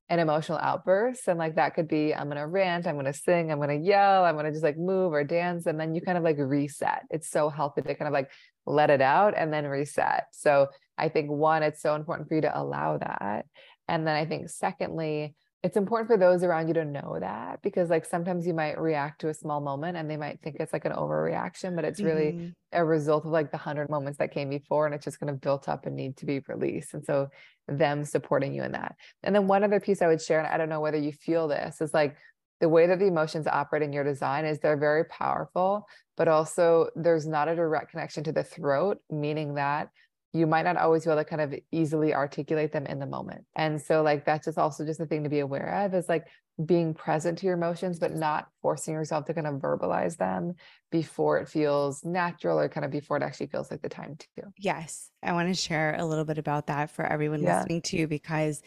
an 0.08 0.18
emotional 0.18 0.58
outburst. 0.58 1.26
And 1.28 1.38
like 1.38 1.54
that 1.54 1.74
could 1.74 1.88
be, 1.88 2.14
I'm 2.14 2.26
going 2.26 2.36
to 2.36 2.46
rant, 2.46 2.86
I'm 2.86 2.96
going 2.96 3.06
to 3.06 3.14
sing, 3.14 3.50
I'm 3.50 3.58
going 3.58 3.80
to 3.80 3.86
yell, 3.86 4.26
I'm 4.26 4.34
going 4.34 4.44
to 4.44 4.52
just 4.52 4.64
like 4.64 4.76
move 4.76 5.14
or 5.14 5.24
dance. 5.24 5.64
And 5.64 5.80
then 5.80 5.94
you 5.94 6.02
kind 6.02 6.18
of 6.18 6.24
like 6.24 6.36
reset. 6.38 7.04
It's 7.08 7.30
so 7.30 7.48
healthy 7.48 7.80
to 7.80 7.94
kind 7.94 8.08
of 8.08 8.12
like 8.12 8.30
let 8.66 8.90
it 8.90 9.00
out 9.00 9.32
and 9.34 9.50
then 9.50 9.64
reset. 9.64 10.24
So 10.32 10.68
I 10.98 11.08
think 11.08 11.30
one, 11.30 11.62
it's 11.62 11.80
so 11.80 11.94
important 11.94 12.28
for 12.28 12.34
you 12.34 12.42
to 12.42 12.58
allow 12.60 12.98
that. 12.98 13.46
And 13.92 14.06
then 14.06 14.16
I 14.16 14.24
think, 14.24 14.48
secondly, 14.48 15.34
it's 15.62 15.76
important 15.76 16.08
for 16.08 16.16
those 16.16 16.42
around 16.42 16.66
you 16.66 16.74
to 16.74 16.84
know 16.84 17.18
that 17.20 17.60
because 17.62 17.90
like 17.90 18.06
sometimes 18.06 18.46
you 18.46 18.54
might 18.54 18.80
react 18.80 19.20
to 19.20 19.28
a 19.28 19.34
small 19.34 19.60
moment 19.60 19.96
and 19.96 20.10
they 20.10 20.16
might 20.16 20.40
think 20.40 20.56
it's 20.58 20.72
like 20.72 20.84
an 20.84 20.92
overreaction 20.92 21.76
but 21.76 21.84
it's 21.84 22.00
really 22.00 22.32
mm-hmm. 22.32 22.48
a 22.72 22.84
result 22.84 23.24
of 23.24 23.30
like 23.30 23.52
the 23.52 23.56
100 23.56 23.88
moments 23.88 24.18
that 24.18 24.32
came 24.32 24.50
before 24.50 24.86
and 24.86 24.94
it's 24.94 25.04
just 25.04 25.20
kind 25.20 25.30
of 25.30 25.40
built 25.40 25.68
up 25.68 25.86
and 25.86 25.94
need 25.94 26.16
to 26.16 26.26
be 26.26 26.40
released 26.48 26.94
and 26.94 27.04
so 27.04 27.28
them 27.68 28.04
supporting 28.04 28.52
you 28.52 28.64
in 28.64 28.72
that 28.72 28.96
and 29.22 29.36
then 29.36 29.46
one 29.46 29.62
other 29.62 29.78
piece 29.78 30.02
i 30.02 30.08
would 30.08 30.20
share 30.20 30.40
and 30.40 30.48
i 30.48 30.56
don't 30.56 30.68
know 30.68 30.80
whether 30.80 30.98
you 30.98 31.12
feel 31.12 31.46
this 31.46 31.80
is 31.80 31.94
like 31.94 32.16
the 32.60 32.68
way 32.68 32.88
that 32.88 32.98
the 32.98 33.06
emotions 33.06 33.46
operate 33.46 33.82
in 33.82 33.92
your 33.92 34.02
design 34.02 34.44
is 34.44 34.58
they're 34.58 34.76
very 34.76 35.04
powerful 35.04 35.86
but 36.16 36.26
also 36.26 36.88
there's 36.96 37.26
not 37.26 37.46
a 37.46 37.54
direct 37.54 37.92
connection 37.92 38.24
to 38.24 38.32
the 38.32 38.42
throat 38.42 38.98
meaning 39.10 39.54
that 39.54 39.90
you 40.32 40.46
might 40.46 40.62
not 40.62 40.76
always 40.76 41.04
be 41.04 41.10
able 41.10 41.20
to 41.20 41.28
kind 41.28 41.42
of 41.42 41.54
easily 41.70 42.14
articulate 42.14 42.72
them 42.72 42.86
in 42.86 42.98
the 42.98 43.06
moment. 43.06 43.44
And 43.54 43.80
so 43.80 44.02
like 44.02 44.24
that's 44.24 44.46
just 44.46 44.58
also 44.58 44.84
just 44.84 45.00
a 45.00 45.06
thing 45.06 45.24
to 45.24 45.28
be 45.28 45.40
aware 45.40 45.84
of 45.84 45.94
is 45.94 46.08
like 46.08 46.26
being 46.64 46.94
present 46.94 47.38
to 47.38 47.46
your 47.46 47.54
emotions, 47.54 47.98
but 47.98 48.14
not 48.14 48.48
forcing 48.62 48.94
yourself 48.94 49.26
to 49.26 49.34
kind 49.34 49.46
of 49.46 49.54
verbalize 49.56 50.16
them 50.16 50.54
before 50.90 51.38
it 51.38 51.48
feels 51.48 52.04
natural 52.04 52.58
or 52.58 52.68
kind 52.68 52.84
of 52.84 52.90
before 52.90 53.16
it 53.16 53.22
actually 53.22 53.46
feels 53.46 53.70
like 53.70 53.82
the 53.82 53.88
time 53.88 54.16
to. 54.36 54.44
Yes. 54.56 55.10
I 55.22 55.32
want 55.32 55.48
to 55.48 55.54
share 55.54 55.96
a 55.98 56.04
little 56.04 56.24
bit 56.24 56.38
about 56.38 56.66
that 56.68 56.90
for 56.90 57.04
everyone 57.04 57.42
yeah. 57.42 57.58
listening 57.58 57.82
too, 57.82 58.06
because 58.06 58.62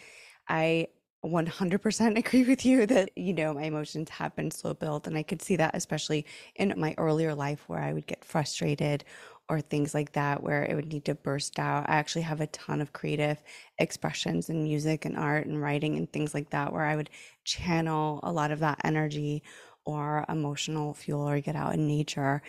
I 0.47 0.88
100% 1.26 2.17
agree 2.17 2.43
with 2.43 2.65
you 2.65 2.86
that, 2.88 3.09
you 3.15 3.34
know, 3.34 3.53
my 3.53 3.63
emotions 3.63 4.09
have 4.09 4.36
been 4.36 4.51
slow 4.51 4.73
built. 4.73 5.07
And 5.07 5.17
I 5.17 5.23
could 5.23 5.41
see 5.41 5.55
that, 5.57 5.76
especially 5.76 6.26
in 6.55 6.73
my 6.78 6.95
earlier 6.97 7.34
life 7.36 7.63
where 7.67 7.82
I 7.82 7.93
would 7.93 8.07
get 8.07 8.23
frustrated 8.26 9.03
or 9.47 9.61
things 9.61 9.93
like 9.93 10.13
that 10.13 10.41
where 10.41 10.63
it 10.63 10.76
would 10.76 10.91
need 10.91 11.05
to 11.05 11.15
burst 11.15 11.59
out. 11.59 11.88
I 11.89 11.95
actually 11.97 12.23
have 12.23 12.41
a 12.41 12.47
ton 12.47 12.82
of 12.82 12.93
creative 12.93 13.43
expressions 13.78 14.49
in 14.49 14.63
music 14.63 15.05
and 15.05 15.17
art 15.17 15.45
and 15.45 15.61
writing 15.61 15.97
and 15.97 16.11
things 16.11 16.34
like 16.34 16.49
that 16.49 16.73
where 16.73 16.86
I 16.86 16.95
would 16.95 17.09
channel 17.43 18.19
a 18.23 18.32
lot 18.32 18.51
of 18.51 18.59
that 18.59 18.80
energy 18.84 19.43
or 19.86 20.26
emotional 20.30 20.95
fuel 20.95 21.30
or 21.30 21.39
get 21.41 21.55
out 21.55 21.76
in 21.76 21.88
nature. 21.88 22.41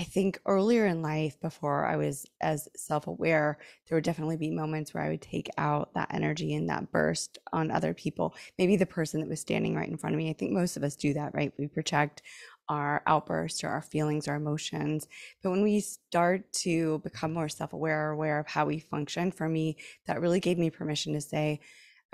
I 0.00 0.04
think 0.04 0.40
earlier 0.46 0.86
in 0.86 1.02
life, 1.02 1.38
before 1.42 1.84
I 1.84 1.96
was 1.96 2.24
as 2.40 2.70
self 2.74 3.06
aware, 3.06 3.58
there 3.86 3.96
would 3.96 4.04
definitely 4.04 4.38
be 4.38 4.50
moments 4.50 4.94
where 4.94 5.02
I 5.02 5.10
would 5.10 5.20
take 5.20 5.50
out 5.58 5.92
that 5.92 6.08
energy 6.10 6.54
and 6.54 6.70
that 6.70 6.90
burst 6.90 7.36
on 7.52 7.70
other 7.70 7.92
people. 7.92 8.34
Maybe 8.56 8.76
the 8.76 8.86
person 8.86 9.20
that 9.20 9.28
was 9.28 9.40
standing 9.40 9.74
right 9.76 9.90
in 9.90 9.98
front 9.98 10.14
of 10.14 10.18
me. 10.18 10.30
I 10.30 10.32
think 10.32 10.52
most 10.52 10.78
of 10.78 10.84
us 10.84 10.96
do 10.96 11.12
that, 11.12 11.34
right? 11.34 11.52
We 11.58 11.66
project 11.66 12.22
our 12.70 13.02
outbursts 13.06 13.62
or 13.62 13.68
our 13.68 13.82
feelings 13.82 14.26
or 14.26 14.36
emotions. 14.36 15.06
But 15.42 15.50
when 15.50 15.62
we 15.62 15.80
start 15.80 16.50
to 16.54 17.00
become 17.00 17.34
more 17.34 17.50
self 17.50 17.74
aware, 17.74 18.08
aware 18.08 18.38
of 18.38 18.46
how 18.46 18.64
we 18.64 18.78
function, 18.78 19.30
for 19.30 19.50
me, 19.50 19.76
that 20.06 20.22
really 20.22 20.40
gave 20.40 20.56
me 20.56 20.70
permission 20.70 21.12
to 21.12 21.20
say, 21.20 21.60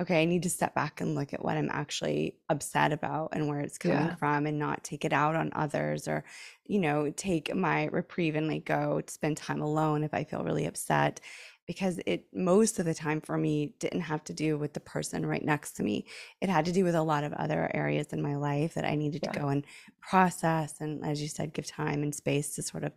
okay, 0.00 0.20
I 0.20 0.24
need 0.26 0.42
to 0.42 0.50
step 0.50 0.74
back 0.74 1.00
and 1.00 1.14
look 1.14 1.32
at 1.32 1.42
what 1.42 1.56
I'm 1.56 1.70
actually 1.72 2.36
upset 2.50 2.92
about 2.92 3.30
and 3.32 3.48
where 3.48 3.60
it's 3.60 3.78
coming 3.78 3.98
yeah. 3.98 4.14
from 4.16 4.46
and 4.46 4.58
not 4.58 4.84
take 4.84 5.06
it 5.06 5.12
out 5.12 5.34
on 5.34 5.50
others 5.54 6.06
or, 6.06 6.24
you 6.66 6.78
know, 6.78 7.10
take 7.16 7.54
my 7.54 7.86
reprieve 7.86 8.34
and 8.34 8.46
like 8.46 8.66
go 8.66 9.00
spend 9.06 9.38
time 9.38 9.62
alone 9.62 10.04
if 10.04 10.12
I 10.12 10.24
feel 10.24 10.44
really 10.44 10.66
upset 10.66 11.20
because 11.66 11.98
it 12.06 12.26
most 12.32 12.78
of 12.78 12.84
the 12.84 12.94
time 12.94 13.20
for 13.20 13.36
me 13.36 13.74
didn't 13.78 14.02
have 14.02 14.22
to 14.24 14.32
do 14.32 14.56
with 14.56 14.74
the 14.74 14.80
person 14.80 15.24
right 15.24 15.44
next 15.44 15.72
to 15.72 15.82
me. 15.82 16.06
It 16.40 16.50
had 16.50 16.66
to 16.66 16.72
do 16.72 16.84
with 16.84 16.94
a 16.94 17.02
lot 17.02 17.24
of 17.24 17.32
other 17.32 17.70
areas 17.74 18.08
in 18.12 18.22
my 18.22 18.36
life 18.36 18.74
that 18.74 18.84
I 18.84 18.94
needed 18.94 19.22
yeah. 19.24 19.32
to 19.32 19.40
go 19.40 19.48
and 19.48 19.64
process 20.00 20.74
and 20.80 21.04
as 21.04 21.22
you 21.22 21.28
said 21.28 21.54
give 21.54 21.66
time 21.66 22.02
and 22.02 22.14
space 22.14 22.54
to 22.54 22.62
sort 22.62 22.84
of 22.84 22.92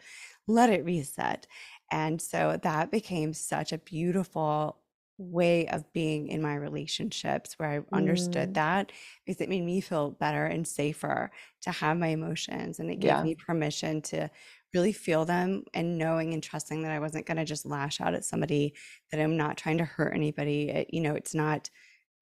let 0.48 0.70
it 0.70 0.86
reset. 0.86 1.48
And 1.92 2.22
so 2.22 2.60
that 2.62 2.92
became 2.92 3.34
such 3.34 3.72
a 3.72 3.78
beautiful 3.78 4.78
way 5.20 5.68
of 5.68 5.92
being 5.92 6.30
in 6.30 6.42
my 6.42 6.56
relationships 6.56 7.60
where 7.60 7.70
I 7.70 7.96
understood 7.96 8.52
mm. 8.52 8.54
that 8.56 8.92
because 9.26 9.42
it 9.42 9.50
made 9.50 9.64
me 9.64 9.82
feel 9.82 10.12
better 10.12 10.46
and 10.46 10.66
safer 10.66 11.30
to 11.62 11.72
have 11.72 11.98
my 11.98 12.08
emotions 12.08 12.80
and 12.80 12.90
it 12.90 13.00
gave 13.00 13.12
yeah. 13.12 13.24
me 13.24 13.36
permission 13.36 14.02
to 14.04 14.32
really 14.74 14.94
feel 14.94 15.26
them 15.26 15.64
and 15.74 15.98
knowing 15.98 16.34
and 16.34 16.42
trusting 16.42 16.84
that 16.84 16.92
I 16.92 17.00
wasn't 17.00 17.26
going 17.26 17.38
to 17.38 17.46
just 17.46 17.66
lash 17.66 18.00
out 18.00 18.14
at 18.14 18.24
somebody 18.24 18.74
that 19.12 19.20
I'm 19.20 19.36
not 19.36 19.58
trying 19.58 19.80
to 19.80 19.86
hurt 19.86 20.16
anybody 20.16 20.70
it, 20.70 20.94
you 20.94 21.02
know 21.02 21.16
it's 21.16 21.36
not 21.36 21.70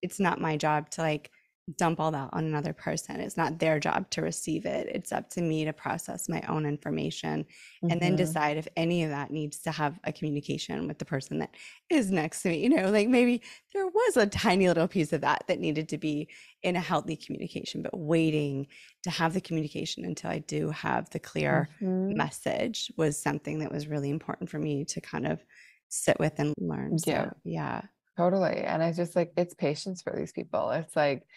it's 0.01 0.19
not 0.19 0.41
my 0.41 0.57
job 0.57 0.89
to 0.91 1.01
like 1.01 1.29
dump 1.75 1.99
all 1.99 2.11
that 2.11 2.29
on 2.31 2.45
another 2.45 2.71
person. 2.71 3.19
It's 3.19 3.35
not 3.35 3.59
their 3.59 3.79
job 3.79 4.09
to 4.11 4.21
receive 4.21 4.65
it. 4.65 4.87
It's 4.89 5.11
up 5.11 5.29
to 5.31 5.41
me 5.41 5.65
to 5.65 5.73
process 5.73 6.29
my 6.29 6.41
own 6.47 6.65
information 6.65 7.43
mm-hmm. 7.43 7.91
and 7.91 8.01
then 8.01 8.11
mm-hmm. 8.11 8.17
decide 8.17 8.57
if 8.57 8.67
any 8.77 9.03
of 9.03 9.09
that 9.09 9.31
needs 9.31 9.59
to 9.59 9.71
have 9.71 9.99
a 10.05 10.13
communication 10.13 10.87
with 10.87 10.97
the 10.97 11.05
person 11.05 11.39
that 11.39 11.53
is 11.89 12.09
next 12.09 12.41
to 12.43 12.49
me. 12.49 12.63
You 12.63 12.69
know, 12.69 12.89
like 12.89 13.09
maybe 13.09 13.41
there 13.73 13.85
was 13.85 14.15
a 14.15 14.27
tiny 14.27 14.67
little 14.67 14.87
piece 14.87 15.11
of 15.11 15.21
that 15.21 15.43
that 15.47 15.59
needed 15.59 15.89
to 15.89 15.97
be 15.97 16.29
in 16.63 16.77
a 16.77 16.81
healthy 16.81 17.17
communication, 17.17 17.81
but 17.81 17.97
waiting 17.97 18.67
to 19.03 19.09
have 19.09 19.33
the 19.33 19.41
communication 19.41 20.05
until 20.05 20.31
I 20.31 20.39
do 20.39 20.69
have 20.69 21.09
the 21.09 21.19
clear 21.19 21.69
mm-hmm. 21.81 22.15
message 22.15 22.91
was 22.97 23.21
something 23.21 23.59
that 23.59 23.71
was 23.71 23.87
really 23.87 24.09
important 24.09 24.49
for 24.49 24.57
me 24.59 24.85
to 24.85 25.01
kind 25.01 25.27
of 25.27 25.43
sit 25.89 26.17
with 26.17 26.39
and 26.39 26.53
learn. 26.57 26.97
So, 26.97 27.11
yeah. 27.11 27.29
Yeah. 27.43 27.81
Totally. 28.17 28.61
And 28.61 28.81
it's 28.81 28.97
just 28.97 29.15
like, 29.15 29.33
it's 29.37 29.53
patience 29.53 30.01
for 30.01 30.13
these 30.15 30.31
people. 30.31 30.71
It's 30.71 30.95
like, 30.95 31.27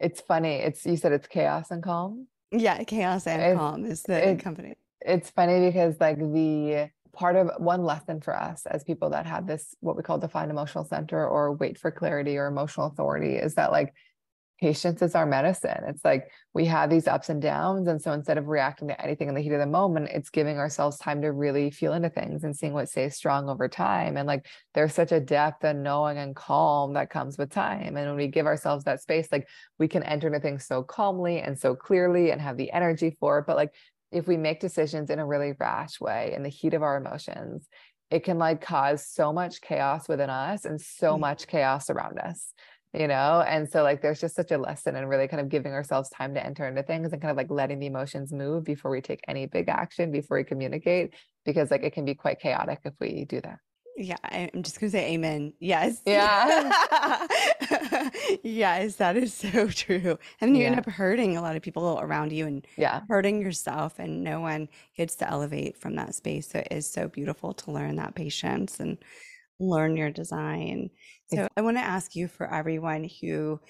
it's 0.00 0.20
funny. 0.20 0.54
It's 0.56 0.84
you 0.86 0.96
said 0.96 1.12
it's 1.12 1.28
chaos 1.28 1.70
and 1.70 1.82
calm. 1.82 2.26
Yeah, 2.50 2.82
chaos 2.84 3.26
and 3.26 3.40
it's, 3.40 3.58
calm 3.58 3.84
is 3.84 4.02
the 4.02 4.30
it, 4.30 4.40
company. 4.40 4.74
It's 5.02 5.30
funny 5.30 5.60
because 5.60 5.96
like 6.00 6.18
the 6.18 6.90
part 7.12 7.36
of 7.36 7.50
one 7.58 7.84
lesson 7.84 8.20
for 8.20 8.36
us 8.36 8.66
as 8.66 8.82
people 8.84 9.10
that 9.10 9.26
have 9.26 9.46
this 9.46 9.76
what 9.80 9.96
we 9.96 10.02
call 10.02 10.18
defined 10.18 10.50
emotional 10.50 10.84
center 10.84 11.26
or 11.26 11.52
wait 11.52 11.78
for 11.78 11.90
clarity 11.90 12.36
or 12.36 12.46
emotional 12.46 12.86
authority 12.86 13.36
is 13.36 13.54
that 13.54 13.72
like 13.72 13.92
patience 14.60 15.00
is 15.00 15.14
our 15.14 15.24
medicine. 15.24 15.84
It's 15.88 16.04
like 16.04 16.30
we 16.52 16.66
have 16.66 16.90
these 16.90 17.08
ups 17.08 17.30
and 17.30 17.40
downs. 17.40 17.88
And 17.88 18.00
so 18.00 18.12
instead 18.12 18.36
of 18.36 18.48
reacting 18.48 18.88
to 18.88 19.00
anything 19.02 19.28
in 19.28 19.34
the 19.34 19.40
heat 19.40 19.52
of 19.52 19.60
the 19.60 19.66
moment, 19.66 20.10
it's 20.10 20.28
giving 20.28 20.58
ourselves 20.58 20.98
time 20.98 21.22
to 21.22 21.32
really 21.32 21.70
feel 21.70 21.94
into 21.94 22.10
things 22.10 22.44
and 22.44 22.54
seeing 22.54 22.74
what 22.74 22.88
stays 22.88 23.16
strong 23.16 23.48
over 23.48 23.68
time. 23.68 24.18
And 24.18 24.26
like 24.26 24.46
there's 24.74 24.92
such 24.92 25.12
a 25.12 25.20
depth 25.20 25.64
and 25.64 25.82
knowing 25.82 26.18
and 26.18 26.36
calm 26.36 26.92
that 26.94 27.10
comes 27.10 27.38
with 27.38 27.50
time. 27.50 27.96
And 27.96 28.08
when 28.08 28.16
we 28.16 28.26
give 28.26 28.46
ourselves 28.46 28.84
that 28.84 29.00
space, 29.00 29.28
like 29.32 29.48
we 29.78 29.88
can 29.88 30.02
enter 30.02 30.26
into 30.26 30.40
things 30.40 30.66
so 30.66 30.82
calmly 30.82 31.40
and 31.40 31.58
so 31.58 31.74
clearly 31.74 32.30
and 32.30 32.40
have 32.40 32.58
the 32.58 32.70
energy 32.70 33.16
for 33.18 33.38
it. 33.38 33.46
But 33.46 33.56
like 33.56 33.74
if 34.12 34.26
we 34.26 34.36
make 34.36 34.60
decisions 34.60 35.08
in 35.08 35.20
a 35.20 35.26
really 35.26 35.54
rash 35.58 36.00
way 36.00 36.34
in 36.36 36.42
the 36.42 36.48
heat 36.50 36.74
of 36.74 36.82
our 36.82 36.98
emotions, 36.98 37.66
it 38.10 38.24
can 38.24 38.38
like 38.38 38.60
cause 38.60 39.06
so 39.06 39.32
much 39.32 39.60
chaos 39.60 40.08
within 40.08 40.28
us 40.28 40.64
and 40.64 40.80
so 40.80 41.12
mm-hmm. 41.12 41.20
much 41.20 41.46
chaos 41.46 41.88
around 41.88 42.18
us 42.18 42.52
you 42.92 43.06
know 43.06 43.44
and 43.46 43.68
so 43.68 43.82
like 43.82 44.02
there's 44.02 44.20
just 44.20 44.34
such 44.34 44.50
a 44.50 44.58
lesson 44.58 44.96
in 44.96 45.06
really 45.06 45.28
kind 45.28 45.40
of 45.40 45.48
giving 45.48 45.72
ourselves 45.72 46.10
time 46.10 46.34
to 46.34 46.44
enter 46.44 46.66
into 46.66 46.82
things 46.82 47.12
and 47.12 47.22
kind 47.22 47.30
of 47.30 47.36
like 47.36 47.50
letting 47.50 47.78
the 47.78 47.86
emotions 47.86 48.32
move 48.32 48.64
before 48.64 48.90
we 48.90 49.00
take 49.00 49.20
any 49.28 49.46
big 49.46 49.68
action 49.68 50.10
before 50.10 50.36
we 50.36 50.44
communicate 50.44 51.14
because 51.44 51.70
like 51.70 51.82
it 51.84 51.92
can 51.92 52.04
be 52.04 52.14
quite 52.14 52.40
chaotic 52.40 52.80
if 52.84 52.94
we 53.00 53.24
do 53.24 53.40
that. 53.40 53.58
Yeah 53.96 54.16
i'm 54.24 54.62
just 54.62 54.80
gonna 54.80 54.90
say 54.90 55.12
amen. 55.12 55.52
Yes. 55.60 56.00
Yeah. 56.04 57.26
Yes 58.42 58.96
that 58.96 59.16
is 59.16 59.34
so 59.34 59.68
true. 59.68 60.18
And 60.40 60.56
you 60.56 60.62
yeah. 60.62 60.70
end 60.70 60.78
up 60.78 60.86
hurting 60.86 61.36
a 61.36 61.42
lot 61.42 61.56
of 61.56 61.62
people 61.62 61.98
around 62.00 62.32
you 62.32 62.46
and 62.46 62.66
yeah. 62.76 63.02
hurting 63.08 63.42
yourself 63.42 63.98
and 63.98 64.22
no 64.22 64.40
one 64.40 64.68
gets 64.96 65.16
to 65.16 65.28
elevate 65.28 65.76
from 65.76 65.96
that 65.96 66.14
space. 66.14 66.48
So 66.48 66.60
it 66.60 66.68
is 66.70 66.90
so 66.90 67.08
beautiful 67.08 67.52
to 67.54 67.70
learn 67.70 67.96
that 67.96 68.14
patience 68.14 68.80
and 68.80 68.98
learn 69.60 69.96
your 69.96 70.10
design. 70.10 70.90
So 71.32 71.46
I 71.56 71.60
want 71.60 71.76
to 71.76 71.82
ask 71.82 72.16
you 72.16 72.26
for 72.26 72.52
everyone 72.52 73.08
who 73.20 73.60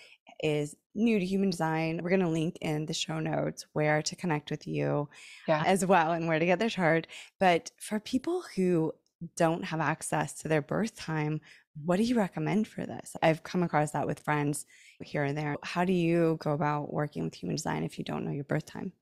is 0.43 0.77
new 0.95 1.19
to 1.19 1.27
human 1.27 1.51
design, 1.51 2.01
we're 2.03 2.11
going 2.11 2.21
to 2.21 2.29
link 2.29 2.57
in 2.63 2.87
the 2.87 2.95
show 2.95 3.21
notes 3.21 3.67
where 3.75 4.01
to 4.01 4.17
connect 4.17 4.51
with 4.51 4.67
you 4.67 5.09
yeah. 5.47 5.63
as 5.67 5.85
well 5.85 6.13
and 6.13 6.27
where 6.27 6.39
to 6.39 6.47
get 6.47 6.59
their 6.59 6.71
chart. 6.71 7.07
But 7.39 7.71
for 7.79 8.01
people 8.01 8.45
who 8.57 8.95
don't 9.37 9.65
have 9.65 9.81
access 9.81 10.33
to 10.41 10.49
their 10.49 10.63
birth 10.63 10.97
time, 10.97 11.41
what 11.85 11.97
do 11.97 12.03
you 12.03 12.17
recommend 12.17 12.67
for 12.67 12.87
this? 12.87 13.17
I've 13.23 13.43
come 13.43 13.63
across 13.63 13.91
that 13.93 14.07
with 14.07 14.21
friends 14.21 14.65
here 15.03 15.25
and 15.25 15.37
there. 15.37 15.57
How 15.63 15.85
do 15.85 15.93
you 15.93 16.39
go 16.41 16.53
about 16.53 16.93
working 16.93 17.25
with 17.25 17.35
human 17.35 17.57
design 17.57 17.85
if 17.85 17.99
you 17.99 18.05
don't 18.05 18.25
know 18.25 18.33
your 18.33 18.45
birth 18.45 18.67
time? 18.67 18.93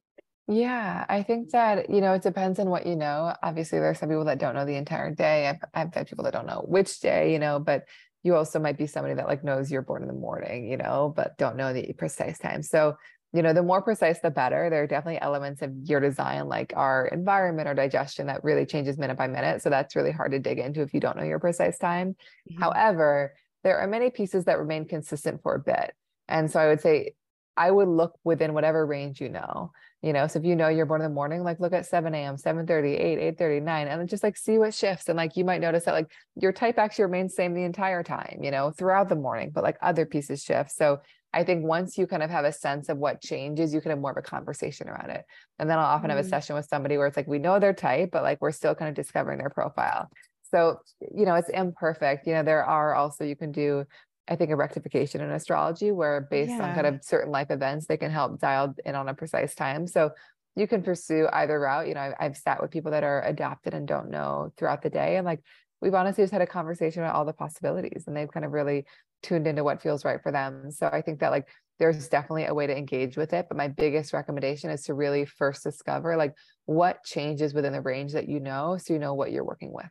Yeah, 0.51 1.05
I 1.11 1.23
think 1.23 1.51
that, 1.51 1.91
you 1.91 2.01
know, 2.01 2.15
it 2.15 2.23
depends 2.23 2.59
on 2.59 2.71
what 2.71 2.87
you 2.87 2.97
know. 2.97 3.35
Obviously, 3.43 3.79
there 3.79 3.91
are 3.91 3.95
some 3.95 4.09
people 4.09 4.25
that 4.25 4.39
don't 4.39 4.55
know 4.55 4.65
the 4.65 4.77
entire 4.77 5.15
day. 5.15 5.47
I've, 5.47 5.59
I've 5.75 5.95
had 5.95 6.07
people 6.07 6.25
that 6.25 6.33
don't 6.33 6.47
know 6.47 6.65
which 6.67 7.01
day, 7.01 7.33
you 7.33 7.39
know, 7.39 7.61
but 7.61 7.85
you 8.23 8.35
also 8.35 8.59
might 8.59 8.79
be 8.79 8.87
somebody 8.87 9.15
that 9.15 9.27
like 9.27 9.45
knows 9.45 9.71
you're 9.71 9.83
born 9.83 10.01
in 10.01 10.09
the 10.09 10.15
morning, 10.15 10.67
you 10.67 10.79
know, 10.79 11.13
but 11.15 11.37
don't 11.37 11.57
know 11.57 11.75
the 11.75 11.93
precise 11.93 12.39
time. 12.39 12.63
So, 12.63 12.97
you 13.35 13.43
know, 13.43 13.53
the 13.53 13.63
more 13.63 13.83
precise, 13.83 14.21
the 14.21 14.31
better. 14.31 14.71
There 14.71 14.83
are 14.83 14.87
definitely 14.87 15.21
elements 15.21 15.61
of 15.61 15.71
your 15.85 16.01
design, 16.01 16.49
like 16.49 16.73
our 16.75 17.07
environment 17.09 17.69
or 17.69 17.75
digestion, 17.75 18.29
that 18.29 18.43
really 18.43 18.65
changes 18.65 18.97
minute 18.97 19.19
by 19.19 19.29
minute. 19.29 19.61
So 19.61 19.69
that's 19.69 19.95
really 19.95 20.13
hard 20.13 20.33
to 20.33 20.39
dig 20.39 20.59
into 20.59 20.81
if 20.81 20.95
you 20.95 21.01
don't 21.01 21.19
know 21.19 21.25
your 21.25 21.41
precise 21.41 21.77
time. 21.77 22.17
Mm-hmm. 22.51 22.63
However, 22.63 23.35
there 23.65 23.79
are 23.81 23.87
many 23.87 24.09
pieces 24.09 24.47
that 24.47 24.59
remain 24.59 24.89
consistent 24.89 25.43
for 25.43 25.55
a 25.57 25.61
bit. 25.61 25.93
And 26.27 26.51
so 26.51 26.59
I 26.59 26.69
would 26.69 26.81
say 26.81 27.13
I 27.55 27.71
would 27.71 27.89
look 27.89 28.15
within 28.25 28.55
whatever 28.55 28.87
range 28.87 29.21
you 29.21 29.29
know 29.29 29.73
you 30.03 30.13
know 30.13 30.27
so 30.27 30.39
if 30.39 30.45
you 30.45 30.55
know 30.55 30.69
you're 30.69 30.87
born 30.87 31.01
in 31.01 31.09
the 31.09 31.15
morning 31.15 31.43
like 31.43 31.59
look 31.59 31.73
at 31.73 31.87
7 31.87 32.15
a.m 32.15 32.37
7 32.37 32.67
30 32.67 32.95
8 32.95 33.19
8 33.19 33.39
39 33.39 33.89
and 33.89 34.09
just 34.09 34.23
like 34.23 34.37
see 34.37 34.59
what 34.59 34.73
shifts 34.75 35.09
and 35.09 35.17
like 35.17 35.37
you 35.37 35.45
might 35.45 35.61
notice 35.61 35.85
that 35.85 35.95
like 35.95 36.11
your 36.37 36.53
type 36.53 36.79
actually 36.79 37.05
remains 37.05 37.33
the 37.33 37.37
same 37.37 37.55
the 37.55 37.65
entire 37.65 38.03
time 38.03 38.39
you 38.43 38.51
know 38.51 38.71
throughout 38.71 39.09
the 39.09 39.17
morning 39.17 39.51
but 39.53 39.65
like 39.65 39.77
other 39.83 40.07
pieces 40.07 40.43
shift. 40.43 40.71
So 40.71 41.01
i 41.35 41.45
think 41.45 41.65
once 41.65 41.99
you 41.99 42.07
kind 42.07 42.23
of 42.23 42.31
have 42.31 42.45
a 42.45 42.53
sense 42.53 42.89
of 42.89 42.99
what 42.99 43.21
changes 43.21 43.75
you 43.75 43.81
can 43.81 43.91
have 43.91 44.01
more 44.01 44.13
of 44.13 44.17
a 44.17 44.23
conversation 44.23 44.89
around 44.89 45.11
it. 45.11 45.25
And 45.59 45.69
then 45.69 45.79
i'll 45.79 45.85
often 45.85 46.11
have 46.11 46.19
a 46.19 46.23
mm-hmm. 46.23 46.31
session 46.31 46.55
with 46.55 46.67
somebody 46.67 46.97
where 46.97 47.07
it's 47.07 47.17
like 47.17 47.27
we 47.27 47.39
know 47.39 47.59
their 47.59 47.75
type 47.75 48.11
but 48.13 48.23
like 48.23 48.41
we're 48.41 48.53
still 48.53 48.75
kind 48.75 48.89
of 48.89 48.95
discovering 48.95 49.39
their 49.39 49.51
profile. 49.51 50.09
So 50.51 50.81
you 51.15 51.27
know 51.27 51.35
it's 51.35 51.51
imperfect 51.51 52.27
you 52.27 52.35
know 52.35 52.43
there 52.43 52.65
are 52.65 52.95
also 52.95 53.25
you 53.25 53.37
can 53.37 53.53
do 53.53 53.85
I 54.29 54.37
think 54.37 54.51
a 54.51 54.57
rectification 54.57 55.21
in 55.21 55.31
astrology 55.31 55.91
where 55.91 56.27
based 56.31 56.51
yeah. 56.51 56.69
on 56.69 56.75
kind 56.75 56.87
of 56.87 57.03
certain 57.03 57.33
life 57.33 57.51
events, 57.51 57.87
they 57.87 57.97
can 57.97 58.11
help 58.11 58.41
dial 58.41 58.75
in 58.85 58.95
on 58.95 59.09
a 59.09 59.15
precise 59.15 59.55
time. 59.55 59.87
So 59.87 60.11
you 60.55 60.67
can 60.67 60.83
pursue 60.83 61.29
either 61.33 61.59
route. 61.59 61.89
You 61.89 61.95
know, 61.95 62.01
I've, 62.01 62.15
I've 62.21 62.37
sat 62.37 62.61
with 62.61 62.71
people 62.71 62.91
that 62.91 63.05
are 63.05 63.25
adapted 63.25 63.75
and 63.75 63.87
don't 63.87 64.11
know 64.11 64.53
throughout 64.57 64.83
the 64.83 64.91
day. 64.91 65.17
And 65.17 65.25
like, 65.25 65.41
we've 65.81 65.95
honestly 65.95 66.25
just 66.25 66.33
had 66.33 66.43
a 66.43 66.47
conversation 66.47 67.03
about 67.03 67.15
all 67.15 67.25
the 67.25 67.33
possibilities 67.33 68.05
and 68.07 68.17
they've 68.17 68.31
kind 68.31 68.45
of 68.45 68.53
really 68.53 68.85
tuned 69.23 69.47
into 69.47 69.65
what 69.65 69.81
feels 69.81 70.05
right 70.05 70.23
for 70.23 70.33
them. 70.33 70.71
So 70.71 70.89
I 70.93 71.03
think 71.03 71.21
that 71.21 71.31
like 71.31 71.49
there's 71.79 72.09
definitely 72.09 72.47
a 72.47 72.55
way 72.55 72.67
to 72.67 72.77
engage 72.77 73.17
with 73.17 73.33
it. 73.33 73.47
But 73.49 73.57
my 73.57 73.69
biggest 73.69 74.13
recommendation 74.13 74.71
is 74.71 74.83
to 74.85 74.95
really 74.95 75.25
first 75.25 75.63
discover 75.63 76.17
like 76.17 76.35
what 76.67 77.05
changes 77.05 77.55
within 77.55 77.73
the 77.73 77.81
range 77.81 78.13
that 78.13 78.29
you 78.29 78.41
know 78.41 78.77
so 78.79 78.93
you 78.93 78.99
know 78.99 79.15
what 79.15 79.33
you're 79.33 79.45
working 79.45 79.73
with. 79.73 79.91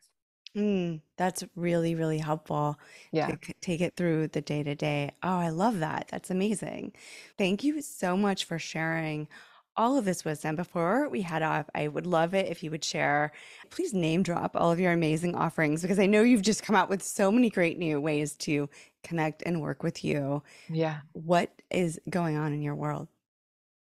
Mm, 0.55 1.01
that's 1.17 1.43
really, 1.55 1.93
really 1.93 2.17
helpful 2.17 2.79
Yeah. 3.11 3.27
to 3.27 3.53
take 3.61 3.81
it 3.81 3.95
through 3.95 4.29
the 4.29 4.41
day 4.41 4.63
to 4.63 4.75
day. 4.75 5.11
Oh, 5.21 5.37
I 5.37 5.49
love 5.49 5.79
that. 5.79 6.07
That's 6.09 6.31
amazing. 6.31 6.93
Thank 7.37 7.63
you 7.63 7.81
so 7.81 8.17
much 8.17 8.45
for 8.45 8.57
sharing 8.57 9.27
all 9.75 9.97
of 9.97 10.05
this 10.05 10.25
wisdom. 10.25 10.55
Before 10.55 11.07
we 11.09 11.21
head 11.21 11.43
off, 11.43 11.69
I 11.75 11.87
would 11.87 12.07
love 12.07 12.33
it 12.33 12.47
if 12.47 12.63
you 12.63 12.71
would 12.71 12.83
share, 12.83 13.31
please 13.69 13.93
name 13.93 14.23
drop 14.23 14.55
all 14.55 14.71
of 14.71 14.79
your 14.79 14.91
amazing 14.93 15.35
offerings 15.35 15.83
because 15.83 15.99
I 15.99 16.07
know 16.07 16.23
you've 16.23 16.41
just 16.41 16.63
come 16.63 16.75
out 16.75 16.89
with 16.89 17.03
so 17.03 17.31
many 17.31 17.51
great 17.51 17.77
new 17.77 18.01
ways 18.01 18.35
to 18.37 18.67
connect 19.03 19.43
and 19.45 19.61
work 19.61 19.83
with 19.83 20.03
you. 20.03 20.41
Yeah. 20.67 21.01
What 21.13 21.51
is 21.69 21.99
going 22.09 22.37
on 22.37 22.53
in 22.53 22.63
your 22.63 22.73
world? 22.75 23.07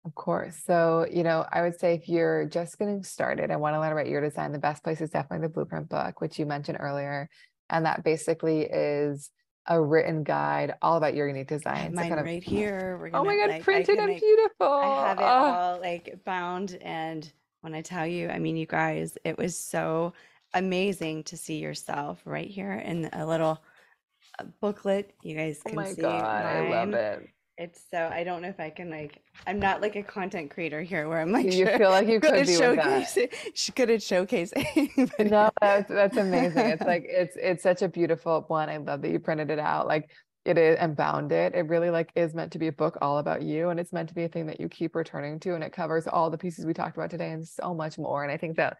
Of 0.05 0.15
course. 0.15 0.57
So, 0.65 1.07
you 1.09 1.23
know, 1.23 1.45
I 1.51 1.61
would 1.61 1.79
say 1.79 1.93
if 1.95 2.09
you're 2.09 2.45
just 2.45 2.77
getting 2.77 3.03
started 3.03 3.51
and 3.51 3.61
want 3.61 3.75
to 3.75 3.79
learn 3.79 3.93
about 3.93 4.07
your 4.07 4.21
design, 4.21 4.51
the 4.51 4.59
best 4.59 4.83
place 4.83 4.99
is 4.99 5.09
definitely 5.09 5.47
the 5.47 5.53
blueprint 5.53 5.87
book, 5.87 6.19
which 6.19 6.37
you 6.37 6.45
mentioned 6.45 6.77
earlier. 6.81 7.29
And 7.69 7.85
that 7.85 8.03
basically 8.03 8.63
is 8.63 9.29
a 9.65 9.81
written 9.81 10.23
guide 10.23 10.75
all 10.81 10.97
about 10.97 11.15
your 11.15 11.27
unique 11.27 11.47
design. 11.47 11.95
Mine 11.95 12.05
so 12.05 12.09
kind 12.09 12.19
of, 12.19 12.25
right 12.25 12.43
here. 12.43 12.97
We're 12.99 13.11
gonna, 13.11 13.23
oh 13.23 13.25
my 13.25 13.37
god, 13.37 13.49
like, 13.49 13.63
printed 13.63 13.97
and 13.97 14.19
beautiful. 14.19 14.67
I 14.67 15.07
have 15.07 15.19
it 15.19 15.23
oh. 15.23 15.25
all 15.25 15.79
like 15.79 16.19
bound. 16.25 16.77
And 16.81 17.31
when 17.61 17.73
I 17.73 17.81
tell 17.81 18.05
you, 18.05 18.27
I 18.27 18.39
mean, 18.39 18.57
you 18.57 18.65
guys, 18.65 19.17
it 19.23 19.37
was 19.37 19.57
so 19.57 20.13
amazing 20.53 21.23
to 21.23 21.37
see 21.37 21.59
yourself 21.59 22.21
right 22.25 22.49
here 22.49 22.73
in 22.73 23.09
a 23.13 23.25
little 23.25 23.63
uh, 24.37 24.43
booklet. 24.59 25.13
You 25.23 25.37
guys 25.37 25.61
oh 25.65 25.69
can 25.69 25.79
oh 25.79 25.81
my 25.81 25.93
see. 25.93 26.01
God, 26.01 26.21
mine. 26.21 26.45
I 26.45 26.69
love 26.69 26.93
it. 26.93 27.29
It's 27.57 27.81
so 27.91 28.09
I 28.11 28.23
don't 28.23 28.41
know 28.41 28.47
if 28.47 28.59
I 28.59 28.71
can 28.71 28.89
like 28.89 29.21
I'm 29.45 29.59
not 29.59 29.79
like 29.79 29.95
a 29.95 30.01
content 30.01 30.49
creator 30.49 30.81
here 30.81 31.07
where 31.07 31.21
I'm 31.21 31.31
like 31.31 31.53
you 31.53 31.67
feel 31.77 31.91
like 31.91 32.07
you 32.07 32.19
could 32.19 32.47
be 32.47 32.55
showcase 32.55 33.17
she 33.53 33.71
could 33.71 33.89
have 33.89 33.99
showcasing. 33.99 35.11
no, 35.31 35.51
that's 35.61 35.87
that's 35.87 36.17
amazing. 36.17 36.65
It's 36.65 36.81
like 36.81 37.05
it's 37.07 37.37
it's 37.39 37.61
such 37.61 37.83
a 37.83 37.87
beautiful 37.87 38.43
one. 38.47 38.69
I 38.69 38.77
love 38.77 39.03
that 39.03 39.11
you 39.11 39.19
printed 39.19 39.51
it 39.51 39.59
out. 39.59 39.85
Like 39.85 40.09
it 40.45 40.57
is 40.57 40.77
and 40.79 40.95
bound 40.95 41.31
it. 41.31 41.53
It 41.53 41.67
really 41.67 41.91
like 41.91 42.11
is 42.15 42.33
meant 42.33 42.51
to 42.53 42.59
be 42.59 42.67
a 42.67 42.71
book 42.71 42.97
all 43.01 43.19
about 43.19 43.43
you 43.43 43.69
and 43.69 43.79
it's 43.79 43.93
meant 43.93 44.09
to 44.09 44.15
be 44.15 44.23
a 44.23 44.29
thing 44.29 44.47
that 44.47 44.59
you 44.59 44.67
keep 44.67 44.95
returning 44.95 45.39
to 45.41 45.53
and 45.53 45.63
it 45.63 45.71
covers 45.71 46.07
all 46.07 46.31
the 46.31 46.37
pieces 46.39 46.65
we 46.65 46.73
talked 46.73 46.97
about 46.97 47.11
today 47.11 47.31
and 47.31 47.47
so 47.47 47.75
much 47.75 47.99
more. 47.99 48.23
And 48.23 48.31
I 48.31 48.37
think 48.37 48.57
that 48.57 48.77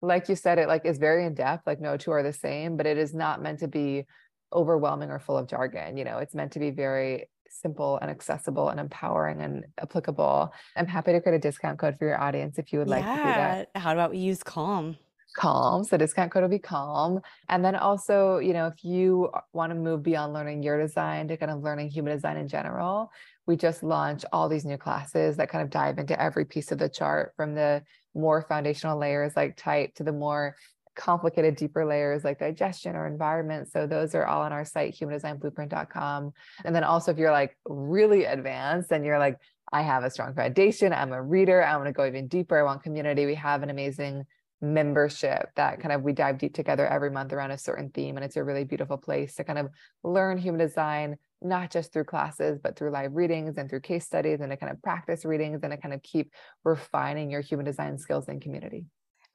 like 0.00 0.28
you 0.28 0.36
said, 0.36 0.58
it 0.58 0.68
like 0.68 0.86
is 0.86 0.96
very 0.98 1.26
in 1.26 1.34
depth. 1.34 1.66
Like 1.66 1.82
no 1.82 1.98
two 1.98 2.12
are 2.12 2.22
the 2.22 2.32
same, 2.32 2.78
but 2.78 2.86
it 2.86 2.96
is 2.96 3.14
not 3.14 3.42
meant 3.42 3.60
to 3.60 3.68
be 3.68 4.06
overwhelming 4.52 5.10
or 5.10 5.18
full 5.18 5.36
of 5.36 5.48
jargon. 5.48 5.98
You 5.98 6.04
know, 6.04 6.18
it's 6.18 6.34
meant 6.34 6.52
to 6.52 6.58
be 6.58 6.70
very 6.70 7.28
simple 7.60 7.98
and 8.00 8.10
accessible 8.10 8.68
and 8.68 8.78
empowering 8.78 9.40
and 9.40 9.64
applicable. 9.80 10.52
I'm 10.76 10.86
happy 10.86 11.12
to 11.12 11.20
create 11.20 11.36
a 11.36 11.40
discount 11.40 11.78
code 11.78 11.96
for 11.98 12.06
your 12.06 12.20
audience 12.20 12.58
if 12.58 12.72
you 12.72 12.78
would 12.78 12.88
like 12.88 13.04
to 13.04 13.16
do 13.16 13.22
that. 13.22 13.70
How 13.74 13.92
about 13.92 14.10
we 14.10 14.18
use 14.18 14.42
Calm? 14.42 14.96
calm. 15.36 15.84
So 15.84 15.96
discount 15.96 16.32
code 16.32 16.42
will 16.42 16.48
be 16.48 16.58
calm. 16.58 17.20
And 17.48 17.64
then 17.64 17.76
also, 17.76 18.38
you 18.38 18.52
know, 18.52 18.66
if 18.66 18.82
you 18.82 19.30
want 19.52 19.70
to 19.70 19.74
move 19.74 20.02
beyond 20.02 20.32
learning 20.32 20.62
your 20.62 20.80
design 20.80 21.28
to 21.28 21.36
kind 21.36 21.52
of 21.52 21.62
learning 21.62 21.90
human 21.90 22.14
design 22.14 22.38
in 22.38 22.48
general, 22.48 23.12
we 23.46 23.56
just 23.56 23.82
launched 23.82 24.24
all 24.32 24.48
these 24.48 24.64
new 24.64 24.78
classes 24.78 25.36
that 25.36 25.48
kind 25.48 25.62
of 25.62 25.70
dive 25.70 25.98
into 25.98 26.20
every 26.20 26.44
piece 26.44 26.72
of 26.72 26.78
the 26.78 26.88
chart 26.88 27.32
from 27.36 27.54
the 27.54 27.82
more 28.14 28.42
foundational 28.42 28.98
layers 28.98 29.36
like 29.36 29.56
type 29.56 29.94
to 29.94 30.02
the 30.02 30.12
more 30.12 30.56
complicated 30.96 31.56
deeper 31.56 31.84
layers 31.84 32.24
like 32.24 32.38
digestion 32.38 32.96
or 32.96 33.06
environment. 33.06 33.70
So 33.70 33.86
those 33.86 34.14
are 34.14 34.26
all 34.26 34.42
on 34.42 34.52
our 34.52 34.64
site 34.64 34.94
humandesignblueprint.com 34.94 36.32
and 36.64 36.74
then 36.74 36.84
also 36.84 37.10
if 37.10 37.18
you're 37.18 37.32
like 37.32 37.56
really 37.66 38.24
advanced 38.24 38.92
and 38.92 39.04
you're 39.04 39.18
like 39.18 39.38
i 39.72 39.82
have 39.82 40.04
a 40.04 40.10
strong 40.10 40.34
foundation 40.34 40.92
i'm 40.92 41.12
a 41.12 41.22
reader 41.22 41.64
i 41.64 41.76
want 41.76 41.86
to 41.86 41.92
go 41.92 42.06
even 42.06 42.28
deeper 42.28 42.58
i 42.58 42.62
want 42.62 42.82
community 42.82 43.26
we 43.26 43.34
have 43.34 43.62
an 43.62 43.70
amazing 43.70 44.24
membership 44.62 45.50
that 45.54 45.80
kind 45.80 45.92
of 45.92 46.02
we 46.02 46.12
dive 46.12 46.38
deep 46.38 46.54
together 46.54 46.86
every 46.86 47.10
month 47.10 47.32
around 47.32 47.50
a 47.50 47.58
certain 47.58 47.90
theme 47.90 48.16
and 48.16 48.24
it's 48.24 48.36
a 48.36 48.44
really 48.44 48.64
beautiful 48.64 48.96
place 48.96 49.34
to 49.34 49.44
kind 49.44 49.58
of 49.58 49.68
learn 50.02 50.38
human 50.38 50.58
design 50.58 51.16
not 51.42 51.70
just 51.70 51.92
through 51.92 52.04
classes 52.04 52.58
but 52.62 52.76
through 52.76 52.90
live 52.90 53.14
readings 53.14 53.58
and 53.58 53.68
through 53.68 53.80
case 53.80 54.06
studies 54.06 54.40
and 54.40 54.50
to 54.50 54.56
kind 54.56 54.72
of 54.72 54.80
practice 54.82 55.26
readings 55.26 55.60
and 55.62 55.72
to 55.72 55.76
kind 55.76 55.92
of 55.92 56.02
keep 56.02 56.32
refining 56.64 57.30
your 57.30 57.42
human 57.42 57.66
design 57.66 57.98
skills 57.98 58.28
in 58.28 58.40
community 58.40 58.86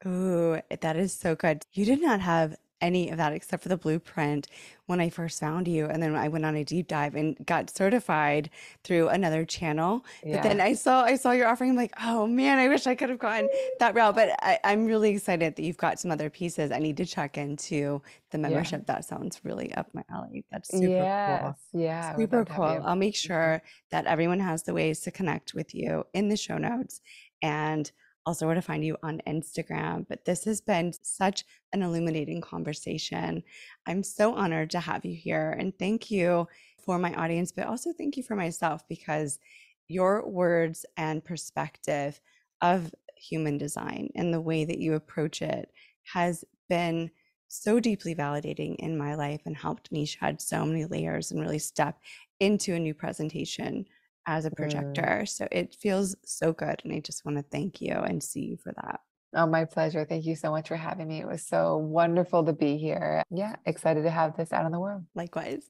Ooh, 0.06 0.60
that 0.82 0.96
is 0.98 1.14
so 1.14 1.36
good. 1.36 1.66
You 1.74 1.86
did 1.86 2.02
not 2.02 2.22
have 2.22 2.56
any 2.82 3.10
of 3.10 3.18
that 3.18 3.32
except 3.32 3.64
for 3.64 3.70
the 3.70 3.78
blueprint 3.78 4.48
when 4.88 5.00
I 5.00 5.10
first 5.10 5.40
found 5.40 5.68
you. 5.68 5.86
And 5.86 6.02
then 6.02 6.16
I 6.16 6.28
went 6.28 6.46
on 6.46 6.56
a 6.56 6.64
deep 6.64 6.88
dive 6.88 7.16
and 7.16 7.38
got 7.46 7.70
certified 7.70 8.50
through 8.84 9.10
another 9.10 9.46
channel. 9.46 10.04
Yeah. 10.24 10.38
But 10.38 10.44
then 10.44 10.60
I 10.60 10.74
saw 10.74 11.04
I 11.04 11.16
saw 11.16 11.32
your 11.32 11.48
offering. 11.48 11.72
I'm 11.72 11.76
like, 11.78 11.94
oh 12.02 12.28
man, 12.28 12.58
I 12.58 12.68
wish 12.68 12.88
I 12.88 12.96
could 12.96 13.10
have 13.10 13.20
gone 13.20 13.48
that 13.80 13.96
route. 13.96 14.16
But 14.16 14.32
I, 14.42 14.60
am 14.64 14.86
really 14.86 15.12
excited 15.12 15.56
that 15.56 15.64
you've 15.64 15.78
got 15.78 16.00
some 16.00 16.12
other 16.12 16.30
pieces. 16.30 16.72
I 16.72 16.80
need 16.80 16.98
to 16.98 17.06
check 17.06 17.38
into 17.38 18.02
the 18.32 18.38
membership. 18.38 18.82
Yeah. 18.82 18.96
That 18.96 19.06
sounds 19.06 19.40
really 19.44 19.74
up 19.76 19.88
my 19.94 20.04
alley. 20.12 20.44
That's 20.52 20.72
super 20.72 20.88
yes. 20.88 21.42
cool. 21.72 21.82
Yeah. 21.82 22.16
Super 22.16 22.46
cool. 22.46 22.82
I'll 22.84 22.96
make 22.96 23.16
sure 23.16 23.62
that 23.92 24.06
everyone 24.06 24.40
has 24.40 24.64
the 24.64 24.74
ways 24.74 25.02
to 25.02 25.12
connect 25.12 25.54
with 25.54 25.74
you 25.76 26.06
in 26.14 26.30
the 26.30 26.38
show 26.38 26.58
notes. 26.58 27.02
And 27.44 27.92
also 28.26 28.46
where 28.46 28.56
to 28.56 28.62
find 28.62 28.84
you 28.84 28.98
on 29.04 29.22
Instagram. 29.28 30.06
But 30.08 30.26
this 30.26 30.44
has 30.46 30.62
been 30.62 30.94
such 31.02 31.44
an 31.74 31.82
illuminating 31.82 32.42
conversation. 32.42 33.44
I'm 33.88 34.04
so 34.04 34.36
honored 34.36 34.70
to 34.72 34.80
have 34.80 35.06
you 35.06 35.16
here. 35.16 35.56
And 35.58 35.78
thank 35.78 36.12
you 36.12 36.48
for 36.84 36.98
my 36.98 37.14
audience, 37.14 37.52
but 37.52 37.68
also 37.68 37.94
thank 37.94 38.18
you 38.18 38.24
for 38.24 38.36
myself 38.36 38.88
because 38.88 39.40
your 39.88 40.28
words 40.28 40.86
and 40.98 41.24
perspective 41.24 42.20
of 42.62 42.94
human 43.18 43.58
design 43.58 44.10
and 44.16 44.34
the 44.34 44.42
way 44.42 44.66
that 44.66 44.80
you 44.80 44.94
approach 44.94 45.42
it 45.42 45.72
has 46.14 46.44
been 46.70 47.12
so 47.48 47.80
deeply 47.80 48.16
validating 48.16 48.76
in 48.78 48.98
my 48.98 49.14
life 49.14 49.42
and 49.46 49.58
helped 49.58 49.92
me 49.92 50.06
shed 50.06 50.42
so 50.42 50.66
many 50.66 50.86
layers 50.86 51.32
and 51.32 51.42
really 51.42 51.60
step 51.60 52.00
into 52.40 52.74
a 52.74 52.80
new 52.80 52.94
presentation 52.94 53.86
as 54.26 54.46
a 54.46 54.52
mm. 54.52 54.56
projector. 54.56 55.22
Mm. 55.24 55.30
So 55.30 55.48
it 55.52 55.76
feels 55.76 56.16
so 56.24 56.54
good. 56.54 56.82
And 56.84 56.94
I 56.94 57.00
just 57.00 57.26
want 57.26 57.38
to 57.38 57.44
thank 57.44 57.82
you 57.82 57.94
and 57.94 58.22
see 58.22 58.42
you 58.42 58.58
for 58.58 58.74
that. 58.74 59.00
Oh, 59.34 59.48
my 59.48 59.66
pleasure. 59.66 60.04
Thank 60.04 60.26
you 60.26 60.36
so 60.36 60.52
much 60.52 60.68
for 60.68 60.76
having 60.76 61.08
me. 61.08 61.22
It 61.22 61.28
was 61.28 61.48
so 61.48 61.78
wonderful 61.78 62.44
to 62.46 62.54
be 62.54 62.78
here. 62.78 63.24
Yeah, 63.30 63.56
excited 63.66 64.04
to 64.04 64.10
have 64.10 64.36
this 64.36 64.52
out 64.52 64.66
in 64.66 64.72
the 64.74 64.80
world. 64.80 65.04
Likewise. 65.16 65.64